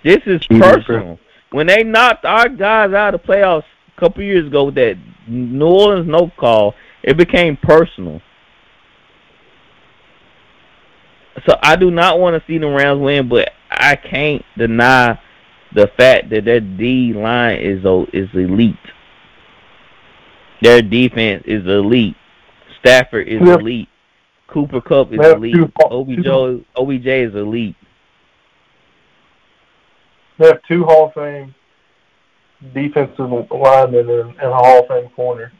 This 0.03 0.19
is 0.25 0.41
Cheaters, 0.41 0.59
bro. 0.59 0.73
personal. 0.73 1.19
When 1.51 1.67
they 1.67 1.83
knocked 1.83 2.25
our 2.25 2.49
guys 2.49 2.93
out 2.93 3.13
of 3.13 3.21
the 3.21 3.27
playoffs 3.27 3.63
a 3.95 3.99
couple 3.99 4.23
years 4.23 4.47
ago 4.47 4.65
with 4.65 4.75
that 4.75 4.97
New 5.27 5.65
Orleans 5.65 6.07
no 6.07 6.31
call, 6.37 6.75
it 7.03 7.17
became 7.17 7.57
personal. 7.57 8.21
So 11.45 11.55
I 11.61 11.75
do 11.75 11.91
not 11.91 12.19
want 12.19 12.41
to 12.41 12.45
see 12.47 12.57
the 12.57 12.67
Rams 12.67 12.99
win, 12.99 13.29
but 13.29 13.51
I 13.69 13.95
can't 13.95 14.43
deny 14.57 15.19
the 15.73 15.87
fact 15.97 16.29
that 16.29 16.45
their 16.45 16.59
D 16.59 17.13
line 17.13 17.59
is 17.59 17.79
is 18.13 18.29
elite. 18.33 18.75
Their 20.61 20.81
defense 20.81 21.43
is 21.45 21.65
elite. 21.65 22.15
Stafford 22.79 23.27
is 23.27 23.41
elite. 23.41 23.89
Cooper 24.47 24.81
Kupp 24.81 25.13
is 25.13 25.19
elite. 25.19 25.55
OBJ 25.91 26.63
OBJ 26.75 27.05
is 27.07 27.35
elite. 27.35 27.75
They 30.39 30.47
have 30.47 30.61
two 30.67 30.83
Hall 30.83 31.07
of 31.07 31.13
Fame 31.13 31.53
defensive 32.73 33.29
linemen 33.51 34.09
and, 34.09 34.29
and 34.29 34.51
a 34.51 34.53
Hall 34.53 34.79
of 34.79 34.87
Fame 34.87 35.09
corner, 35.15 35.51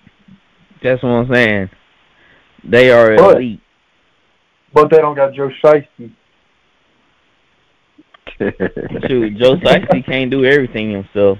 That's 0.84 1.02
what 1.04 1.10
I'm 1.10 1.34
saying. 1.34 1.70
They 2.64 2.92
are 2.92 3.16
But- 3.16 3.38
elite. 3.38 3.62
but 4.74 4.90
they 4.90 4.98
don't 4.98 5.16
got 5.16 5.34
Joe 5.34 5.50
Shiesty. 5.64 6.12
Shoot, 8.40 9.38
Joe 9.38 9.56
Shiesty 9.58 10.06
can't 10.06 10.30
do 10.30 10.46
everything 10.46 10.92
himself. 10.92 11.40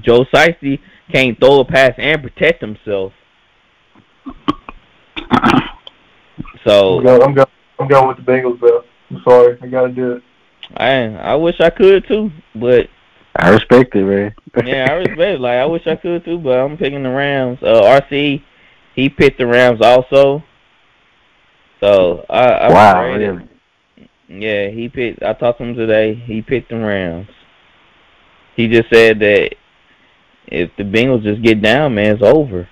Joe 0.00 0.24
Shiesty 0.24 0.80
can't 1.10 1.38
throw 1.38 1.60
a 1.60 1.64
pass 1.64 1.94
and 1.98 2.22
protect 2.22 2.60
himself. 2.60 3.12
So 6.66 6.98
I'm 6.98 7.04
going, 7.04 7.22
I'm 7.22 7.34
going, 7.34 7.46
I'm 7.78 7.88
going 7.88 8.08
with 8.08 8.16
the 8.18 8.22
Bengals, 8.22 8.60
though. 8.60 8.82
I'm 9.10 9.22
sorry, 9.22 9.58
I 9.62 9.66
got 9.66 9.82
to 9.82 9.92
do 9.92 10.12
it. 10.12 10.22
I 10.76 11.14
I 11.14 11.34
wish 11.36 11.60
I 11.60 11.70
could 11.70 12.06
too, 12.08 12.30
but 12.54 12.88
I 13.36 13.50
respect 13.50 13.94
it, 13.94 14.04
man. 14.04 14.34
yeah, 14.66 14.88
I 14.90 14.94
respect 14.94 15.20
it. 15.20 15.40
Like 15.40 15.58
I 15.58 15.66
wish 15.66 15.86
I 15.86 15.96
could 15.96 16.24
too, 16.24 16.38
but 16.38 16.58
I'm 16.58 16.76
picking 16.76 17.02
the 17.02 17.10
Rams. 17.10 17.58
Uh, 17.62 18.00
RC, 18.00 18.42
he 18.94 19.08
picked 19.08 19.38
the 19.38 19.46
Rams 19.46 19.80
also. 19.80 20.42
So 21.80 22.24
I, 22.28 22.48
I 22.48 22.72
wow, 22.72 23.04
afraid 23.04 23.26
really? 23.26 23.48
Yeah, 24.28 24.68
he 24.70 24.88
picked. 24.88 25.22
I 25.22 25.32
talked 25.34 25.58
to 25.58 25.64
him 25.64 25.74
today. 25.74 26.14
He 26.14 26.42
picked 26.42 26.70
the 26.70 26.76
Rams. 26.76 27.28
He 28.56 28.68
just 28.68 28.88
said 28.92 29.20
that 29.20 29.54
if 30.46 30.70
the 30.76 30.82
Bengals 30.84 31.22
just 31.22 31.42
get 31.42 31.62
down, 31.62 31.94
man, 31.94 32.14
it's 32.14 32.22
over. 32.22 32.68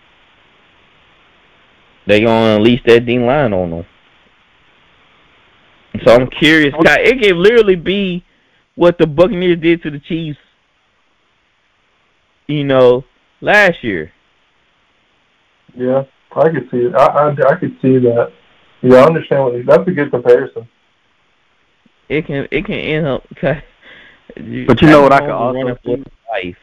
They 2.07 2.21
gonna 2.21 2.57
unleash 2.57 2.81
that 2.87 3.07
D 3.07 3.19
line 3.19 3.53
on 3.53 3.71
them. 3.71 3.87
So 6.05 6.13
I'm 6.13 6.29
curious. 6.29 6.75
Kai, 6.85 7.01
It 7.01 7.23
can 7.23 7.41
literally 7.41 7.77
be 7.77 8.25
what 8.75 8.99
the 8.99 9.07
Buccaneers 9.07 9.61
did 9.61 9.83
to 9.83 9.91
the 9.91 10.01
Chiefs. 10.01 10.39
You 12.47 12.65
know, 12.65 13.05
last 13.41 13.83
year. 13.83 14.13
Yeah, 15.77 16.03
I 16.37 16.49
could 16.51 16.69
see 16.71 16.79
it. 16.79 16.95
I, 16.95 17.07
I, 17.07 17.31
I 17.31 17.55
could 17.57 17.77
see 17.81 17.99
that. 17.99 18.33
Yeah, 18.83 18.97
I 18.97 19.07
understand 19.07 19.45
what 19.45 19.67
that's 19.67 19.89
a 19.89 19.93
good 19.93 20.11
comparison. 20.11 20.69
It 22.09 22.27
can 22.27 22.47
it 22.51 22.65
can 22.67 22.75
end 22.75 23.07
up. 23.07 23.23
Kai, 23.41 23.65
But 24.67 24.83
you 24.83 24.89
know 24.89 25.03
what 25.03 25.13
I 25.13 25.21
could 25.21 25.31
also 25.31 25.59
running 25.59 25.77
for 25.85 25.97
see? 25.97 26.05
life. 26.31 26.57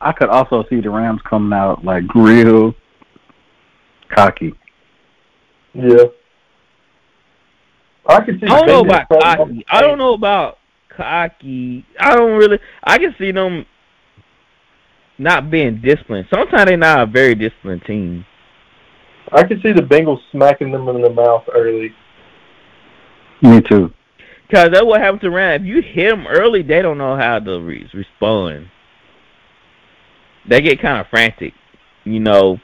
I 0.00 0.12
could 0.12 0.28
also 0.28 0.64
see 0.68 0.80
the 0.80 0.90
Rams 0.90 1.20
coming 1.28 1.56
out 1.56 1.84
like 1.84 2.04
real 2.14 2.74
cocky. 4.14 4.54
Yeah. 5.72 6.04
I 8.06 8.20
could 8.22 8.38
see 8.40 8.46
I 8.46 8.60
don't 8.60 8.66
know 8.66 8.80
about 8.80 9.08
cocky. 9.08 9.64
I 9.68 9.80
don't 9.80 9.98
know 9.98 10.14
about 10.14 10.58
cocky. 10.94 11.86
I 11.98 12.14
don't 12.14 12.36
really. 12.36 12.58
I 12.82 12.98
can 12.98 13.14
see 13.18 13.32
them 13.32 13.64
not 15.18 15.50
being 15.50 15.80
disciplined. 15.80 16.26
Sometimes 16.32 16.66
they're 16.66 16.76
not 16.76 17.00
a 17.00 17.06
very 17.06 17.34
disciplined 17.34 17.82
team. 17.86 18.26
I 19.32 19.44
can 19.44 19.60
see 19.62 19.72
the 19.72 19.82
Bengals 19.82 20.20
smacking 20.32 20.70
them 20.70 20.88
in 20.88 21.00
the 21.00 21.10
mouth 21.10 21.44
early. 21.54 21.92
Me 23.42 23.60
too. 23.60 23.92
Cause 24.50 24.68
that's 24.72 24.84
what 24.84 25.00
happens 25.00 25.24
around. 25.24 25.62
If 25.62 25.66
you 25.66 25.82
hit 25.82 26.10
them 26.10 26.26
early, 26.26 26.62
they 26.62 26.82
don't 26.82 26.98
know 26.98 27.16
how 27.16 27.38
to 27.38 27.60
re- 27.60 27.90
respond. 27.92 28.68
They 30.48 30.60
get 30.60 30.82
kind 30.82 31.00
of 31.00 31.06
frantic, 31.08 31.54
you 32.04 32.20
know. 32.20 32.58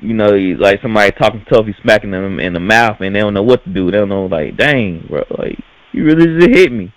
You 0.00 0.14
know, 0.14 0.30
like 0.30 0.80
somebody 0.80 1.10
talking 1.10 1.44
tough, 1.52 1.66
you 1.66 1.74
smacking 1.82 2.12
them 2.12 2.40
in 2.40 2.54
the 2.54 2.60
mouth, 2.60 3.00
and 3.00 3.14
they 3.14 3.20
don't 3.20 3.34
know 3.34 3.42
what 3.42 3.64
to 3.64 3.70
do. 3.70 3.90
They 3.90 3.98
don't 3.98 4.08
know, 4.08 4.26
like, 4.26 4.56
dang, 4.56 5.06
bro, 5.10 5.24
like 5.36 5.58
you 5.92 6.04
really 6.04 6.38
just 6.38 6.56
hit 6.56 6.72
me. 6.72 6.92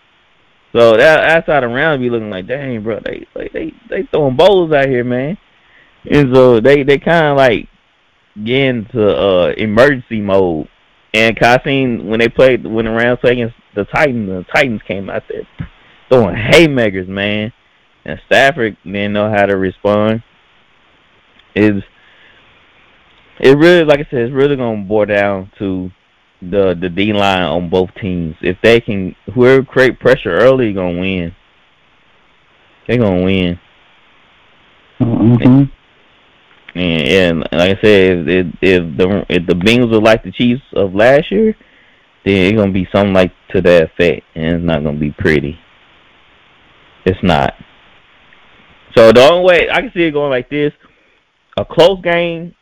So 0.73 0.97
that 0.97 1.29
outside 1.29 1.63
around 1.63 1.99
be 1.99 2.09
looking 2.09 2.29
like, 2.29 2.47
dang, 2.47 2.81
bro, 2.81 2.99
they 3.03 3.27
like 3.35 3.51
they 3.53 3.73
they 3.89 4.07
throwing 4.11 4.35
bowls 4.35 4.71
out 4.71 4.87
here, 4.87 5.03
man. 5.03 5.37
And 6.09 6.33
so 6.33 6.59
they 6.59 6.83
they 6.83 6.97
kind 6.97 7.27
of 7.27 7.37
like 7.37 7.67
get 8.43 8.67
into 8.67 9.07
uh 9.07 9.53
emergency 9.57 10.21
mode. 10.21 10.67
And 11.13 11.39
cause 11.39 11.59
when 11.65 12.19
they 12.19 12.27
played 12.27 12.65
when 12.65 12.85
the 12.85 12.91
Rams 12.91 13.19
played 13.21 13.33
against 13.33 13.55
the 13.75 13.85
Titans, 13.85 14.27
the 14.27 14.45
Titans 14.53 14.81
came 14.87 15.09
out 15.09 15.23
there 15.29 15.47
throwing 16.09 16.35
haymakers, 16.35 17.07
man. 17.07 17.53
And 18.05 18.19
Stafford 18.25 18.77
didn't 18.83 19.13
know 19.13 19.29
how 19.29 19.45
to 19.45 19.55
respond. 19.55 20.23
It's 21.55 21.85
it 23.39 23.57
really, 23.57 23.83
like 23.83 23.99
I 23.99 24.07
said, 24.09 24.21
it's 24.21 24.33
really 24.33 24.55
gonna 24.55 24.83
boil 24.83 25.05
down 25.05 25.51
to 25.59 25.91
the 26.41 26.75
the 26.79 26.89
D 26.89 27.13
line 27.13 27.43
on 27.43 27.69
both 27.69 27.89
teams. 28.01 28.35
If 28.41 28.57
they 28.61 28.81
can, 28.81 29.15
whoever 29.33 29.63
create 29.63 29.99
pressure 29.99 30.31
early, 30.31 30.73
gonna 30.73 30.99
win. 30.99 31.35
They're 32.87 32.97
gonna 32.97 33.23
win. 33.23 33.59
Mm-hmm. 34.99 35.41
And, 35.41 35.71
and 36.75 37.39
like 37.51 37.77
I 37.77 37.81
said, 37.81 38.27
if, 38.27 38.47
if 38.61 38.97
the 38.97 39.25
if 39.29 39.45
the 39.45 39.53
Bengals 39.53 39.93
are 39.93 40.01
like 40.01 40.23
the 40.23 40.31
Chiefs 40.31 40.63
of 40.73 40.95
last 40.95 41.31
year, 41.31 41.55
then 42.25 42.35
it's 42.35 42.57
gonna 42.57 42.71
be 42.71 42.87
something 42.91 43.13
like 43.13 43.31
to 43.51 43.61
that 43.61 43.83
effect, 43.83 44.25
and 44.35 44.55
it's 44.55 44.65
not 44.65 44.83
gonna 44.83 44.97
be 44.97 45.11
pretty. 45.11 45.59
It's 47.05 47.21
not. 47.21 47.53
So 48.95 49.11
the 49.11 49.21
only 49.21 49.45
way 49.45 49.69
I 49.69 49.81
can 49.81 49.91
see 49.93 50.03
it 50.03 50.11
going 50.11 50.31
like 50.31 50.49
this: 50.49 50.73
a 51.57 51.65
close 51.65 52.01
game. 52.01 52.55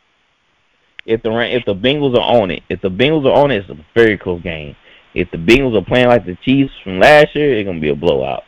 If 1.06 1.22
the 1.22 1.30
if 1.30 1.64
the 1.64 1.74
Bengals 1.74 2.14
are 2.14 2.42
on 2.42 2.50
it, 2.50 2.62
if 2.68 2.80
the 2.80 2.90
Bengals 2.90 3.24
are 3.24 3.42
on 3.42 3.50
it, 3.50 3.64
it's 3.68 3.70
a 3.70 3.84
very 3.94 4.18
close 4.18 4.42
game. 4.42 4.76
If 5.14 5.30
the 5.30 5.38
Bengals 5.38 5.76
are 5.80 5.84
playing 5.84 6.08
like 6.08 6.26
the 6.26 6.36
Chiefs 6.44 6.72
from 6.84 7.00
last 7.00 7.34
year, 7.34 7.56
it's 7.56 7.66
gonna 7.66 7.80
be 7.80 7.88
a 7.88 7.96
blowout. 7.96 8.44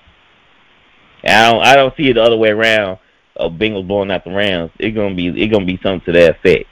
And 1.24 1.34
I 1.34 1.50
don't 1.50 1.66
I 1.66 1.76
don't 1.76 1.96
see 1.96 2.10
it 2.10 2.14
the 2.14 2.22
other 2.22 2.36
way 2.36 2.50
around 2.50 2.98
of 3.36 3.52
Bengals 3.52 3.86
blowing 3.86 4.10
out 4.10 4.24
the 4.24 4.30
Rams, 4.30 4.70
it's 4.78 4.94
gonna 4.96 5.14
be 5.14 5.28
it's 5.28 5.52
gonna 5.52 5.66
be 5.66 5.78
something 5.82 6.04
to 6.06 6.12
that 6.12 6.36
effect. 6.36 6.68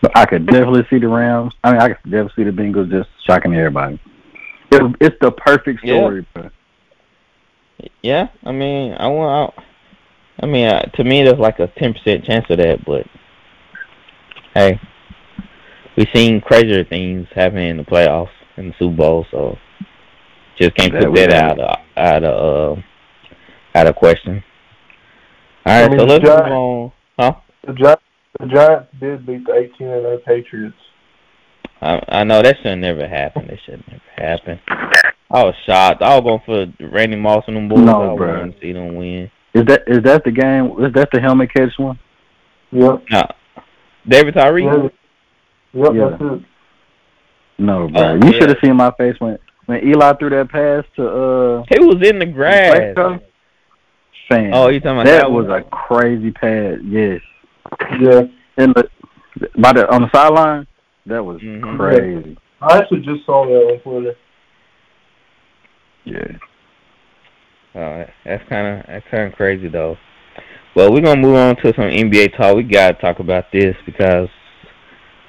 But 0.00 0.16
I 0.16 0.26
could 0.26 0.46
definitely 0.46 0.86
see 0.90 0.98
the 0.98 1.08
Rams. 1.08 1.54
I 1.62 1.72
mean, 1.72 1.80
I 1.80 1.88
could 1.88 2.10
definitely 2.10 2.44
see 2.44 2.50
the 2.50 2.62
Bengals 2.62 2.90
just 2.90 3.08
shocking 3.24 3.54
everybody. 3.54 4.00
It, 4.72 4.96
it's 5.00 5.16
the 5.20 5.30
perfect 5.30 5.80
story. 5.80 6.26
Yeah. 6.34 6.48
yeah, 8.02 8.28
I 8.44 8.52
mean, 8.52 8.94
I 8.94 9.06
want. 9.08 9.54
I, 9.56 9.62
I 10.42 10.46
mean, 10.46 10.66
uh, 10.66 10.82
to 10.82 11.04
me, 11.04 11.22
there's 11.22 11.38
like 11.38 11.60
a 11.60 11.68
ten 11.78 11.94
percent 11.94 12.24
chance 12.24 12.46
of 12.50 12.58
that, 12.58 12.84
but 12.84 13.06
hey, 14.54 14.80
we've 15.96 16.08
seen 16.14 16.40
crazier 16.40 16.84
things 16.84 17.28
happen 17.34 17.58
in 17.58 17.76
the 17.76 17.84
playoffs 17.84 18.30
in 18.56 18.68
the 18.68 18.74
Super 18.78 18.96
Bowl, 18.96 19.26
so 19.30 19.56
just 20.58 20.74
can't 20.74 20.92
put 20.92 21.14
that 21.14 21.32
out 21.32 21.60
of 21.60 21.78
out 21.96 22.24
of 22.24 22.78
uh, 22.78 22.82
out 23.78 23.86
of 23.86 23.94
question. 23.96 24.42
All 25.64 25.72
right, 25.72 25.84
I 25.84 25.88
mean, 25.88 25.98
so 25.98 26.04
let's 26.06 26.24
Giants, 26.24 26.42
move 26.44 26.52
on. 26.52 26.92
Huh? 27.18 27.32
The 27.66 27.72
Giants, 27.74 28.02
the 28.40 28.46
Giants 28.46 28.88
did 29.00 29.26
beat 29.26 29.46
the 29.46 29.52
18 29.54 29.86
and 29.86 30.02
0 30.02 30.18
Patriots. 30.26 30.76
I, 31.80 32.00
I 32.08 32.24
know 32.24 32.42
that 32.42 32.56
should 32.62 32.76
never 32.76 33.06
happen. 33.08 33.46
That 33.48 33.58
should 33.64 33.82
never 33.88 34.02
happen. 34.16 34.60
I 35.30 35.44
was 35.44 35.54
shocked. 35.66 36.02
I 36.02 36.18
was 36.18 36.22
going 36.46 36.68
for 36.78 36.86
Randy 36.94 37.16
Moss 37.16 37.44
and 37.46 37.56
them 37.56 37.68
boys. 37.68 37.80
No, 37.80 38.12
I 38.12 38.16
bro. 38.16 38.38
wanted 38.38 38.54
to 38.54 38.60
see 38.60 38.72
them 38.72 38.96
win. 38.96 39.30
Is 39.54 39.64
that 39.66 39.82
is 39.86 40.02
that 40.04 40.22
the 40.24 40.30
game? 40.30 40.84
Is 40.84 40.92
that 40.94 41.08
the 41.12 41.20
helmet 41.20 41.52
catch 41.54 41.70
one? 41.78 41.98
Yep. 42.70 43.04
No. 43.10 43.22
David 44.08 44.34
Tyree? 44.34 44.64
Yep, 44.64 44.92
yep 45.74 45.90
Yeah. 45.94 46.08
that's 46.10 46.22
it. 46.22 46.42
No, 47.58 47.88
bro. 47.88 48.02
Oh, 48.02 48.14
you 48.14 48.20
yeah. 48.32 48.38
should 48.40 48.48
have 48.48 48.58
seen 48.64 48.76
my 48.76 48.90
face 48.98 49.14
when 49.18 49.38
when 49.66 49.86
Eli 49.86 50.12
threw 50.14 50.30
that 50.30 50.50
pass 50.50 50.84
to 50.96 51.06
uh. 51.06 51.62
He 51.70 51.84
was 51.84 52.06
in 52.08 52.18
the 52.18 52.26
grass. 52.26 52.94
Flacco. 54.30 54.36
Fan. 54.36 54.50
Oh, 54.54 54.68
you 54.68 54.80
talking 54.80 54.92
about 55.00 55.06
that 55.06 55.22
that 55.22 55.30
was 55.30 55.46
one? 55.46 55.60
a 55.60 55.64
crazy 55.64 56.30
pass. 56.30 56.78
Yes. 56.84 57.20
Yeah. 58.00 58.22
In 58.58 58.72
the 58.72 58.88
by 59.58 59.72
the 59.72 59.90
on 59.92 60.02
the 60.02 60.10
sideline, 60.14 60.66
that 61.06 61.24
was 61.24 61.40
Mhm. 61.40 61.76
crazy. 61.76 62.36
I 62.60 62.78
actually 62.78 63.00
just 63.00 63.24
saw 63.26 63.44
that 63.46 63.52
on 63.72 63.78
Twitter. 63.80 64.14
Yeah. 66.04 66.38
Oh, 67.74 68.04
that's 68.24 68.46
kind 68.48 68.66
of 68.80 68.86
that's 68.86 69.06
kind 69.10 69.24
of 69.28 69.34
crazy 69.34 69.68
though. 69.68 69.96
Well, 70.74 70.92
we're 70.92 71.00
gonna 71.00 71.20
move 71.20 71.36
on 71.36 71.56
to 71.56 71.74
some 71.74 71.84
NBA 71.90 72.36
talk. 72.36 72.56
We 72.56 72.62
gotta 72.64 72.94
talk 72.94 73.18
about 73.18 73.50
this 73.52 73.76
because 73.86 74.28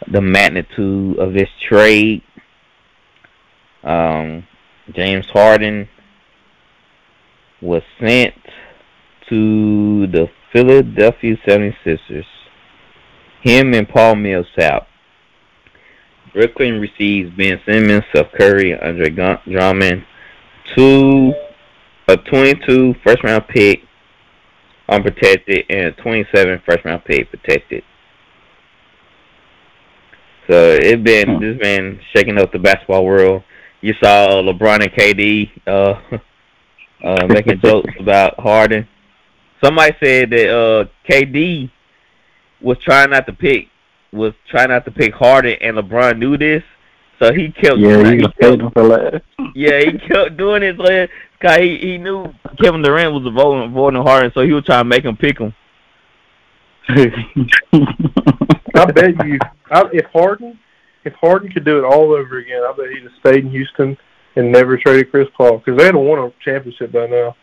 the 0.07 0.21
magnitude 0.21 1.17
of 1.17 1.33
this 1.33 1.49
trade. 1.61 2.21
Um, 3.83 4.45
James 4.93 5.25
Harden 5.29 5.87
was 7.61 7.81
sent 7.99 8.33
to 9.29 10.07
the 10.07 10.27
Philadelphia 10.51 11.37
76ers. 11.47 12.25
Him 13.41 13.73
and 13.73 13.87
Paul 13.87 14.15
Millsap. 14.15 14.87
Brooklyn 16.33 16.79
receives 16.79 17.29
Ben 17.37 17.59
Simmons, 17.65 18.03
Seth 18.13 18.31
Curry, 18.37 18.79
Andre 18.79 19.09
Drummond, 19.09 20.03
two 20.75 21.33
a 22.07 22.17
22 22.17 22.95
first 23.05 23.23
round 23.23 23.47
pick 23.47 23.81
unprotected 24.89 25.65
and 25.69 25.87
a 25.87 25.91
27 26.01 26.61
first 26.65 26.83
round 26.85 27.03
pick 27.05 27.29
protected. 27.29 27.83
So 30.49 30.71
it 30.71 31.03
been 31.03 31.35
Hmm. 31.35 31.39
this 31.39 31.57
been 31.57 31.99
shaking 32.13 32.37
up 32.37 32.51
the 32.51 32.59
basketball 32.59 33.05
world. 33.05 33.43
You 33.81 33.93
saw 34.01 34.41
LeBron 34.41 34.81
and 34.81 34.91
KD 34.91 35.49
uh, 35.67 36.17
uh, 37.03 37.27
making 37.27 37.59
jokes 37.63 37.93
about 37.99 38.39
Harden. 38.39 38.87
Somebody 39.63 39.95
said 40.03 40.29
that 40.31 40.49
uh, 40.49 40.85
KD 41.09 41.71
was 42.61 42.77
trying 42.79 43.11
not 43.11 43.25
to 43.27 43.33
pick 43.33 43.69
was 44.11 44.33
trying 44.47 44.69
not 44.69 44.85
to 44.85 44.91
pick 44.91 45.13
Harden, 45.13 45.57
and 45.59 45.77
LeBron 45.77 46.19
knew 46.19 46.37
this, 46.37 46.63
so 47.19 47.33
he 47.33 47.51
kept 47.51 47.77
Yeah, 47.77 48.11
he 48.11 48.17
he 48.17 48.21
kept 48.21 48.39
waiting 48.39 48.69
for 48.71 48.83
last. 48.83 49.23
yeah, 49.55 49.79
he 49.79 49.97
kept 49.97 50.37
doing 50.37 50.63
it. 50.63 50.77
Like, 50.77 51.09
cause 51.41 51.57
he, 51.57 51.77
he 51.77 51.97
knew 51.97 52.33
Kevin 52.61 52.81
Durant 52.81 53.13
was 53.13 53.25
avoiding, 53.25 53.71
avoiding 53.71 54.03
Harden, 54.03 54.31
so 54.33 54.41
he 54.41 54.53
was 54.53 54.65
trying 54.65 54.81
to 54.81 54.89
make 54.89 55.03
him 55.03 55.17
pick 55.17 55.39
him. 55.39 55.53
I 58.75 58.85
bet 58.91 59.25
you, 59.25 59.39
I, 59.71 59.83
if 59.93 60.05
Harden, 60.11 60.59
if 61.05 61.13
Harden 61.13 61.51
could 61.51 61.65
do 61.65 61.79
it 61.79 61.85
all 61.85 62.11
over 62.13 62.37
again, 62.37 62.61
I 62.63 62.73
bet 62.75 62.89
he'd 62.89 63.03
have 63.03 63.11
stayed 63.19 63.45
in 63.45 63.51
Houston 63.51 63.97
and 64.35 64.51
never 64.51 64.77
traded 64.77 65.09
Chris 65.09 65.27
Paul 65.37 65.59
because 65.59 65.77
they'd 65.77 65.95
have 65.95 65.95
won 65.95 66.19
a 66.19 66.31
championship 66.43 66.91
by 66.91 67.07
now. 67.07 67.35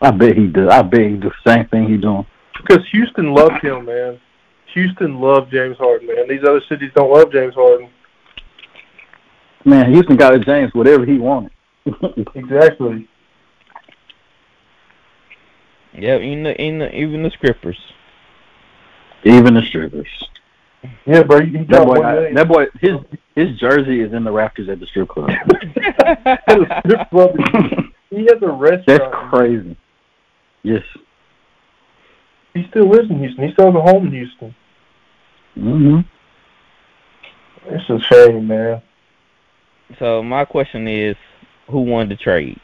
I 0.00 0.10
bet 0.10 0.36
he 0.36 0.46
does. 0.46 0.68
I 0.68 0.82
bet 0.82 1.00
he 1.00 1.16
do 1.16 1.30
the 1.30 1.50
same 1.50 1.66
thing 1.68 1.88
he 1.88 1.96
doing. 1.96 2.26
Because 2.56 2.86
Houston 2.92 3.32
loved 3.32 3.62
him, 3.62 3.86
man. 3.86 4.20
Houston 4.74 5.20
loved 5.20 5.50
James 5.50 5.76
Harden, 5.78 6.06
man. 6.06 6.28
These 6.28 6.44
other 6.44 6.60
cities 6.68 6.90
don't 6.94 7.10
love 7.10 7.32
James 7.32 7.54
Harden. 7.54 7.88
Man, 9.64 9.92
Houston 9.92 10.16
got 10.16 10.38
James 10.42 10.72
whatever 10.74 11.04
he 11.04 11.18
wanted. 11.18 11.52
Exactly. 12.34 13.08
Yeah, 15.92 16.18
even 16.18 16.42
the, 16.42 16.60
even 16.60 16.78
the, 16.80 16.94
even 16.94 17.22
the 17.22 17.30
scrippers. 17.30 17.78
Even 19.24 19.54
the 19.54 19.62
strippers. 19.62 20.06
Yeah, 21.06 21.22
bro. 21.22 21.40
He 21.40 21.64
That 21.64 21.86
boy, 21.86 22.00
one 22.00 22.14
million. 22.14 22.34
that 22.34 22.48
boy, 22.48 22.66
his 22.80 22.96
his 23.34 23.58
jersey 23.58 24.00
is 24.00 24.12
in 24.12 24.24
the 24.24 24.30
rafters 24.30 24.68
at 24.68 24.78
the 24.78 24.86
strip 24.86 25.08
club. 25.08 25.30
At 25.30 26.48
a 26.48 26.82
strip 26.84 27.10
club. 27.10 27.30
he 28.10 28.24
has 28.24 28.42
a 28.42 28.48
restaurant. 28.48 28.86
That's 28.86 29.30
crazy. 29.30 29.76
Yes. 30.66 30.82
He 32.54 32.66
still 32.70 32.88
lives 32.88 33.08
in 33.08 33.20
Houston. 33.20 33.46
He 33.46 33.52
still 33.52 33.66
has 33.66 33.74
a 33.76 33.80
home 33.80 34.06
in 34.06 34.12
Houston. 34.12 34.54
hmm 35.54 36.00
It's 37.66 37.88
a 37.88 38.00
shame, 38.00 38.48
man. 38.48 38.82
So 40.00 40.24
my 40.24 40.44
question 40.44 40.88
is, 40.88 41.14
who 41.70 41.82
won 41.82 42.08
the 42.08 42.16
trade? 42.16 42.58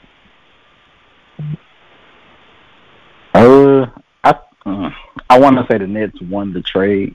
Uh, 3.35 3.87
I 4.25 4.35
uh, 4.67 4.91
I 5.31 5.39
want 5.39 5.57
to 5.59 5.67
say 5.71 5.79
the 5.79 5.87
Nets 5.87 6.21
won 6.23 6.53
the 6.53 6.61
trade, 6.63 7.15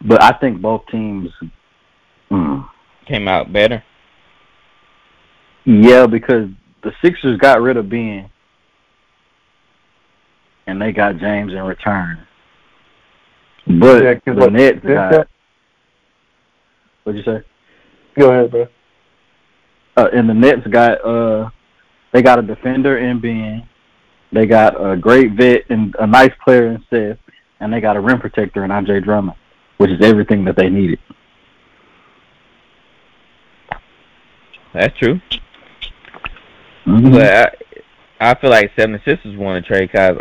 but 0.00 0.22
I 0.22 0.30
think 0.38 0.60
both 0.60 0.86
teams. 0.86 1.28
Mm, 2.30 2.68
Came 3.06 3.26
out 3.26 3.52
better. 3.52 3.82
Yeah, 5.64 6.06
because 6.06 6.48
the 6.84 6.92
Sixers 7.04 7.36
got 7.38 7.60
rid 7.60 7.76
of 7.76 7.88
Ben, 7.90 8.30
and 10.70 10.80
they 10.80 10.92
got 10.92 11.18
James 11.18 11.52
in 11.52 11.62
return. 11.62 12.26
But 13.66 14.02
Yeah, 14.04 14.14
'cause 14.14 14.36
the 14.36 14.40
like, 14.42 14.52
Nets 14.52 14.80
got. 14.86 15.12
guy- 15.12 15.24
What'd 17.04 17.24
you 17.24 17.32
say? 17.32 17.42
Go 18.18 18.30
ahead, 18.30 18.50
bro. 18.50 18.68
Uh, 19.96 20.08
and 20.12 20.28
the 20.28 20.34
Nets 20.34 20.66
got 20.68 21.04
uh, 21.04 21.50
they 22.12 22.22
got 22.22 22.38
a 22.38 22.42
defender 22.42 22.98
in 22.98 23.20
Ben. 23.20 23.66
They 24.32 24.46
got 24.46 24.74
a 24.80 24.96
great 24.96 25.32
vet 25.32 25.62
and 25.70 25.94
a 25.98 26.06
nice 26.06 26.32
player 26.44 26.66
in 26.68 26.84
Seth, 26.88 27.18
and 27.60 27.72
they 27.72 27.80
got 27.80 27.96
a 27.96 28.00
rim 28.00 28.20
protector 28.20 28.64
in 28.64 28.70
Andre 28.70 29.00
Drummond, 29.00 29.36
which 29.78 29.90
is 29.90 30.00
everything 30.02 30.44
that 30.44 30.56
they 30.56 30.68
needed. 30.70 30.98
That's 34.72 34.96
true. 34.98 35.20
Mhm. 36.86 37.12
But 37.12 37.34
I, 38.20 38.30
I 38.30 38.34
feel 38.34 38.50
like 38.50 38.74
76ers 38.76 39.36
want 39.36 39.64
to 39.64 39.68
trade 39.68 39.90
because 39.90 40.16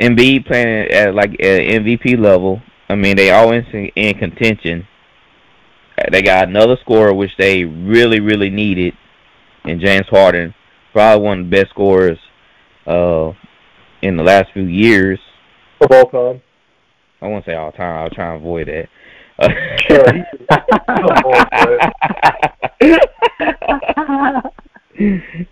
Embiid 0.00 0.46
playing 0.46 0.90
at 0.90 1.14
like 1.14 1.32
at 1.34 1.60
MVP 1.60 2.18
level. 2.18 2.60
I 2.88 2.94
mean, 2.94 3.16
they 3.16 3.30
always 3.30 3.64
in, 3.72 3.86
in 3.96 4.18
contention. 4.18 4.86
They 6.10 6.22
got 6.22 6.48
another 6.48 6.76
scorer 6.80 7.14
which 7.14 7.30
they 7.38 7.64
really, 7.64 8.20
really 8.20 8.50
needed, 8.50 8.94
and 9.64 9.80
James 9.80 10.06
Harden, 10.08 10.54
probably 10.92 11.24
one 11.24 11.40
of 11.40 11.50
the 11.50 11.56
best 11.56 11.70
scorers 11.70 12.18
uh, 12.86 13.32
in 14.00 14.16
the 14.16 14.22
last 14.22 14.52
few 14.52 14.64
years. 14.64 15.20
Of 15.80 15.90
all 15.92 16.06
time. 16.06 16.42
I 17.20 17.26
won't 17.28 17.44
say 17.44 17.54
all 17.54 17.70
time. 17.72 17.98
I'll 17.98 18.10
try 18.10 18.34
and 18.34 18.42
avoid 18.42 18.68
that. 18.68 18.88
Uh, 19.38 19.48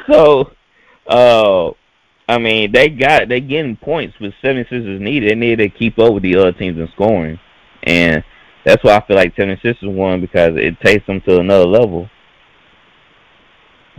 so, 0.10 0.50
uh, 1.06 1.70
I 2.30 2.38
mean, 2.38 2.70
they 2.70 2.88
got 2.88 3.28
they 3.28 3.40
getting 3.40 3.76
points 3.76 4.14
with 4.20 4.32
76ers 4.40 5.00
needed. 5.00 5.32
They 5.32 5.34
need 5.34 5.56
to 5.56 5.68
keep 5.68 5.98
up 5.98 6.14
with 6.14 6.22
the 6.22 6.36
other 6.36 6.52
teams 6.52 6.78
in 6.78 6.88
scoring, 6.92 7.40
and 7.82 8.22
that's 8.64 8.84
why 8.84 8.96
I 8.96 9.04
feel 9.04 9.16
like 9.16 9.34
76ers 9.34 9.92
won 9.92 10.20
because 10.20 10.52
it 10.54 10.80
takes 10.80 11.04
them 11.08 11.20
to 11.22 11.40
another 11.40 11.66
level. 11.66 12.08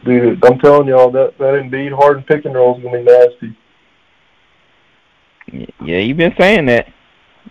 Dude, 0.06 0.44
I'm 0.46 0.60
telling 0.60 0.88
y'all 0.88 1.12
that 1.12 1.38
that 1.40 1.56
Embiid 1.56 1.94
Harden 1.94 2.24
pick 2.24 2.46
and 2.46 2.56
roll 2.56 2.78
is 2.78 2.84
gonna 2.84 3.00
be 3.00 3.04
nasty. 3.04 3.58
Yeah, 5.84 5.98
you've 5.98 6.16
been 6.16 6.34
saying 6.40 6.68
that. 6.68 6.88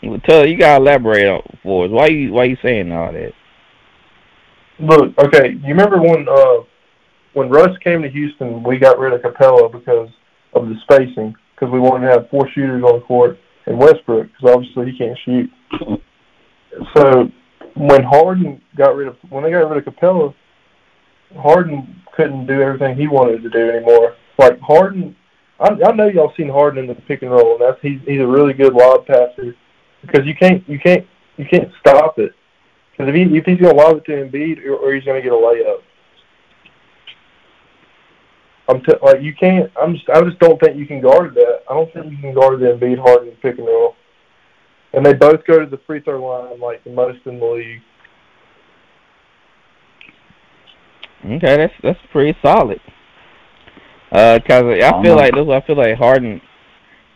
Well, 0.03 0.19
Tell 0.21 0.47
you 0.47 0.57
gotta 0.57 0.83
elaborate 0.83 1.27
on 1.29 1.43
for 1.63 1.85
us. 1.85 1.91
Why 1.91 2.07
you 2.07 2.33
why 2.33 2.45
you 2.45 2.57
saying 2.63 2.91
all 2.91 3.13
that? 3.13 3.33
Look, 4.79 5.19
okay, 5.19 5.51
you 5.51 5.69
remember 5.69 6.01
when 6.01 6.27
uh 6.27 6.65
when 7.35 7.51
Russ 7.51 7.77
came 7.85 8.01
to 8.01 8.09
Houston, 8.09 8.63
we 8.63 8.79
got 8.79 8.99
rid 8.99 9.13
of 9.13 9.21
Capela 9.21 9.71
because 9.71 10.09
of 10.55 10.69
the 10.69 10.75
spacing, 10.83 11.35
because 11.55 11.73
we 11.73 11.81
wanted 11.81 12.07
to 12.07 12.13
have 12.13 12.31
four 12.31 12.49
shooters 12.51 12.83
on 12.83 13.01
the 13.01 13.05
court 13.05 13.39
and 13.67 13.79
Westbrook, 13.79 14.29
because 14.29 14.55
obviously 14.55 14.91
he 14.91 14.99
can't 14.99 15.19
shoot. 15.25 15.51
So 16.97 17.29
when 17.75 18.03
Harden 18.03 18.61
got 18.77 18.95
rid 18.95 19.09
of 19.09 19.17
when 19.29 19.43
they 19.43 19.51
got 19.51 19.69
rid 19.69 19.87
of 19.87 19.95
Capela, 19.95 20.35
Harden 21.37 22.03
couldn't 22.15 22.47
do 22.47 22.61
everything 22.61 22.97
he 22.97 23.09
wanted 23.09 23.43
to 23.43 23.51
do 23.51 23.71
anymore. 23.71 24.15
Like 24.39 24.61
Harden, 24.61 25.17
I, 25.59 25.71
I 25.71 25.93
know 25.93 26.09
y'all 26.09 26.33
seen 26.37 26.49
Harden 26.49 26.85
in 26.85 26.87
the 26.89 26.95
pick 27.03 27.23
and 27.23 27.31
roll, 27.31 27.55
and 27.55 27.61
that's 27.61 27.81
he's 27.83 28.01
he's 28.07 28.21
a 28.21 28.27
really 28.27 28.53
good 28.53 28.73
lob 28.73 29.07
passer 29.07 29.55
because 30.03 30.27
you 30.27 30.35
can't 30.35 30.67
you 30.69 30.79
can't 30.79 31.07
you 31.37 31.45
can't 31.45 31.71
stop 31.81 32.19
it. 32.19 32.33
Because 32.93 33.09
if 33.09 33.15
he 33.15 33.37
if 33.37 33.45
he's 33.45 33.61
gonna 33.61 33.75
lob 33.75 33.99
it 33.99 34.05
to 34.07 34.13
Embiid, 34.13 34.65
or, 34.65 34.77
or 34.77 34.95
he's 34.95 35.05
gonna 35.05 35.23
get 35.23 35.33
a 35.33 35.37
layup. 35.37 35.83
I'm 38.71 38.81
t- 38.83 38.93
like 39.03 39.21
you 39.21 39.35
can't. 39.35 39.71
I'm 39.81 39.95
just 39.95 40.09
I 40.09 40.21
just 40.23 40.39
don't 40.39 40.61
think 40.61 40.77
you 40.77 40.87
can 40.87 41.01
guard 41.01 41.35
that. 41.35 41.63
I 41.69 41.75
don't 41.75 41.93
think 41.93 42.11
you 42.13 42.19
can 42.19 42.35
guard 42.35 42.61
the 42.61 42.67
Embiid 42.67 42.99
Harden 42.99 43.33
pick 43.43 43.59
and 43.59 43.67
roll. 43.67 43.97
And 44.93 45.05
they 45.05 45.13
both 45.15 45.45
go 45.47 45.59
to 45.61 45.67
the 45.67 45.79
free 45.87 46.01
throw 46.01 46.25
line 46.25 46.61
like 46.61 46.83
the 46.85 46.91
most 46.91 47.19
in 47.27 47.39
the 47.41 47.47
league. 47.47 47.81
Okay, 51.25 51.57
that's 51.57 51.75
that's 51.83 51.99
pretty 52.13 52.37
solid. 52.43 52.81
Uh, 54.11 54.39
cause 54.47 54.65
I 54.65 55.03
feel 55.03 55.17
like 55.17 55.35
this. 55.35 55.47
I 55.49 55.61
feel 55.67 55.77
like 55.77 55.97
Harden. 55.97 56.41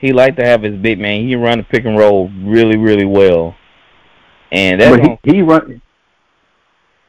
He 0.00 0.12
like 0.12 0.36
to 0.36 0.44
have 0.44 0.62
his 0.62 0.76
big 0.76 0.98
man. 1.00 1.26
He 1.26 1.34
run 1.34 1.58
the 1.58 1.64
pick 1.64 1.86
and 1.86 1.96
roll 1.96 2.28
really, 2.42 2.76
really 2.76 3.06
well, 3.06 3.56
and 4.52 4.80
that's 4.80 4.90
But 4.90 5.02
gonna- 5.02 5.18
he, 5.24 5.36
he 5.36 5.42
run 5.42 5.80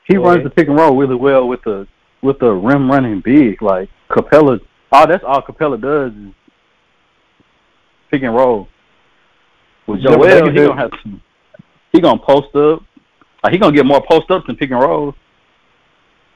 he 0.06 0.18
runs 0.18 0.38
ahead. 0.38 0.46
the 0.46 0.50
pick 0.52 0.68
and 0.70 0.78
roll 0.78 0.96
really 0.96 1.16
well 1.16 1.48
with 1.48 1.62
the 1.64 1.88
with 2.26 2.40
the 2.40 2.52
rim 2.52 2.90
running 2.92 3.22
big. 3.24 3.62
Like 3.62 3.90
Capela, 4.10 4.60
all 4.92 5.08
that's 5.08 5.24
all 5.24 5.42
Capela 5.42 5.80
does 5.80 6.12
is 6.12 6.34
pick 8.12 8.24
and 8.24 8.36
roll. 8.36 8.68
With 9.88 10.04
they 10.04 10.10
Joel, 10.10 10.52
he 10.52 10.56
gonna 10.56 10.76
have 10.76 10.92
some. 11.02 11.22
He 11.92 12.02
gonna 12.02 12.20
post 12.20 12.54
up. 12.56 12.82
Like 13.44 13.54
he 13.54 13.60
gonna 13.60 13.76
get 13.76 13.86
more 13.86 14.04
post 14.10 14.30
ups 14.32 14.48
than 14.48 14.56
pick 14.56 14.72
and 14.72 14.82
roll. 14.82 15.14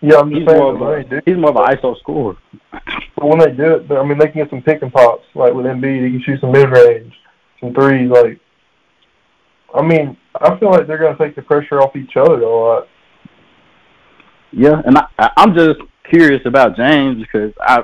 Yeah, 0.01 0.17
I'm 0.17 0.29
just 0.29 0.41
He's 0.41 0.47
saying 0.47 0.59
more 0.59 0.75
of 0.75 0.81
a 0.81 1.03
do, 1.03 1.19
he's 1.25 1.35
more 1.35 1.49
of 1.49 1.55
an 1.57 1.75
ISO 1.75 1.97
scorer. 1.99 2.37
but 2.71 3.27
when 3.27 3.39
they 3.39 3.51
do 3.51 3.75
it, 3.75 3.91
I 3.91 4.05
mean 4.05 4.17
they 4.17 4.27
can 4.27 4.43
get 4.43 4.49
some 4.49 4.61
pick 4.61 4.81
and 4.81 4.93
pops. 4.93 5.25
Like 5.35 5.53
with 5.53 5.65
Embiid, 5.65 6.05
he 6.05 6.11
can 6.11 6.21
shoot 6.23 6.39
some 6.39 6.51
mid 6.51 6.69
range, 6.69 7.13
some 7.59 7.73
threes. 7.73 8.09
Like, 8.09 8.39
I 9.75 9.81
mean, 9.81 10.15
I 10.39 10.57
feel 10.57 10.71
like 10.71 10.87
they're 10.87 10.97
gonna 10.97 11.17
take 11.17 11.35
the 11.35 11.41
pressure 11.41 11.81
off 11.81 11.95
each 11.95 12.15
other 12.15 12.41
a 12.41 12.49
lot. 12.49 12.87
Yeah, 14.51 14.81
and 14.85 14.97
I, 14.97 15.05
I 15.17 15.29
I'm 15.37 15.53
just 15.55 15.79
curious 16.09 16.41
about 16.45 16.75
James 16.75 17.21
because 17.21 17.53
I 17.59 17.83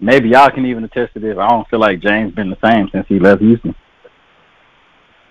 maybe 0.00 0.30
y'all 0.30 0.50
can 0.50 0.66
even 0.66 0.84
attest 0.84 1.14
to 1.14 1.20
this. 1.20 1.36
I 1.38 1.48
don't 1.48 1.68
feel 1.68 1.80
like 1.80 2.00
James 2.00 2.34
been 2.34 2.50
the 2.50 2.58
same 2.64 2.88
since 2.92 3.06
he 3.08 3.18
left 3.18 3.40
Houston. 3.40 3.74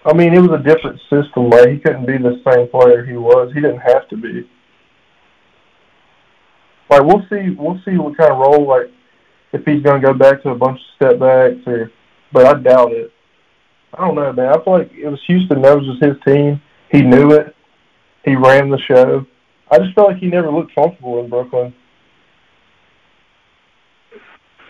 I 0.05 0.13
mean, 0.13 0.33
it 0.33 0.39
was 0.39 0.57
a 0.59 0.63
different 0.63 0.99
system. 1.09 1.49
Like 1.49 1.69
he 1.69 1.79
couldn't 1.79 2.05
be 2.05 2.17
the 2.17 2.41
same 2.49 2.69
player 2.69 3.05
he 3.05 3.17
was. 3.17 3.51
He 3.53 3.61
didn't 3.61 3.81
have 3.81 4.07
to 4.09 4.17
be. 4.17 4.49
Like 6.89 7.03
we'll 7.03 7.25
see, 7.29 7.49
we'll 7.57 7.81
see 7.85 7.97
what 7.97 8.17
kind 8.17 8.31
of 8.31 8.37
role. 8.37 8.67
Like 8.67 8.89
if 9.53 9.65
he's 9.65 9.83
gonna 9.83 10.01
go 10.01 10.13
back 10.13 10.41
to 10.43 10.49
a 10.49 10.55
bunch 10.55 10.79
of 10.79 10.95
step 10.95 11.19
backs, 11.19 11.67
or 11.67 11.91
but 12.31 12.45
I 12.45 12.53
doubt 12.59 12.93
it. 12.93 13.11
I 13.93 14.05
don't 14.05 14.15
know, 14.15 14.31
man. 14.33 14.49
I 14.49 14.63
feel 14.63 14.73
like 14.73 14.91
it 14.93 15.07
was 15.07 15.19
Houston. 15.27 15.61
That 15.61 15.77
was 15.77 15.87
just 15.87 16.03
his 16.03 16.15
team. 16.25 16.61
He 16.91 17.01
knew 17.01 17.31
it. 17.31 17.55
He 18.23 18.35
ran 18.35 18.69
the 18.69 18.79
show. 18.79 19.25
I 19.69 19.79
just 19.79 19.93
felt 19.93 20.09
like 20.09 20.17
he 20.17 20.27
never 20.27 20.49
looked 20.49 20.73
comfortable 20.73 21.19
in 21.19 21.29
Brooklyn. 21.29 21.73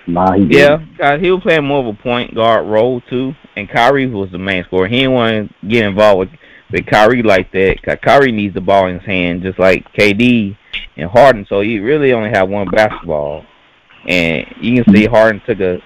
Nah, 0.08 0.34
he 0.34 0.44
yeah, 0.50 0.78
didn't. 0.78 0.98
cause 0.98 1.20
he 1.20 1.32
was 1.32 1.42
playing 1.44 1.66
more 1.66 1.80
of 1.80 1.88
a 1.88 2.02
point 2.02 2.34
guard 2.34 2.66
role 2.66 3.02
too, 3.02 3.34
and 3.58 3.70
Kyrie 3.70 4.08
was 4.08 4.32
the 4.32 4.38
main 4.38 4.64
scorer. 4.64 4.88
He 4.88 5.00
didn't 5.00 5.12
want 5.14 5.50
to 5.50 5.68
get 5.68 5.86
involved 5.86 6.20
with 6.20 6.40
with 6.72 6.86
Kyrie 6.86 7.24
like 7.24 7.52
that. 7.52 7.82
Cause 7.84 7.98
Kyrie 8.02 8.32
needs 8.32 8.54
the 8.54 8.62
ball 8.62 8.88
in 8.88 9.00
his 9.00 9.06
hand, 9.06 9.44
just 9.44 9.60
like 9.60 9.86
KD 9.94 10.58
and 10.96 11.10
Harden. 11.10 11.46
So 11.50 11.60
you 11.60 11.84
really 11.84 12.14
only 12.14 12.30
have 12.30 12.48
one 12.48 12.70
basketball, 12.70 13.46
and 14.08 14.46
you 14.62 14.82
can 14.82 14.94
see 14.94 15.06
Harden 15.06 15.42
took 15.46 15.60
a 15.60 15.80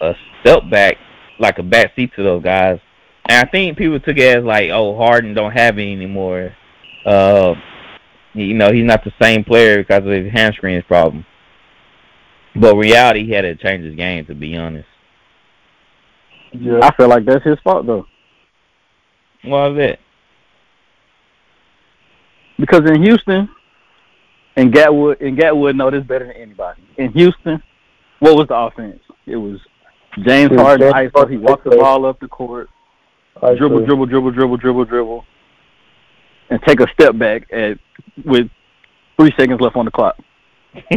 a 0.00 0.14
step 0.40 0.68
back, 0.70 0.96
like 1.38 1.58
a 1.58 1.62
back 1.62 1.94
seat 1.94 2.12
to 2.16 2.22
those 2.22 2.42
guys. 2.42 2.80
And 3.28 3.46
I 3.46 3.50
think 3.50 3.76
people 3.76 4.00
took 4.00 4.16
it 4.16 4.38
as 4.38 4.44
like, 4.44 4.70
oh, 4.70 4.96
Harden 4.96 5.34
don't 5.34 5.52
have 5.52 5.78
it 5.78 5.92
anymore. 5.92 6.54
Uh, 7.04 7.54
you 8.36 8.54
know, 8.54 8.72
he's 8.72 8.84
not 8.84 9.02
the 9.04 9.12
same 9.20 9.44
player 9.44 9.78
because 9.78 10.00
of 10.04 10.12
his 10.12 10.32
hamstring 10.32 10.82
problem. 10.82 11.24
But 12.54 12.76
reality, 12.76 13.24
he 13.26 13.32
had 13.32 13.42
to 13.42 13.54
change 13.56 13.84
his 13.84 13.94
game. 13.94 14.24
To 14.26 14.34
be 14.34 14.56
honest, 14.56 14.88
Yeah. 16.52 16.80
I 16.82 16.94
feel 16.96 17.08
like 17.08 17.24
that's 17.24 17.44
his 17.44 17.58
fault 17.64 17.86
though. 17.86 18.06
why 19.42 19.68
is 19.70 19.76
that? 19.76 19.98
Because 22.58 22.88
in 22.88 23.02
Houston, 23.02 23.48
and 24.56 24.72
Gatwood, 24.72 25.20
and 25.20 25.36
Gatwood 25.36 25.76
know 25.76 25.90
this 25.90 26.04
better 26.04 26.26
than 26.26 26.36
anybody. 26.36 26.80
In 26.96 27.12
Houston, 27.12 27.62
what 28.20 28.36
was 28.36 28.46
the 28.48 28.56
offense? 28.56 29.00
It 29.26 29.36
was 29.36 29.58
James 30.24 30.54
Harden, 30.56 30.90
James 30.92 31.12
ISO. 31.12 31.28
He 31.30 31.36
Harden, 31.36 31.42
walked 31.42 31.64
the 31.64 31.76
ball 31.76 32.06
up 32.06 32.18
the 32.20 32.28
court, 32.28 32.70
I 33.42 33.54
dribble, 33.54 33.84
dribble, 33.84 34.06
dribble, 34.06 34.30
dribble, 34.30 34.56
dribble, 34.56 34.84
dribble, 34.86 35.24
and 36.50 36.60
take 36.62 36.80
a 36.80 36.86
step 36.92 37.18
back 37.18 37.52
at 37.52 37.78
with 38.24 38.48
three 39.18 39.32
seconds 39.38 39.60
left 39.60 39.76
on 39.76 39.84
the 39.84 39.90
clock. 39.90 40.16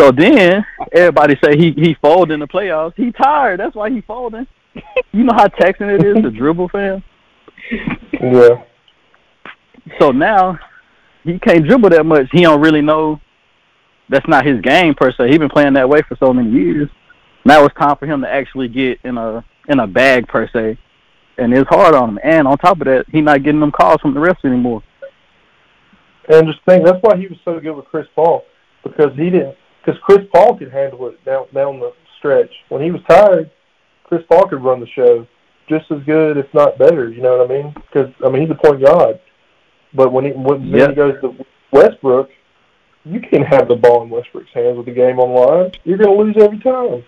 So 0.00 0.12
then 0.12 0.64
everybody 0.92 1.36
say 1.42 1.56
he 1.56 1.72
he 1.72 1.94
folded 2.00 2.32
in 2.32 2.40
the 2.40 2.46
playoffs. 2.46 2.94
He 2.96 3.10
tired. 3.10 3.58
That's 3.58 3.74
why 3.74 3.90
he 3.90 4.00
folding. 4.02 4.46
You 5.12 5.24
know 5.24 5.34
how 5.34 5.48
taxing 5.48 5.88
it 5.88 6.04
is 6.04 6.22
to 6.22 6.30
dribble, 6.30 6.68
fam. 6.68 7.02
Yeah. 8.12 8.62
So 9.98 10.12
now 10.12 10.58
he 11.24 11.38
can't 11.40 11.66
dribble 11.66 11.90
that 11.90 12.06
much. 12.06 12.28
He 12.30 12.42
don't 12.42 12.60
really 12.60 12.82
know. 12.82 13.20
That's 14.08 14.28
not 14.28 14.46
his 14.46 14.60
game 14.60 14.94
per 14.94 15.12
se. 15.12 15.30
He 15.30 15.38
been 15.38 15.48
playing 15.48 15.72
that 15.72 15.88
way 15.88 16.02
for 16.02 16.16
so 16.20 16.32
many 16.32 16.50
years. 16.50 16.88
Now 17.44 17.64
it's 17.64 17.74
time 17.74 17.96
for 17.96 18.06
him 18.06 18.20
to 18.20 18.28
actually 18.28 18.68
get 18.68 19.00
in 19.02 19.18
a 19.18 19.44
in 19.68 19.80
a 19.80 19.86
bag 19.86 20.28
per 20.28 20.48
se, 20.52 20.78
and 21.38 21.54
it's 21.54 21.68
hard 21.68 21.94
on 21.94 22.10
him. 22.10 22.18
And 22.22 22.46
on 22.46 22.58
top 22.58 22.80
of 22.80 22.86
that, 22.86 23.06
he 23.10 23.20
not 23.20 23.42
getting 23.42 23.60
them 23.60 23.72
calls 23.72 24.00
from 24.00 24.14
the 24.14 24.20
refs 24.20 24.44
anymore. 24.44 24.82
And 26.28 26.46
just 26.46 26.62
think 26.66 26.84
that's 26.84 26.98
why 27.00 27.16
he 27.16 27.26
was 27.26 27.38
so 27.44 27.58
good 27.58 27.72
with 27.72 27.86
Chris 27.86 28.06
Paul 28.14 28.44
because 28.82 29.16
he 29.16 29.30
didn't. 29.30 29.56
Because 29.84 30.00
Chris 30.02 30.26
Paul 30.34 30.58
could 30.58 30.70
handle 30.72 31.08
it 31.08 31.24
down 31.24 31.46
down 31.54 31.80
the 31.80 31.92
stretch. 32.18 32.50
When 32.68 32.82
he 32.82 32.90
was 32.90 33.00
tired, 33.08 33.50
Chris 34.04 34.22
Paul 34.30 34.46
could 34.48 34.62
run 34.62 34.80
the 34.80 34.86
show 34.88 35.26
just 35.68 35.90
as 35.90 36.02
good, 36.04 36.36
if 36.36 36.52
not 36.52 36.78
better. 36.78 37.10
You 37.10 37.22
know 37.22 37.38
what 37.38 37.50
I 37.50 37.54
mean? 37.54 37.74
Because 37.74 38.12
I 38.24 38.28
mean 38.28 38.42
he's 38.42 38.50
a 38.50 38.54
point 38.66 38.84
guard. 38.84 39.20
But 39.94 40.12
when 40.12 40.26
he 40.26 40.32
when 40.32 40.66
Yep. 40.66 40.78
then 40.78 40.90
he 40.90 40.96
goes 40.96 41.20
to 41.22 41.46
Westbrook, 41.72 42.28
you 43.04 43.20
can't 43.20 43.46
have 43.46 43.68
the 43.68 43.76
ball 43.76 44.02
in 44.02 44.10
Westbrook's 44.10 44.52
hands 44.52 44.76
with 44.76 44.86
the 44.86 44.92
game 44.92 45.18
on 45.18 45.34
the 45.34 45.40
line. 45.40 45.72
You're 45.84 45.98
going 45.98 46.14
to 46.16 46.22
lose 46.24 46.36
every 46.42 46.58
time. 46.58 47.04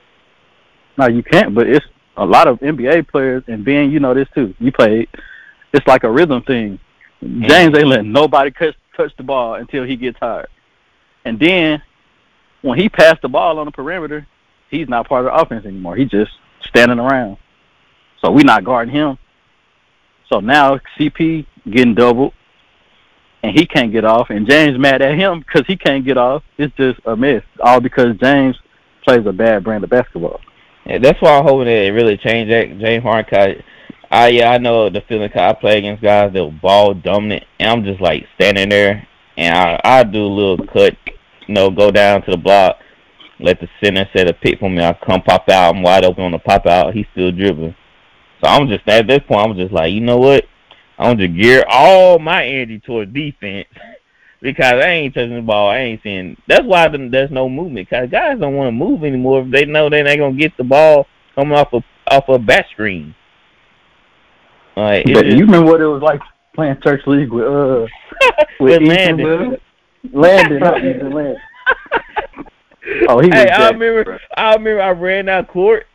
No, 0.97 1.09
you 1.09 1.23
can't. 1.23 1.55
But 1.55 1.69
it's 1.69 1.85
a 2.17 2.25
lot 2.25 2.49
of 2.49 2.59
NBA 2.61 3.09
players, 3.09 3.43
and 3.47 3.65
Ben, 3.65 3.91
you 3.91 4.01
know 4.01 4.15
this 4.15 4.29
too. 4.35 4.55
You 4.59 4.73
played. 4.73 5.09
It's 5.73 5.87
like 5.87 6.05
a 6.05 6.11
rhythm 6.11 6.43
thing. 6.43 6.79
Mm-hmm. 7.23 7.49
James 7.49 7.77
ain't 7.77 7.87
letting 7.87 8.13
nobody 8.13 8.51
touch 8.51 8.75
touch 8.97 9.13
the 9.17 9.23
ball 9.23 9.55
until 9.55 9.85
he 9.85 9.97
gets 9.97 10.19
tired, 10.19 10.49
and 11.25 11.39
then 11.39 11.83
when 12.63 12.79
he 12.79 12.89
passed 12.89 13.23
the 13.23 13.29
ball 13.29 13.59
on 13.59 13.67
the 13.67 13.73
perimeter, 13.73 14.27
he's 14.71 14.89
not 14.89 15.09
part 15.09 15.25
of 15.25 15.33
the 15.33 15.41
offense 15.41 15.65
anymore. 15.65 15.97
He's 15.97 16.11
just 16.11 16.31
standing 16.69 16.99
around. 16.99 17.39
So 18.21 18.31
we 18.31 18.43
not 18.43 18.65
guarding 18.65 18.95
him. 18.95 19.19
So 20.31 20.41
now 20.41 20.79
CP 20.99 21.47
getting 21.71 21.95
doubled, 21.95 22.35
and 23.43 23.57
he 23.59 23.67
can't 23.67 23.93
get 23.93 24.05
off, 24.05 24.31
and 24.31 24.49
James 24.49 24.79
mad 24.79 25.03
at 25.03 25.19
him 25.19 25.41
because 25.41 25.67
he 25.67 25.77
can't 25.77 26.05
get 26.05 26.19
off. 26.19 26.43
It's 26.59 26.75
just 26.77 27.01
a 27.07 27.17
mess, 27.17 27.43
all 27.61 27.81
because 27.81 28.17
James 28.19 28.57
plays 29.03 29.27
a 29.27 29.33
bad 29.33 29.65
brand 29.65 29.83
of 29.85 29.91
basketball. 29.91 30.41
Yeah, 30.87 30.99
that's 30.99 31.21
why 31.21 31.37
I'm 31.39 31.45
hoping 31.45 31.67
that 31.67 31.87
it 31.87 31.93
really 31.93 32.17
changed 32.17 32.53
that 32.53 32.79
James 32.81 33.03
Harden. 33.05 33.63
I 34.11 34.29
yeah 34.29 34.51
I 34.51 34.59
know 34.59 34.91
the 34.91 35.03
feeling 35.09 35.29
'cause 35.31 35.41
I 35.41 35.53
play 35.53 35.79
against 35.79 36.03
guys 36.03 36.33
that 36.33 36.45
were 36.45 36.51
ball 36.51 36.95
dominant, 36.95 37.45
and 37.61 37.71
I'm 37.71 37.85
just 37.85 38.01
like 38.01 38.27
standing 38.35 38.69
there, 38.69 39.07
and 39.37 39.55
I 39.55 39.81
I 39.85 40.03
do 40.05 40.25
a 40.25 40.27
little 40.27 40.67
cut, 40.67 40.97
you 41.47 41.55
know, 41.55 41.71
go 41.71 41.91
down 41.93 42.23
to 42.23 42.33
the 42.33 42.37
block, 42.37 42.79
let 43.39 43.61
the 43.61 43.69
center 43.83 44.09
set 44.13 44.29
a 44.29 44.33
pick 44.35 44.59
for 44.59 44.69
me. 44.69 44.83
I 44.83 44.95
come 44.95 45.23
pop 45.23 45.49
out, 45.49 45.75
I'm 45.77 45.83
wide 45.83 46.05
open 46.05 46.25
on 46.25 46.33
the 46.33 46.39
pop 46.41 46.67
out. 46.67 46.95
He's 46.95 47.07
still 47.13 47.31
dribbling, 47.31 47.77
so 48.43 48.51
I'm 48.51 48.67
just 48.69 48.89
at 48.89 49.07
this 49.07 49.21
point 49.29 49.47
I'm 49.51 49.57
just 49.57 49.73
like, 49.73 49.93
you 49.93 50.01
know 50.01 50.19
what? 50.19 50.45
I'm 50.99 51.17
just 51.19 51.35
gear 51.37 51.65
all 51.69 52.19
my 52.19 52.45
energy 52.45 52.81
towards 52.81 53.13
defense. 53.15 53.69
Because 54.43 54.75
I 54.83 54.89
ain't 54.89 55.15
touching 55.15 55.35
the 55.37 55.43
ball, 55.43 55.69
I 55.69 55.79
ain't 55.79 56.03
seeing. 56.03 56.37
That's 56.49 56.65
why 56.65 56.89
there's 56.89 57.31
no 57.31 57.49
movement. 57.49 57.91
Cause 57.91 58.09
guys 58.11 58.39
don't 58.39 58.55
want 58.57 58.69
to 58.69 58.73
move 58.73 59.05
anymore 59.05 59.43
if 59.43 59.51
they 59.51 59.67
know 59.67 59.91
they 59.91 59.99
ain't 60.01 60.19
gonna 60.19 60.33
get 60.35 60.57
the 60.57 60.65
ball 60.65 61.07
coming 61.35 61.53
off 61.59 61.73
a 61.75 61.83
off 62.11 62.29
a 62.29 62.39
back 62.39 62.67
screen. 62.73 63.15
Like 64.77 65.05
But 65.07 65.25
just- 65.25 65.37
you 65.37 65.45
remember 65.45 65.71
what 65.71 65.81
it 65.81 65.87
was 65.87 66.03
like 66.03 66.21
playing 66.55 66.77
church 66.83 67.03
league 67.07 67.31
with 67.31 67.45
uh 67.47 67.87
With 68.61 68.83
Ethan, 68.83 68.87
Landon. 69.19 69.57
Landon, 70.13 70.59
not 70.61 70.79
Ethan 70.85 71.11
Landon. 71.13 71.37
Oh, 73.09 73.21
he 73.21 73.29
was 73.29 73.35
hey, 73.37 73.49
I 73.51 73.69
remember. 73.69 74.05
bro. 74.05 74.19
I 74.37 74.55
remember. 74.55 74.83
I 74.83 74.91
ran 74.91 75.29
out 75.29 75.49
court. 75.49 75.87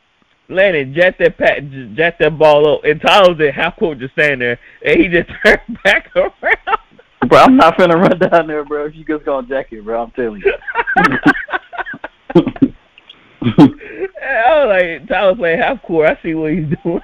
Landon 0.49 0.93
jacked 0.93 1.17
that 1.19 1.35
pat, 1.37 1.63
jacked 1.95 2.19
that 2.19 2.37
ball 2.37 2.75
up, 2.75 2.83
and 2.83 3.01
Tyler 3.01 3.33
was 3.33 3.41
at 3.41 3.53
half 3.55 3.75
court 3.77 3.97
just 3.97 4.13
standing 4.13 4.39
there, 4.39 4.59
and 4.85 4.99
he 5.01 5.07
just 5.09 5.29
turned 5.43 5.79
back 5.83 6.15
around. 6.15 6.79
Bro, 7.27 7.39
I'm 7.39 7.55
not 7.55 7.77
finna 7.77 7.95
run 7.95 8.19
down 8.19 8.47
there, 8.47 8.63
bro. 8.65 8.85
If 8.85 8.95
you 8.95 9.05
just 9.05 9.25
gonna 9.25 9.47
jack 9.47 9.71
it, 9.71 9.83
bro, 9.83 10.03
I'm 10.03 10.11
telling 10.11 10.41
you. 10.41 10.53
I 13.41 14.65
was 14.65 14.67
like, 14.69 15.07
Tyler 15.07 15.35
playing 15.35 15.59
half 15.59 15.81
court. 15.83 16.09
I 16.09 16.21
see 16.21 16.33
what 16.33 16.51
he's 16.51 16.65
doing. 16.83 17.01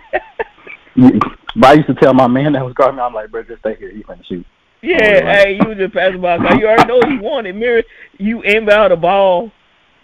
but 1.56 1.70
I 1.70 1.74
used 1.74 1.88
to 1.88 1.94
tell 1.96 2.14
my 2.14 2.28
man 2.28 2.54
that 2.54 2.66
was 2.66 2.74
guarding 2.74 2.98
me, 2.98 3.04
I'm 3.04 3.14
like, 3.14 3.32
bro, 3.32 3.44
just 3.44 3.60
stay 3.60 3.76
here. 3.78 3.92
You 3.92 4.04
finna 4.04 4.26
shoot. 4.26 4.46
Yeah, 4.82 4.98
hey, 4.98 5.60
you 5.62 5.68
was 5.70 5.78
just 5.78 5.94
passing 5.94 6.14
the 6.14 6.20
ball. 6.22 6.40
you 6.58 6.68
already 6.68 6.86
know 6.88 6.98
what 6.98 7.10
you 7.12 7.20
wanted. 7.22 7.56
Mirror, 7.56 7.84
you 8.18 8.42
inbound 8.42 8.92
the 8.92 8.96
ball. 8.98 9.52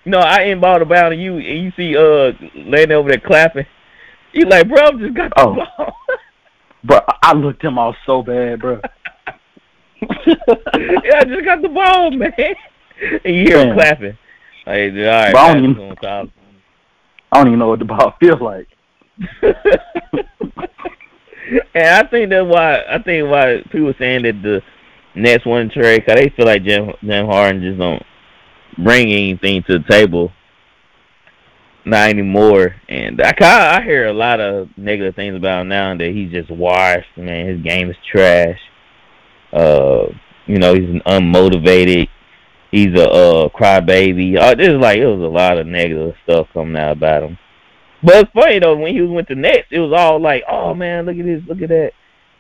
No, 0.06 0.20
I 0.20 0.44
inbound 0.44 0.82
the 0.82 0.86
ball, 0.86 1.12
and 1.12 1.22
you 1.22 1.36
and 1.38 1.64
you 1.64 1.72
see 1.76 1.98
uh 1.98 2.32
laying 2.56 2.92
over 2.92 3.10
there 3.10 3.20
clapping. 3.20 3.66
You 4.34 4.46
like, 4.46 4.68
bro, 4.70 4.78
I 4.88 4.92
just 4.92 5.14
got 5.16 5.32
the 5.36 5.42
Oh. 5.42 5.56
ball. 5.56 5.94
Bro, 6.84 7.00
I 7.24 7.34
looked 7.34 7.64
him 7.64 7.78
off 7.80 7.96
so 8.06 8.22
bad, 8.22 8.60
bro. 8.62 8.80
yeah, 10.26 11.20
I 11.20 11.24
just 11.26 11.46
got 11.46 11.62
the 11.62 11.70
ball, 11.70 12.12
man. 12.12 12.34
And 13.24 13.36
you 13.36 13.44
hear 13.44 13.60
him 13.68 13.76
clapping. 13.76 14.18
Like, 14.66 14.94
all 14.94 15.06
right, 15.06 15.36
I 15.36 15.54
don't 15.54 15.64
even- 15.64 15.80
it 15.82 15.90
on 15.90 15.96
top. 15.98 16.30
I 17.32 17.38
don't 17.38 17.48
even 17.48 17.60
know 17.60 17.70
what 17.70 17.80
the 17.80 17.86
ball 17.86 18.14
feels 18.20 18.42
like. 18.42 18.68
and 19.42 19.56
I 21.76 22.06
think 22.08 22.30
that's 22.30 22.48
why 22.48 22.84
I 22.90 23.02
think 23.02 23.30
why 23.30 23.64
people 23.72 23.94
saying 23.98 24.24
that 24.24 24.42
the 24.44 24.62
Nets 25.16 25.46
one 25.46 25.70
trade 25.70 26.04
because 26.06 26.20
they 26.20 26.30
feel 26.30 26.46
like 26.46 26.64
Jim 26.64 26.92
Jim 27.04 27.26
Harden 27.26 27.62
just 27.62 27.80
don't 27.80 28.04
bring 28.78 29.12
anything 29.12 29.64
to 29.64 29.80
the 29.80 29.86
table, 29.90 30.32
not 31.86 32.10
anymore. 32.10 32.76
And 32.88 33.20
I 33.22 33.34
I 33.42 33.82
hear 33.84 34.08
a 34.08 34.14
lot 34.14 34.40
of 34.40 34.70
negative 34.78 35.16
things 35.16 35.36
about 35.36 35.62
him 35.62 35.70
now 35.70 35.96
that 35.98 36.12
he's 36.12 36.32
just 36.32 36.52
washed. 36.52 37.18
Man, 37.18 37.48
his 37.48 37.62
game 37.62 37.90
is 37.90 37.98
trash. 38.12 38.60
Uh, 39.58 40.14
you 40.46 40.58
know, 40.60 40.74
he's 40.74 40.90
an 40.90 41.02
unmotivated. 41.06 42.08
He's 42.72 42.94
a 43.00 43.10
uh, 43.10 43.50
crybaby. 43.50 44.38
Uh, 44.38 44.56
this 44.56 44.68
is 44.68 44.76
like 44.80 44.98
it 45.00 45.06
was 45.06 45.22
a 45.22 45.34
lot 45.34 45.58
of 45.58 45.68
negative 45.68 46.14
stuff 46.24 46.48
coming 46.54 46.78
out 46.78 46.92
about 46.98 47.24
him. 47.24 47.38
But 48.04 48.16
it's 48.18 48.32
funny 48.34 48.60
though 48.60 48.76
when 48.76 48.94
he 48.94 49.02
was 49.02 49.10
went 49.10 49.28
to 49.30 49.36
Nets, 49.36 49.68
it 49.72 49.80
was 49.80 49.94
all 49.98 50.22
like, 50.22 50.44
"Oh 50.50 50.74
man, 50.74 51.06
look 51.06 51.18
at 51.18 51.26
this, 51.26 51.42
look 51.48 51.62
at 51.62 51.70
that." 51.70 51.92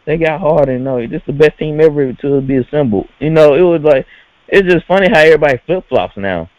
They 0.05 0.17
got 0.17 0.39
hard 0.39 0.69
and 0.69 0.83
no, 0.85 1.05
this 1.05 1.21
the 1.27 1.33
best 1.33 1.57
team 1.57 1.81
ever 1.81 2.13
to 2.13 2.41
be 2.41 2.57
assembled. 2.57 3.07
You 3.19 3.29
know, 3.29 3.55
it 3.55 3.61
was 3.61 3.81
like 3.81 4.05
it's 4.47 4.71
just 4.71 4.85
funny 4.85 5.09
how 5.11 5.19
everybody 5.19 5.59
flip 5.65 5.85
flops 5.89 6.15
now. 6.17 6.49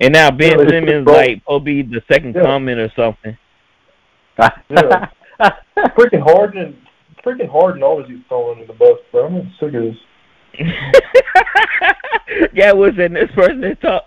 And 0.00 0.12
now 0.12 0.30
Ben 0.30 0.58
Yeah, 0.58 0.68
Simmons 0.68 1.06
like 1.06 1.42
will 1.46 1.60
be 1.60 1.82
the 1.82 2.00
second 2.10 2.34
Yeah. 2.34 2.42
comment 2.42 2.80
or 2.80 2.90
something. 2.96 3.36
Yeah. 4.70 5.08
freaking 5.96 6.22
Harden, 6.22 6.81
freaking 7.24 7.50
Harden 7.50 7.82
always 7.82 8.06
gets 8.08 8.20
thrown 8.28 8.52
under 8.52 8.66
the 8.66 8.72
bus, 8.72 8.98
bro. 9.10 9.26
I'm 9.26 9.52
sick 9.58 9.74
of 9.74 9.82
this. 9.82 9.96
yeah, 12.52 12.72
what's 12.72 12.96
that 12.98 13.12
this 13.12 13.30
person 13.34 13.60
that 13.62 13.80
talk 13.80 14.04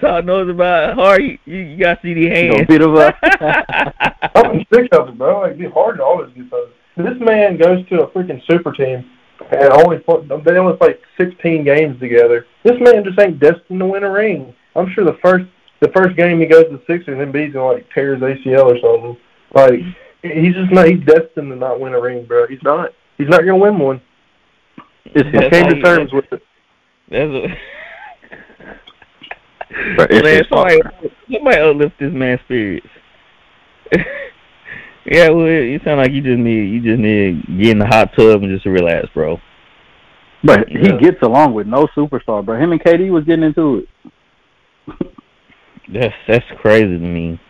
talk 0.00 0.24
knows 0.24 0.48
about 0.48 0.94
hard? 0.94 1.20
You, 1.22 1.38
you 1.46 1.78
gotta 1.78 2.00
see 2.02 2.14
the 2.14 2.22
You 2.22 2.30
hands. 2.30 2.58
know, 2.58 2.64
bit 2.66 2.82
of 2.82 2.94
a 2.94 3.14
I'm 4.34 4.64
sick 4.72 4.88
of 4.92 5.08
it, 5.08 5.18
bro. 5.18 5.40
Like, 5.42 5.72
Harden 5.72 6.00
always 6.00 6.32
gets 6.34 6.50
those. 6.50 6.70
This 6.96 7.18
man 7.20 7.56
goes 7.56 7.86
to 7.88 8.02
a 8.02 8.10
freaking 8.10 8.40
super 8.48 8.72
team 8.72 9.04
and 9.50 9.72
only 9.72 9.98
put, 9.98 10.28
they 10.44 10.56
only 10.56 10.76
play 10.76 10.94
16 11.18 11.64
games 11.64 11.98
together. 12.00 12.46
This 12.64 12.76
man 12.80 13.04
just 13.04 13.18
ain't 13.20 13.40
destined 13.40 13.80
to 13.80 13.86
win 13.86 14.04
a 14.04 14.10
ring. 14.10 14.54
I'm 14.76 14.92
sure 14.94 15.04
the 15.04 15.18
first 15.22 15.44
the 15.80 15.90
first 15.94 16.16
game 16.16 16.40
he 16.40 16.46
goes 16.46 16.64
to 16.64 16.78
the 16.78 16.82
Sixers, 16.86 17.18
Embiid's 17.18 17.52
gonna 17.54 17.74
like 17.74 17.86
tear 17.92 18.14
his 18.14 18.22
ACL 18.22 18.64
or 18.64 18.78
something. 18.80 19.16
Like 19.54 19.80
he's 20.32 20.54
just 20.54 20.72
not. 20.72 20.86
He's 20.86 21.00
destined 21.04 21.50
to 21.50 21.56
not 21.56 21.80
win 21.80 21.94
a 21.94 22.00
ring, 22.00 22.24
bro. 22.26 22.46
He's 22.46 22.62
not. 22.62 22.90
He's 23.18 23.28
not 23.28 23.40
gonna 23.40 23.58
win 23.58 23.78
one. 23.78 24.00
it's 25.04 25.28
He 25.28 25.50
came 25.50 25.68
to 25.68 25.82
terms 25.82 26.12
with 26.12 26.24
it. 26.32 26.42
That's 27.10 27.30
a, 27.30 27.46
Bro, 29.96 30.06
it's 30.08 30.22
man, 30.24 30.36
his 30.36 30.46
fault, 30.46 30.70
somebody, 30.70 31.14
somebody 31.32 31.58
uplift 31.58 31.94
this 31.98 32.12
man's 32.12 32.40
spirits. 32.44 32.86
yeah, 35.04 35.28
well, 35.30 35.46
you 35.46 35.80
sound 35.84 36.00
like 36.00 36.12
you 36.12 36.22
just 36.22 36.38
need 36.38 36.70
you 36.72 36.80
just 36.80 37.00
need 37.00 37.44
to 37.46 37.52
get 37.58 37.70
in 37.72 37.78
the 37.78 37.86
hot 37.86 38.10
tub 38.16 38.42
and 38.42 38.52
just 38.52 38.66
relax, 38.66 39.08
bro. 39.12 39.38
But 40.44 40.68
he 40.68 40.78
Yeah. 40.78 40.96
gets 40.98 41.22
along 41.22 41.54
with 41.54 41.66
no 41.66 41.86
superstar, 41.96 42.44
bro. 42.44 42.58
Him 42.58 42.72
and 42.72 42.80
KD 42.82 43.10
was 43.10 43.24
getting 43.24 43.44
into 43.44 43.78
it. 43.78 43.88
That's 45.92 46.14
that's 46.28 46.44
crazy 46.60 46.86
to 46.86 46.98
me. 46.98 47.40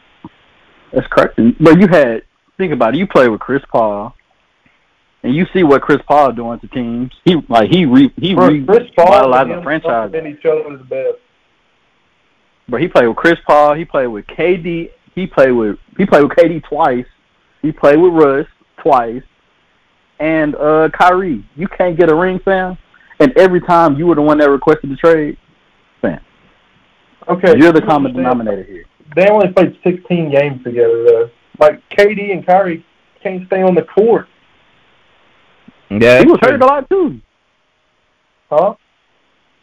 That's 0.93 1.07
crazy. 1.09 1.57
But 1.61 1.81
you 1.81 1.89
had 1.89 2.22
think 2.57 2.73
about 2.73 2.95
it. 2.95 2.99
You 2.99 3.07
play 3.07 3.29
with 3.29 3.41
Chris 3.41 3.63
Paul, 3.71 4.15
and 5.23 5.35
you 5.35 5.47
see 5.53 5.63
what 5.63 5.83
Chris 5.83 6.01
Paul 6.07 6.33
doing 6.33 6.61
to 6.61 6.69
teams. 6.69 7.13
He 7.25 7.37
like 7.49 7.71
he 7.71 7.87
re 7.87 8.13
he 8.17 8.35
Bro, 8.35 8.49
re 8.49 8.65
Chris 8.65 8.91
Paul 8.97 9.07
revitalized 9.07 9.43
and 9.43 9.51
the 9.51 9.57
him 9.57 9.63
franchise. 9.63 10.11
complement 10.13 10.39
each 10.39 10.45
other 10.45 10.73
is 10.73 10.79
the 10.79 10.85
best. 10.85 11.19
But 12.69 12.81
he 12.81 12.89
played 12.89 13.09
with 13.09 13.17
Chris 13.17 13.39
Paul. 13.47 13.75
He 13.75 13.85
played 13.85 14.07
with 14.09 14.27
KD. 14.27 14.91
He 15.15 15.27
played 15.27 15.53
with 15.53 15.79
he 15.97 16.07
played 16.07 16.25
with 16.25 16.33
KD 16.33 16.63
twice. 16.65 17.07
He 17.63 17.73
played 17.73 17.99
with 17.99 18.13
Russ 18.13 18.47
twice, 18.83 19.23
and 20.19 20.55
uh 20.57 20.89
Kyrie. 20.91 21.45
You 21.57 21.69
can't 21.69 21.97
get 21.97 22.11
a 22.11 22.15
ring, 22.15 22.39
fam. 22.45 22.77
And 23.21 23.37
every 23.39 23.61
time 23.61 23.97
you 23.97 24.07
were 24.07 24.17
the 24.17 24.23
one 24.23 24.39
that 24.39 24.51
requested 24.51 24.91
the 24.91 24.97
trade, 24.97 25.37
fam. 26.03 26.21
Okay, 27.29 27.55
You're 27.57 27.73
the 27.73 27.81
common 27.81 28.13
denominator 28.13 28.65
here. 28.65 28.85
They 29.17 29.29
only 29.29 29.53
played 29.53 29.79
16 29.85 30.31
games 30.31 30.63
together 30.65 31.05
though. 31.05 31.31
Like 31.59 31.81
KD 31.91 32.33
and 32.33 32.47
Kyrie 32.47 32.85
can't 33.23 33.47
stay 33.47 33.63
on 33.63 33.75
the 33.75 33.83
court, 33.83 34.27
Yeah, 35.91 36.19
He 36.21 36.27
was 36.27 36.39
that's 36.41 36.53
hurt 36.53 36.63
a 36.63 36.67
lot 36.67 36.89
too. 36.91 37.21
huh? 38.51 38.75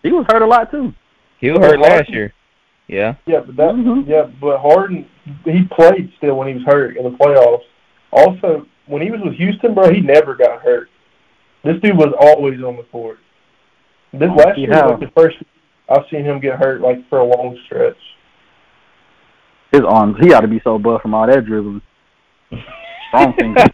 He 0.03 0.11
was 0.11 0.25
hurt 0.29 0.41
a 0.41 0.45
lot 0.45 0.71
too. 0.71 0.93
He 1.39 1.49
was 1.51 1.59
hurt 1.59 1.79
Harden- 1.79 1.81
last 1.97 2.09
year. 2.09 2.33
Yeah. 2.87 3.15
Yeah, 3.25 3.39
but 3.41 3.55
that 3.57 3.75
Mhm. 3.75 4.07
yeah, 4.07 4.23
but 4.39 4.59
Harden 4.59 5.07
he 5.45 5.63
played 5.65 6.11
still 6.17 6.35
when 6.37 6.47
he 6.47 6.53
was 6.55 6.63
hurt 6.63 6.97
in 6.97 7.03
the 7.03 7.11
playoffs. 7.11 7.63
Also, 8.11 8.65
when 8.87 9.01
he 9.01 9.11
was 9.11 9.21
with 9.21 9.33
Houston, 9.35 9.73
bro, 9.73 9.91
he 9.91 10.01
never 10.01 10.35
got 10.35 10.61
hurt. 10.61 10.89
This 11.63 11.79
dude 11.81 11.97
was 11.97 12.13
always 12.19 12.61
on 12.63 12.75
the 12.77 12.83
court. 12.83 13.19
This 14.13 14.29
Oh, 14.29 14.35
last 14.35 14.57
year 14.57 14.69
was 14.69 14.91
like 14.91 14.99
the 14.99 15.11
first 15.21 15.37
I've 15.89 16.07
seen 16.09 16.23
him 16.23 16.39
get 16.39 16.57
hurt 16.57 16.81
like 16.81 17.07
for 17.09 17.19
a 17.19 17.23
long 17.23 17.57
stretch. 17.65 17.97
His 19.71 19.81
arms, 19.87 20.17
he 20.19 20.33
ought 20.33 20.41
to 20.41 20.47
be 20.47 20.59
so 20.63 20.77
buff 20.77 21.01
from 21.01 21.13
all 21.13 21.27
that 21.27 21.45
dribbling. 21.45 21.81
Strong 23.09 23.33
finger. 23.37 23.65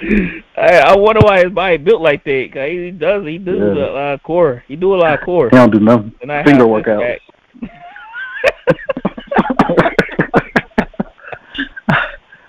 Hey, 0.00 0.80
I 0.80 0.96
wonder 0.96 1.20
why 1.22 1.42
his 1.42 1.52
body 1.52 1.76
built 1.76 2.00
like 2.00 2.22
that. 2.24 2.50
'cause 2.52 2.68
he 2.68 2.90
does. 2.92 3.26
He 3.26 3.38
does 3.38 3.58
Yeah. 3.58 3.84
a 3.84 3.90
lot 3.92 4.14
of 4.14 4.22
core. 4.22 4.62
He 4.68 4.76
do 4.76 4.94
a 4.94 4.96
lot 4.96 5.14
of 5.18 5.24
core. 5.24 5.48
he 5.50 5.56
don't 5.56 5.72
do 5.72 5.80
nothing. 5.80 6.12
Finger 6.44 6.64
workouts. 6.66 7.18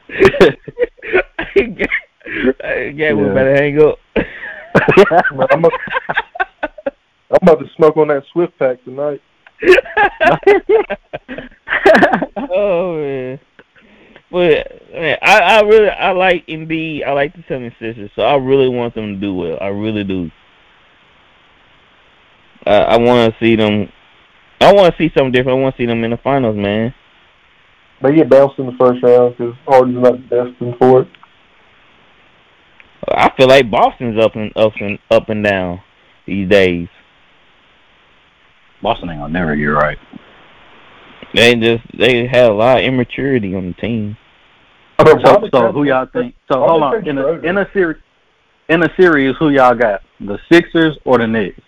yeah, 2.95 3.13
we 3.13 3.23
better 3.33 3.55
hang 3.55 3.79
up. 3.81 3.97
I'm, 7.31 7.37
about 7.41 7.59
to 7.59 7.65
smoke 7.75 7.97
on 7.97 8.07
that 8.07 8.23
Swift 8.31 8.57
pack 8.57 8.83
tonight. 8.83 9.21
oh 12.51 12.97
man. 12.97 13.39
But 14.31 14.91
man, 14.93 15.17
I, 15.21 15.39
I 15.39 15.61
really 15.61 15.89
I 15.89 16.11
like 16.11 16.47
Embiid. 16.47 17.05
I 17.05 17.13
like 17.13 17.33
the 17.33 17.43
76ers, 17.43 18.11
so 18.15 18.21
I 18.21 18.35
really 18.35 18.69
want 18.69 18.95
them 18.95 19.15
to 19.15 19.19
do 19.19 19.33
well. 19.33 19.57
I 19.59 19.67
really 19.67 20.03
do. 20.03 20.29
I, 22.65 22.77
I 22.77 22.97
want 22.97 23.33
to 23.33 23.39
see 23.43 23.55
them. 23.55 23.89
I 24.61 24.73
want 24.73 24.93
to 24.93 24.97
see 24.97 25.11
something 25.15 25.31
different. 25.31 25.57
I 25.57 25.61
want 25.61 25.75
to 25.75 25.81
see 25.81 25.87
them 25.87 26.03
in 26.03 26.11
the 26.11 26.17
finals, 26.17 26.57
man. 26.57 26.93
They 28.01 28.15
get 28.15 28.29
bounced 28.29 28.59
in 28.59 28.67
the 28.67 28.77
first 28.79 29.03
round 29.03 29.35
because 29.37 29.55
Harden's 29.67 30.01
not 30.01 30.29
destined 30.29 30.75
for 30.79 31.01
it. 31.01 31.07
I 33.07 33.31
feel 33.35 33.47
like 33.47 33.71
Boston's 33.71 34.23
up 34.23 34.35
and 34.35 34.51
up 34.55 34.73
and 34.79 34.99
up 35.09 35.29
and 35.29 35.43
down 35.43 35.81
these 36.25 36.49
days. 36.49 36.87
Boston 38.81 39.09
ain't 39.09 39.19
gonna 39.19 39.33
never 39.33 39.55
get 39.55 39.65
right. 39.65 39.97
They 41.33 41.55
just 41.55 41.83
they 41.97 42.27
have 42.27 42.51
a 42.51 42.55
lot 42.55 42.79
of 42.79 42.83
immaturity 42.85 43.55
on 43.55 43.67
the 43.67 43.73
team. 43.73 44.17
So, 44.99 45.17
Probably 45.17 45.49
so 45.53 45.71
who 45.71 45.83
y'all 45.83 46.07
think? 46.11 46.35
So 46.51 46.59
hold 46.59 46.83
on. 46.83 47.07
In 47.07 47.17
a 47.17 47.33
in 47.39 47.57
a 47.57 47.67
series, 47.71 48.01
in 48.67 48.83
a 48.83 48.89
series, 48.97 49.35
who 49.39 49.49
y'all 49.49 49.75
got? 49.75 50.01
The 50.19 50.37
Sixers 50.51 50.97
or 51.05 51.19
the 51.19 51.27
Knicks? 51.27 51.59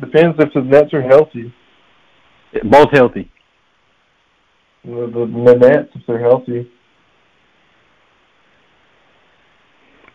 Depends 0.00 0.36
if 0.38 0.52
the 0.52 0.62
Nets 0.62 0.92
are 0.92 1.02
healthy. 1.02 1.52
Both 2.64 2.90
healthy. 2.92 3.30
The, 4.84 4.90
the, 4.90 5.26
the 5.26 5.58
Nets, 5.58 5.90
if 5.94 6.02
they're 6.06 6.20
healthy. 6.20 6.70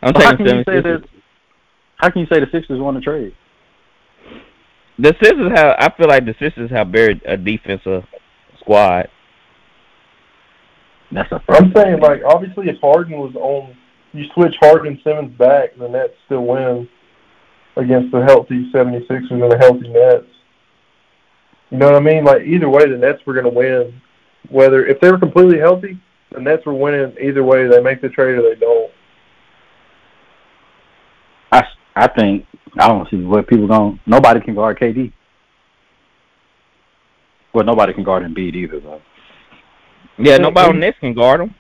I'm 0.02 0.14
So 0.14 0.22
how 0.22 0.36
can 0.36 0.46
you 0.46 0.64
say 0.64 0.82
76ers. 0.82 0.84
that? 0.84 1.10
How 1.98 2.10
can 2.10 2.22
you 2.22 2.28
say 2.28 2.40
the 2.40 2.48
Sixers 2.52 2.80
won 2.80 2.94
the 2.96 3.02
trade? 3.02 3.34
The 5.00 5.16
Sixers 5.22 5.52
have. 5.56 5.76
I 5.78 5.90
feel 5.96 6.08
like 6.08 6.26
the 6.26 6.36
Sixers 6.40 6.72
have 6.72 6.92
buried 6.92 7.22
a 7.26 7.38
defensive 7.38 8.04
squad. 8.60 9.10
That's 11.12 11.32
a 11.32 11.42
I'm 11.50 11.72
saying, 11.74 12.02
like, 12.02 12.22
obviously, 12.26 12.68
if 12.70 12.80
Harden 12.82 13.18
was 13.18 13.34
on, 13.36 13.76
you 14.14 14.26
switch 14.34 14.56
Harden 14.60 14.88
and 14.88 15.00
Simmons 15.04 15.38
back, 15.38 15.78
the 15.78 15.88
Nets 15.88 16.14
still 16.26 16.46
win 16.46 16.88
against 17.78 18.12
the 18.12 18.24
healthy 18.24 18.70
76ers 18.74 19.32
and 19.32 19.52
the 19.52 19.58
healthy 19.58 19.88
Nets. 19.88 20.26
You 21.70 21.78
know 21.78 21.92
what 21.92 21.96
I 21.96 22.00
mean? 22.00 22.24
Like, 22.26 22.42
either 22.44 22.70
way, 22.70 22.90
the 22.90 22.98
Nets 22.98 23.26
were 23.26 23.34
going 23.34 23.46
to 23.46 23.52
win. 23.52 24.02
Whether, 24.50 24.86
if 24.86 25.00
they 25.00 25.12
were 25.12 25.20
completely 25.20 25.60
healthy, 25.60 26.00
the 26.32 26.42
Nets 26.42 26.66
were 26.66 26.74
winning 26.74 27.16
either 27.22 27.44
way. 27.44 27.68
They 27.68 27.82
make 27.82 28.02
the 28.02 28.10
trade 28.10 28.38
or 28.38 28.42
they 28.42 28.60
don't. 28.60 28.77
I, 31.98 32.04
I 32.04 32.08
think 32.08 32.46
I 32.78 32.88
don't 32.88 33.10
see 33.10 33.18
what 33.24 33.48
people 33.48 33.68
going. 33.68 34.00
Nobody 34.06 34.40
can 34.42 34.56
guard 34.56 34.80
KD. 34.80 35.12
Well, 37.54 37.66
nobody 37.66 37.94
can 37.94 38.04
guard 38.04 38.24
Embiid 38.24 38.56
either, 38.56 38.80
though. 38.80 39.02
Yeah, 40.18 40.38
nobody 40.38 40.70
on 40.70 40.80
Nets 40.80 40.98
can 41.00 41.14
guard 41.14 41.42
them. 41.42 41.56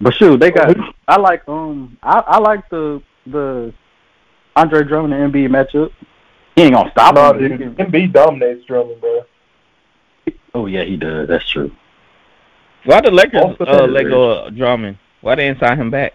But 0.00 0.14
shoot, 0.14 0.38
they 0.40 0.50
got. 0.50 0.74
I 1.06 1.18
like 1.18 1.46
um. 1.48 1.96
I, 2.02 2.18
I 2.20 2.38
like 2.38 2.68
the 2.70 3.02
the 3.26 3.72
Andre 4.56 4.82
Drummond 4.84 5.14
and 5.14 5.32
Embiid 5.32 5.48
matchup. 5.48 5.90
He 6.56 6.62
ain't 6.62 6.74
gonna 6.74 6.90
stop 6.90 7.14
No, 7.14 7.32
him. 7.32 7.38
dude. 7.38 7.50
but 7.58 7.60
he 7.60 7.74
can- 7.74 7.92
Embiid 7.92 8.12
dominates 8.12 8.64
Drummond, 8.66 9.00
bro. 9.00 9.20
Oh 10.54 10.66
yeah, 10.66 10.84
he 10.84 10.96
does. 10.96 11.28
That's 11.28 11.48
true. 11.48 11.70
Why 12.84 13.00
the 13.00 13.10
Lakers 13.10 13.42
Also- 13.42 13.64
uh, 13.64 13.86
let 13.86 14.04
go 14.04 14.44
of 14.46 14.56
Drummond? 14.56 14.98
Why 15.20 15.36
they 15.36 15.46
didn't 15.48 15.60
sign 15.60 15.78
him 15.78 15.90
back? 15.90 16.14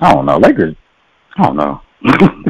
I 0.00 0.14
don't 0.14 0.26
know. 0.26 0.38
Lakers. 0.38 0.76
I 1.36 1.42
don't 1.44 1.56
know. 1.56 1.80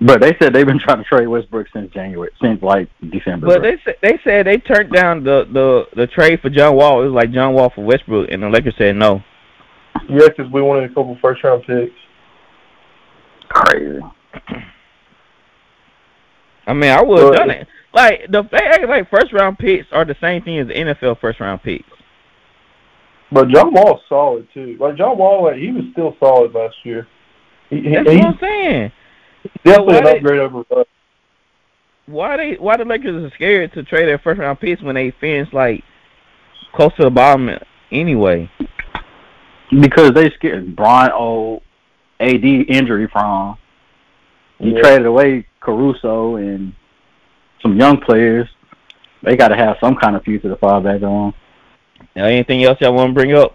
but 0.00 0.20
they 0.20 0.36
said 0.38 0.52
they've 0.52 0.66
been 0.66 0.78
trying 0.78 0.98
to 0.98 1.04
trade 1.04 1.26
Westbrook 1.26 1.68
since 1.72 1.92
January, 1.92 2.30
since 2.40 2.62
like 2.62 2.88
December. 3.10 3.46
But 3.46 3.60
bro. 3.60 3.70
they 3.70 3.82
said 3.84 3.96
they 4.02 4.20
said 4.24 4.46
they 4.46 4.58
turned 4.58 4.92
down 4.92 5.24
the, 5.24 5.46
the, 5.52 5.86
the 5.96 6.06
trade 6.06 6.40
for 6.40 6.50
John 6.50 6.76
Wall. 6.76 7.02
It 7.02 7.06
was 7.06 7.14
like 7.14 7.32
John 7.32 7.54
Wall 7.54 7.70
for 7.74 7.84
Westbrook, 7.84 8.28
and 8.30 8.42
the 8.42 8.48
Lakers 8.48 8.74
said 8.78 8.96
no. 8.96 9.22
Yeah, 10.08 10.28
because 10.28 10.50
we 10.52 10.62
wanted 10.62 10.84
a 10.84 10.94
couple 10.94 11.16
first 11.20 11.42
round 11.44 11.64
picks. 11.64 11.92
crazy. 13.48 14.00
I 16.66 16.72
mean, 16.72 16.90
I 16.90 17.02
would 17.02 17.22
have 17.22 17.34
done 17.34 17.50
it. 17.50 17.66
Like 17.92 18.26
the 18.30 18.42
they 18.50 18.58
act 18.58 18.86
like 18.88 19.10
first 19.10 19.32
round 19.32 19.58
picks 19.58 19.86
are 19.92 20.04
the 20.04 20.16
same 20.20 20.42
thing 20.42 20.58
as 20.58 20.68
the 20.68 20.74
NFL 20.74 21.20
first 21.20 21.40
round 21.40 21.62
picks. 21.62 21.88
But 23.32 23.48
John 23.48 23.72
Wall's 23.72 24.00
solid, 24.08 24.48
too. 24.52 24.76
Like, 24.80 24.96
John 24.96 25.16
Wall, 25.16 25.44
like, 25.44 25.56
he 25.56 25.70
was 25.70 25.84
still 25.92 26.16
solid 26.18 26.52
last 26.54 26.74
year. 26.84 27.06
He, 27.68 27.80
he, 27.82 27.90
That's 27.94 28.10
he's 28.10 28.18
what 28.18 28.26
I'm 28.34 28.38
saying. 28.40 28.92
definitely 29.64 29.98
an 29.98 30.04
why 30.04 30.10
they- 30.12 30.16
upgrade 30.18 30.40
over 30.40 30.64
Russ. 30.70 30.86
Why 32.06 32.36
they 32.36 32.54
why 32.54 32.76
the 32.76 32.84
Lakers 32.84 33.24
are 33.30 33.34
scared 33.36 33.72
to 33.74 33.84
trade 33.84 34.06
their 34.06 34.18
first 34.18 34.40
round 34.40 34.58
picks 34.58 34.82
when 34.82 34.96
they 34.96 35.12
finish 35.20 35.52
like 35.52 35.84
close 36.74 36.90
to 36.96 37.04
the 37.04 37.10
bottom 37.10 37.48
anyway? 37.92 38.50
Because 39.70 40.10
they 40.12 40.28
scared 40.30 40.74
Brian 40.74 41.12
old 41.12 41.62
oh, 42.20 42.24
AD 42.24 42.42
injury 42.44 43.06
prone. 43.06 43.56
You 44.58 44.74
Yeah. 44.74 44.82
traded 44.82 45.06
away 45.06 45.46
Caruso 45.60 46.34
and 46.34 46.72
some 47.62 47.78
young 47.78 48.00
players. 48.00 48.48
They 49.22 49.36
got 49.36 49.48
to 49.48 49.56
have 49.56 49.76
some 49.80 49.94
kind 49.94 50.16
of 50.16 50.24
future 50.24 50.48
to 50.48 50.56
fall 50.56 50.80
back 50.80 51.02
on. 51.02 51.32
Now, 52.16 52.24
anything 52.26 52.64
else 52.64 52.78
y'all 52.80 52.94
want 52.94 53.10
to 53.10 53.14
bring 53.14 53.32
up 53.34 53.54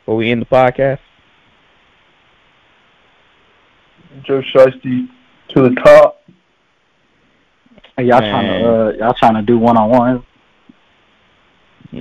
before 0.00 0.16
we 0.16 0.30
end 0.30 0.42
the 0.42 0.46
podcast? 0.46 0.98
Joe 4.24 4.42
Shiesty 4.54 5.08
to 5.48 5.62
the 5.62 5.74
top. 5.84 6.22
Hey, 7.96 8.04
y'all 8.04 8.20
Man. 8.20 8.30
trying 8.30 8.62
to 8.62 8.68
uh, 8.68 8.90
y'all 8.98 9.14
trying 9.18 9.34
to 9.34 9.42
do 9.42 9.58
one 9.58 9.76
on 9.76 9.90
one? 9.90 10.26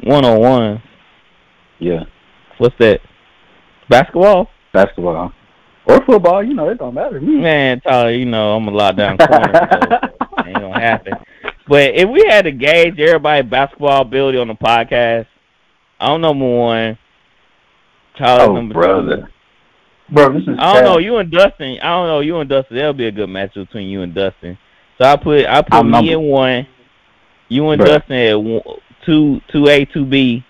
One 0.04 0.26
on 0.26 0.40
one. 0.40 0.84
Yeah, 1.80 2.04
What's 2.60 2.76
that? 2.80 3.02
Basketball? 3.90 4.48
basketball 4.72 5.34
or 5.86 6.06
football. 6.06 6.44
You 6.44 6.54
know, 6.54 6.70
it 6.70 6.78
don't 6.78 6.94
matter 6.94 7.20
to 7.20 7.26
me. 7.26 7.42
Man, 7.42 7.82
Tyler, 7.82 8.12
you 8.12 8.26
know 8.26 8.56
I'm 8.56 8.68
a 8.68 8.72
lockdown 8.72 9.18
corner, 9.18 10.10
so 10.38 10.46
ain't 10.48 10.56
gonna 10.60 10.80
happen. 10.80 11.14
But 11.68 11.96
if 11.96 12.10
we 12.10 12.26
had 12.28 12.42
to 12.44 12.52
gauge 12.52 13.00
everybody's 13.00 13.50
basketball 13.50 14.02
ability 14.02 14.38
on 14.38 14.50
the 14.50 14.56
podcast, 14.56 15.28
I 16.02 16.08
don't 16.08 16.22
know 16.22 16.30
number 16.30 16.58
one. 16.58 16.98
Tyler 18.18 18.50
Oh, 18.50 18.54
number 18.56 18.74
brother. 18.74 19.18
two. 19.18 20.14
Bro, 20.14 20.34
this 20.34 20.42
is 20.44 20.50
I 20.60 20.74
don't 20.74 20.84
know 20.84 20.98
you 20.98 21.18
and 21.18 21.32
Dustin. 21.32 21.78
I 21.82 21.90
don't 21.90 22.08
know 22.08 22.20
you 22.20 22.38
and 22.40 22.50
Dustin. 22.50 22.76
That'll 22.76 22.92
be 22.94 23.08
a 23.08 23.12
good 23.12 23.30
match 23.30 23.54
between 23.54 23.88
you 23.88 24.02
and 24.02 24.14
Dustin. 24.14 24.58
So 24.98 25.06
I 25.08 25.16
put 25.16 25.46
I 25.46 25.62
put 25.62 25.74
I'm 25.74 25.86
me 25.86 25.92
number- 25.92 26.12
at 26.12 26.22
one, 26.22 26.68
you 27.48 27.70
and 27.70 27.82
Bruh. 27.82 27.86
Dustin 27.86 28.16
at 28.18 28.34
one, 28.36 28.62
two 29.06 29.40
two 29.54 29.68
A 29.70 29.86
two 29.86 30.04
B, 30.06 30.44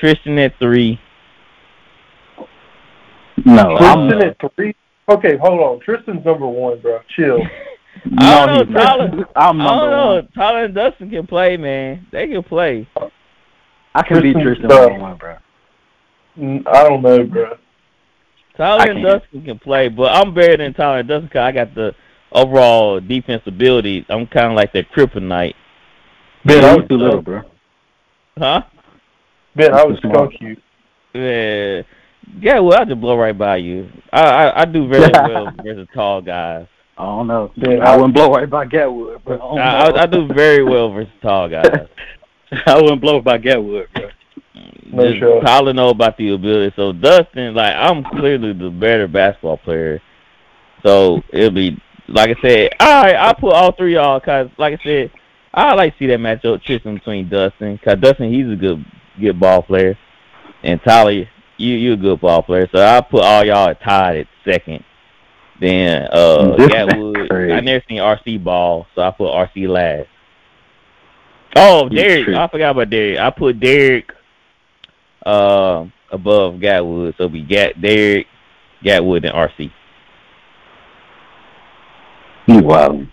Tristan 0.00 0.38
at 0.38 0.52
three. 0.58 0.98
No, 3.44 3.76
I'm, 3.76 4.08
Tristan 4.08 4.28
at 4.28 4.52
three. 4.56 4.74
Okay, 5.08 5.36
hold 5.36 5.60
on. 5.60 5.80
Tristan's 5.80 6.24
number 6.24 6.46
one, 6.46 6.78
bro. 6.80 7.00
Chill. 7.16 7.38
I 8.18 8.46
no, 8.46 8.46
don't 8.46 8.66
he's 8.66 8.74
know, 8.74 8.80
not. 8.82 8.96
Tyler. 8.96 9.28
I'm 9.36 9.60
I 9.60 9.64
don't 9.66 9.90
know. 9.90 10.14
one. 10.14 10.28
Tyler 10.34 10.64
and 10.64 10.74
Dustin 10.74 11.10
can 11.10 11.26
play, 11.26 11.56
man. 11.56 12.06
They 12.12 12.28
can 12.28 12.42
play. 12.42 12.88
I 13.94 14.02
can 14.02 14.22
beat 14.22 14.32
Tristan's 14.34 14.58
Tristan 14.58 14.68
tough. 14.70 14.90
one 14.90 14.92
on 14.94 15.00
one, 15.00 15.16
bro. 15.18 15.36
Mm, 16.38 16.66
I 16.66 16.82
don't 16.88 17.02
know, 17.02 17.24
bro. 17.24 17.56
Tyler 18.56 18.90
and. 18.90 19.02
Dustin 19.02 19.42
can 19.44 19.58
play, 19.58 19.88
but 19.88 20.12
I'm 20.12 20.34
better 20.34 20.56
than 20.58 20.74
Tyler 20.74 20.98
and 21.00 21.08
Dustin 21.08 21.28
'cause 21.28 21.40
I 21.40 21.52
got 21.52 21.74
the 21.74 21.94
overall 22.32 23.00
defense 23.00 23.42
ability. 23.46 24.04
I'm 24.08 24.26
kind 24.26 24.46
of 24.46 24.52
like 24.54 24.72
that 24.72 24.90
kryptonite, 24.92 25.54
Ben, 26.44 26.62
Yeah, 26.62 26.68
I 26.72 26.76
was 26.76 26.88
too 26.88 26.96
little, 26.96 27.22
skunk. 27.22 27.24
bro. 27.24 27.42
huh? 28.38 28.62
Ben, 29.56 29.72
I 29.74 29.84
was 29.84 30.00
Too 30.00 30.08
skunk 30.10 30.32
small. 30.38 30.50
you. 30.50 30.56
Yeah, 31.14 31.82
yeah. 32.40 32.58
Well, 32.60 32.78
I 32.80 32.84
just 32.84 33.00
blow 33.00 33.16
right 33.18 33.36
by 33.36 33.56
you. 33.56 33.88
I 34.12 34.22
I, 34.22 34.60
I 34.62 34.64
do 34.64 34.88
very 34.88 35.10
well 35.12 35.50
versus 35.62 35.88
tall 35.94 36.22
guys. 36.22 36.66
I 36.96 37.04
don't 37.04 37.26
know. 37.26 37.52
Yeah, 37.56 37.76
I 37.86 37.92
I- 37.92 37.96
wouldn't 37.96 38.14
blow 38.14 38.30
right 38.32 38.48
by 38.48 38.66
Gatwood, 38.66 39.22
bro. 39.24 39.34
I, 39.34 39.38
don't 39.38 39.58
I. 39.58 40.00
I, 40.00 40.02
I 40.02 40.06
do 40.06 40.26
very 40.28 40.62
well 40.64 40.90
versus 40.94 41.12
tall 41.22 41.48
guys. 41.48 41.86
I 42.66 42.80
wouldn't 42.80 43.00
blow 43.00 43.20
by 43.20 43.38
Gatwood, 43.38 43.86
bro. 43.94 44.10
No 44.92 45.08
Just 45.08 45.20
shot. 45.20 45.40
Tyler 45.40 45.72
know 45.72 45.88
about 45.88 46.18
the 46.18 46.34
ability. 46.34 46.74
So 46.76 46.92
Dustin, 46.92 47.54
like 47.54 47.74
I'm 47.74 48.04
clearly 48.04 48.52
the 48.52 48.68
better 48.68 49.08
basketball 49.08 49.56
player. 49.56 50.02
So 50.82 51.22
it'll 51.32 51.50
be 51.50 51.80
like 52.08 52.36
I 52.36 52.40
said. 52.42 52.70
All 52.78 53.02
right, 53.02 53.14
I'll 53.14 53.34
put 53.34 53.54
all 53.54 53.72
three 53.72 53.96
of 53.96 54.02
y'all 54.02 54.20
because, 54.20 54.50
like 54.58 54.78
I 54.78 54.84
said, 54.84 55.10
I 55.54 55.74
like 55.74 55.94
to 55.94 55.98
see 55.98 56.06
that 56.08 56.18
matchup 56.18 56.62
Tristan 56.62 56.94
between 56.94 57.28
Dustin. 57.28 57.78
Cause 57.78 57.98
Dustin, 58.00 58.32
he's 58.32 58.50
a 58.52 58.56
good 58.56 58.84
good 59.18 59.40
ball 59.40 59.62
player, 59.62 59.96
and 60.62 60.80
Tyler, 60.82 61.12
you 61.56 61.74
you 61.74 61.94
a 61.94 61.96
good 61.96 62.20
ball 62.20 62.42
player. 62.42 62.68
So 62.74 62.80
I'll 62.80 63.02
put 63.02 63.22
all 63.22 63.44
y'all 63.44 63.70
at 63.70 63.82
tied 63.82 64.18
at 64.18 64.26
second. 64.44 64.84
Then 65.60 66.08
uh, 66.12 66.56
Gatwood. 66.58 67.52
I 67.52 67.60
never 67.60 67.84
seen 67.88 67.98
RC 67.98 68.42
ball, 68.42 68.86
so 68.94 69.02
I 69.02 69.10
put 69.10 69.32
RC 69.32 69.68
last. 69.68 70.08
Oh, 71.54 71.88
You 71.90 71.96
Derek, 71.96 72.24
tripping. 72.24 72.34
I 72.34 72.48
forgot 72.48 72.70
about 72.70 72.90
Derek. 72.90 73.18
I 73.18 73.30
put 73.30 73.60
Derek 73.60 74.10
uh, 75.26 75.84
above 76.10 76.54
Gatwood, 76.54 77.16
so 77.18 77.26
we 77.26 77.42
got 77.42 77.80
be 77.80 77.88
Derek, 77.88 78.26
Gatwood, 78.84 79.24
and 79.24 79.34
RC. 79.34 79.70
You 82.46 82.62
wild. 82.62 83.06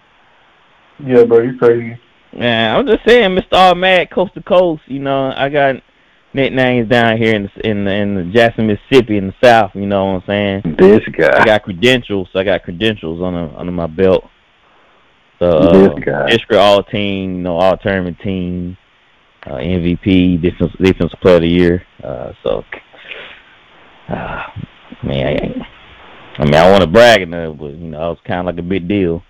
Yeah, 1.06 1.24
bro, 1.24 1.42
you 1.42 1.58
crazy. 1.58 2.00
Man, 2.34 2.76
I'm 2.76 2.88
just 2.88 3.06
saying, 3.08 3.32
Mr. 3.32 3.54
All 3.54 3.76
Mad, 3.76 4.12
coast 4.12 4.34
to 4.36 4.44
coast. 4.44 4.84
You 4.88 5.00
know, 5.00 5.34
I 5.36 5.50
got 5.50 5.76
nicknames 6.34 6.90
down 6.90 7.18
here 7.18 7.36
in 7.36 7.44
the, 7.44 7.68
in 7.70 7.86
the, 7.86 7.92
in 7.92 8.16
the 8.16 8.24
Jackson, 8.34 8.68
Mississippi, 8.68 9.18
in 9.18 9.28
the 9.28 9.36
South. 9.44 9.72
You 9.74 9.88
know 9.88 10.06
what 10.06 10.24
I'm 10.24 10.64
saying? 10.64 10.76
This 10.78 11.02
guy. 11.10 11.42
I 11.42 11.46
got 11.46 11.64
credentials. 11.64 12.30
I 12.36 12.44
got 12.44 12.64
credentials 12.64 13.22
under 13.22 13.56
under 13.58 13.72
my 13.72 13.88
belt. 13.88 14.24
So 15.40 15.46
uh, 15.50 15.96
This 15.96 16.04
guy. 16.06 16.26
district 16.28 16.54
all 16.54 16.84
team, 16.84 17.36
you 17.38 17.42
know, 17.44 17.58
all 17.58 17.78
tournament 17.78 18.18
team, 18.24 18.78
uh, 19.46 19.56
MVP, 19.56 20.42
defense 20.42 20.72
defensive 20.82 21.20
player 21.22 21.36
of 21.38 21.42
the 21.42 21.48
year. 21.48 21.84
Uh, 22.04 22.34
so, 22.44 22.64
uh, 24.10 24.44
man, 25.04 25.28
I, 25.28 26.42
I 26.42 26.46
mean, 26.46 26.56
I 26.56 26.70
want 26.70 26.84
to 26.84 26.90
brag 26.90 27.22
enough, 27.22 27.58
but 27.58 27.68
you 27.72 27.90
know, 27.90 28.08
it 28.08 28.10
was 28.10 28.18
kind 28.28 28.42
of 28.42 28.46
like 28.48 28.60
a 28.60 28.68
big 28.68 28.88
deal. 28.88 29.24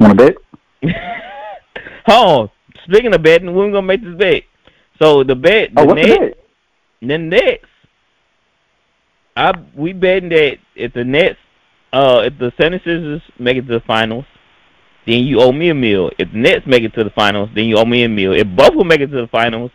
Want 0.00 0.18
to 0.18 0.26
bet? 0.82 0.94
Hold 2.06 2.40
on. 2.40 2.50
Speaking 2.84 3.14
of 3.14 3.22
betting, 3.22 3.54
we're 3.54 3.70
gonna 3.70 3.82
make 3.82 4.02
this 4.02 4.14
bet. 4.16 4.42
So 5.00 5.24
the 5.24 5.34
bet, 5.34 5.74
the 5.74 5.80
Oh, 5.80 5.84
what's 5.84 6.00
the 6.02 6.18
bet? 6.18 6.38
the 7.02 7.18
Nets. 7.18 7.64
I 9.36 9.52
we 9.76 9.92
betting 9.92 10.30
that 10.30 10.58
if 10.74 10.92
the 10.94 11.04
Nets, 11.04 11.38
uh, 11.92 12.22
if 12.24 12.38
the 12.38 12.50
76ers 12.58 13.22
make 13.38 13.56
it 13.56 13.66
to 13.66 13.74
the 13.74 13.84
finals, 13.86 14.24
then 15.06 15.24
you 15.24 15.40
owe 15.40 15.52
me 15.52 15.70
a 15.70 15.74
meal. 15.74 16.10
If 16.18 16.30
the 16.32 16.38
Nets 16.38 16.66
make 16.66 16.82
it 16.82 16.92
to 16.94 17.04
the 17.04 17.10
finals, 17.10 17.48
then 17.54 17.64
you 17.64 17.76
owe 17.78 17.84
me 17.84 18.04
a 18.04 18.08
meal. 18.08 18.32
If 18.32 18.46
both 18.46 18.74
will 18.74 18.84
make 18.84 19.00
it 19.00 19.06
to 19.08 19.20
the 19.22 19.28
finals, 19.28 19.70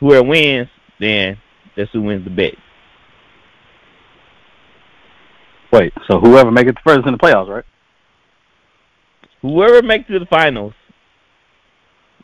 whoever 0.00 0.26
wins, 0.26 0.68
then 0.98 1.38
that's 1.76 1.90
who 1.92 2.02
wins 2.02 2.24
the 2.24 2.30
bet. 2.30 2.54
Wait, 5.72 5.92
so 6.06 6.20
whoever 6.20 6.50
make 6.50 6.66
it 6.66 6.76
first 6.84 7.06
in 7.06 7.12
the 7.12 7.18
playoffs, 7.18 7.48
right? 7.48 7.64
Whoever 9.40 9.82
makes 9.82 10.08
it 10.08 10.12
to 10.14 10.18
the 10.20 10.26
finals 10.26 10.74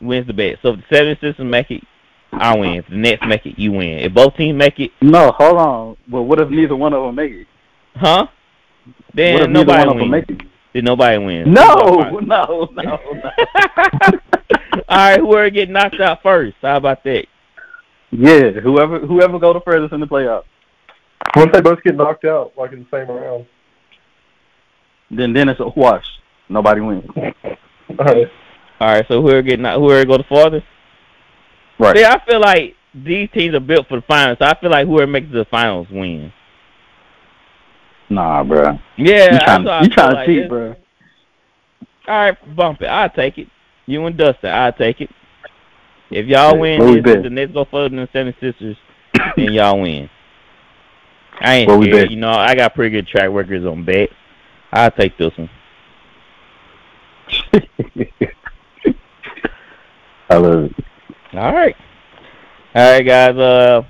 wins 0.01 0.27
the 0.27 0.33
bet. 0.33 0.57
So 0.61 0.69
if 0.73 0.79
the 0.89 0.95
76ers 0.95 1.39
make 1.49 1.71
it, 1.71 1.83
I 2.31 2.55
win. 2.57 2.75
If 2.75 2.87
the 2.87 2.95
Nets 2.95 3.23
make 3.27 3.45
it, 3.45 3.57
you 3.57 3.71
win. 3.71 3.99
If 3.99 4.13
both 4.13 4.35
teams 4.37 4.57
make 4.57 4.79
it, 4.79 4.91
No, 5.01 5.31
hold 5.31 5.57
on. 5.57 5.97
Well, 6.09 6.25
what 6.25 6.39
if 6.39 6.49
neither 6.49 6.75
one 6.75 6.93
of 6.93 7.03
them 7.03 7.15
make 7.15 7.31
it? 7.31 7.47
huh? 7.95 8.27
What 8.85 8.95
Then 9.15 9.41
if 9.41 9.49
nobody 9.49 9.87
one 9.87 9.97
wins. 10.09 10.11
make? 10.29 10.41
Then 10.73 10.83
nobody 10.85 11.17
wins. 11.17 11.47
No, 11.47 11.73
no, 12.19 12.19
no, 12.21 12.69
no. 12.73 12.97
All 14.87 14.97
right, 14.97 15.19
whoever 15.19 15.49
get 15.49 15.69
knocked 15.69 15.99
out 15.99 16.21
first. 16.23 16.55
How 16.61 16.77
about 16.77 17.03
that? 17.03 17.25
yeah, 18.11 18.51
whoever 18.51 18.99
whoever 18.99 19.37
go 19.39 19.53
the 19.53 19.61
furthest 19.61 19.93
in 19.93 19.99
the 19.99 20.07
playoffs, 20.07 20.45
What 21.35 21.47
if 21.47 21.53
they 21.53 21.61
both 21.61 21.81
get 21.83 21.95
knocked 21.95 22.25
out, 22.25 22.53
like 22.57 22.71
in 22.71 22.79
the 22.79 22.87
same 22.97 23.07
round? 23.15 23.45
then 25.11 25.33
then 25.33 25.49
it's 25.49 25.59
a 25.59 25.67
wash. 25.75 26.05
Nobody 26.49 26.81
wins. 26.81 27.05
All 27.15 27.25
right. 28.05 28.27
All 28.79 28.87
right, 28.87 29.05
so 29.07 29.21
whoever 29.21 29.41
get 29.41 29.59
knocked, 29.59 29.79
whoever 29.79 30.05
go 30.05 30.17
the 30.17 30.23
farthest. 30.23 30.65
Right. 31.79 31.97
See, 31.97 32.05
I 32.05 32.19
feel 32.25 32.39
like 32.39 32.75
these 32.93 33.29
teams 33.33 33.53
are 33.55 33.59
built 33.59 33.87
for 33.87 33.97
the 33.97 34.05
finals. 34.07 34.37
So 34.39 34.45
I 34.45 34.59
feel 34.59 34.69
like 34.71 34.87
whoever 34.87 35.07
makes 35.11 35.31
the 35.31 35.45
finals 35.51 35.87
wins. 35.91 36.31
Nah, 38.09 38.43
bro. 38.43 38.79
Yeah, 38.97 39.33
you 39.33 39.39
trying, 39.39 39.83
you 39.83 39.89
trying 39.89 40.09
to 40.09 40.15
like. 40.15 40.25
cheat, 40.25 40.37
It's- 40.37 40.49
bro? 40.49 40.75
All 42.07 42.15
right, 42.25 42.55
bump 42.55 42.81
it. 42.81 42.87
I'll 42.87 43.09
take 43.09 43.37
it. 43.37 43.47
You 43.85 44.03
and 44.07 44.17
Dustin, 44.17 44.49
I'll 44.49 44.73
take 44.73 44.99
it. 45.01 45.09
If 46.09 46.25
y'all 46.25 46.53
Hey, 46.55 46.59
win, 46.59 46.79
this, 46.95 47.03
bet? 47.03 47.17
if 47.17 47.23
the 47.23 47.29
Nets 47.29 47.51
go 47.53 47.65
further 47.65 47.89
than 47.89 47.99
the 47.99 48.07
76ers, 48.07 48.77
then 49.35 49.53
y'all 49.53 49.79
win. 49.79 50.09
I 51.39 51.55
ain't 51.57 51.71
we 51.77 51.85
scared. 51.85 52.05
bet? 52.05 52.11
You 52.11 52.17
know, 52.17 52.31
I 52.31 52.55
got 52.55 52.73
pretty 52.73 52.89
good 52.89 53.07
track 53.07 53.29
records 53.31 53.63
on 53.65 53.85
bets. 53.85 54.11
I'll 54.73 54.89
take 54.91 55.17
this 55.17 55.31
one. 55.37 55.49
I 60.29 60.35
love 60.37 60.65
it. 60.65 60.73
All 61.33 61.53
right. 61.53 61.75
All 62.75 62.91
right, 62.91 63.05
guys. 63.05 63.35
Uh, 63.35 63.83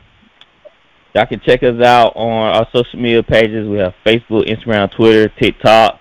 y'all 1.13 1.25
can 1.25 1.39
check 1.41 1.63
us 1.63 1.81
out 1.81 2.15
on 2.15 2.55
our 2.55 2.67
social 2.73 2.99
media 2.99 3.23
pages. 3.23 3.67
We 3.67 3.77
have 3.77 3.93
Facebook, 4.05 4.47
Instagram, 4.47 4.91
Twitter, 4.95 5.29
TikTok, 5.39 5.99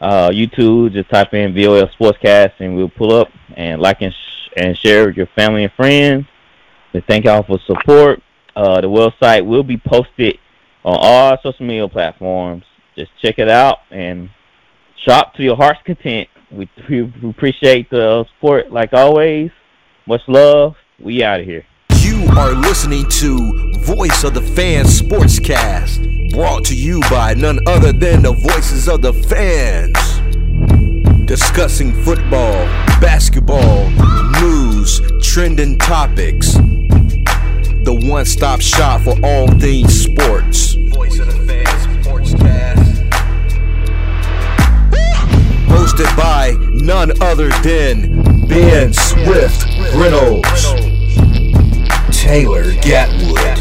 uh, 0.00 0.30
YouTube. 0.30 0.92
Just 0.92 1.10
type 1.10 1.32
in 1.34 1.54
VOL 1.54 1.88
Sportscast, 1.98 2.52
and 2.60 2.76
we'll 2.76 2.88
pull 2.88 3.14
up 3.14 3.28
and 3.56 3.80
like 3.80 4.02
and, 4.02 4.12
sh- 4.12 4.50
and 4.56 4.76
share 4.76 5.06
with 5.06 5.16
your 5.16 5.28
family 5.36 5.64
and 5.64 5.72
friends. 5.72 6.26
We 6.92 7.02
thank 7.08 7.24
y'all 7.24 7.42
for 7.42 7.58
support. 7.66 8.22
Uh, 8.56 8.80
the 8.80 8.88
website 8.88 9.44
will 9.44 9.64
be 9.64 9.76
posted 9.76 10.38
on 10.84 10.96
all 11.00 11.36
social 11.42 11.66
media 11.66 11.88
platforms. 11.88 12.64
Just 12.96 13.10
check 13.20 13.38
it 13.38 13.48
out 13.48 13.78
and 13.90 14.30
shop 15.04 15.34
to 15.34 15.42
your 15.42 15.56
heart's 15.56 15.80
content. 15.84 16.28
We, 16.52 16.70
we 16.88 17.30
appreciate 17.30 17.90
the 17.90 18.24
support 18.34 18.70
like 18.70 18.92
always. 18.92 19.50
Much 20.06 20.20
love. 20.28 20.74
We 21.00 21.24
out 21.24 21.40
of 21.40 21.46
here. 21.46 21.64
You 22.24 22.30
are 22.38 22.54
listening 22.54 23.06
to 23.20 23.52
Voice 23.80 24.24
of 24.24 24.32
the 24.32 24.40
Fans 24.40 24.98
Sportscast, 24.98 26.32
brought 26.32 26.64
to 26.64 26.74
you 26.74 27.00
by 27.10 27.34
none 27.34 27.58
other 27.68 27.92
than 27.92 28.22
the 28.22 28.32
voices 28.32 28.88
of 28.88 29.02
the 29.02 29.12
fans. 29.12 29.94
Discussing 31.26 31.92
football, 31.92 32.64
basketball, 32.98 33.90
news, 34.40 35.02
trending 35.22 35.78
topics. 35.78 36.54
The 36.54 38.00
one 38.08 38.24
stop 38.24 38.62
shop 38.62 39.02
for 39.02 39.16
all 39.22 39.46
things 39.58 39.92
sports. 39.94 40.72
Voice 40.72 41.18
of 41.18 41.26
the 41.26 41.44
Fans 41.46 42.06
Sportscast. 42.06 43.10
Hosted 45.66 46.16
by 46.16 46.56
none 46.70 47.12
other 47.20 47.50
than 47.62 48.46
Ben 48.48 48.94
Swift 48.94 49.66
Reynolds. 49.94 50.83
Taylor 52.24 52.72
Gatwood, 52.80 53.58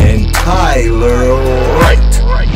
and 0.00 0.32
Tyler 0.32 1.34
Wright. 1.76 2.55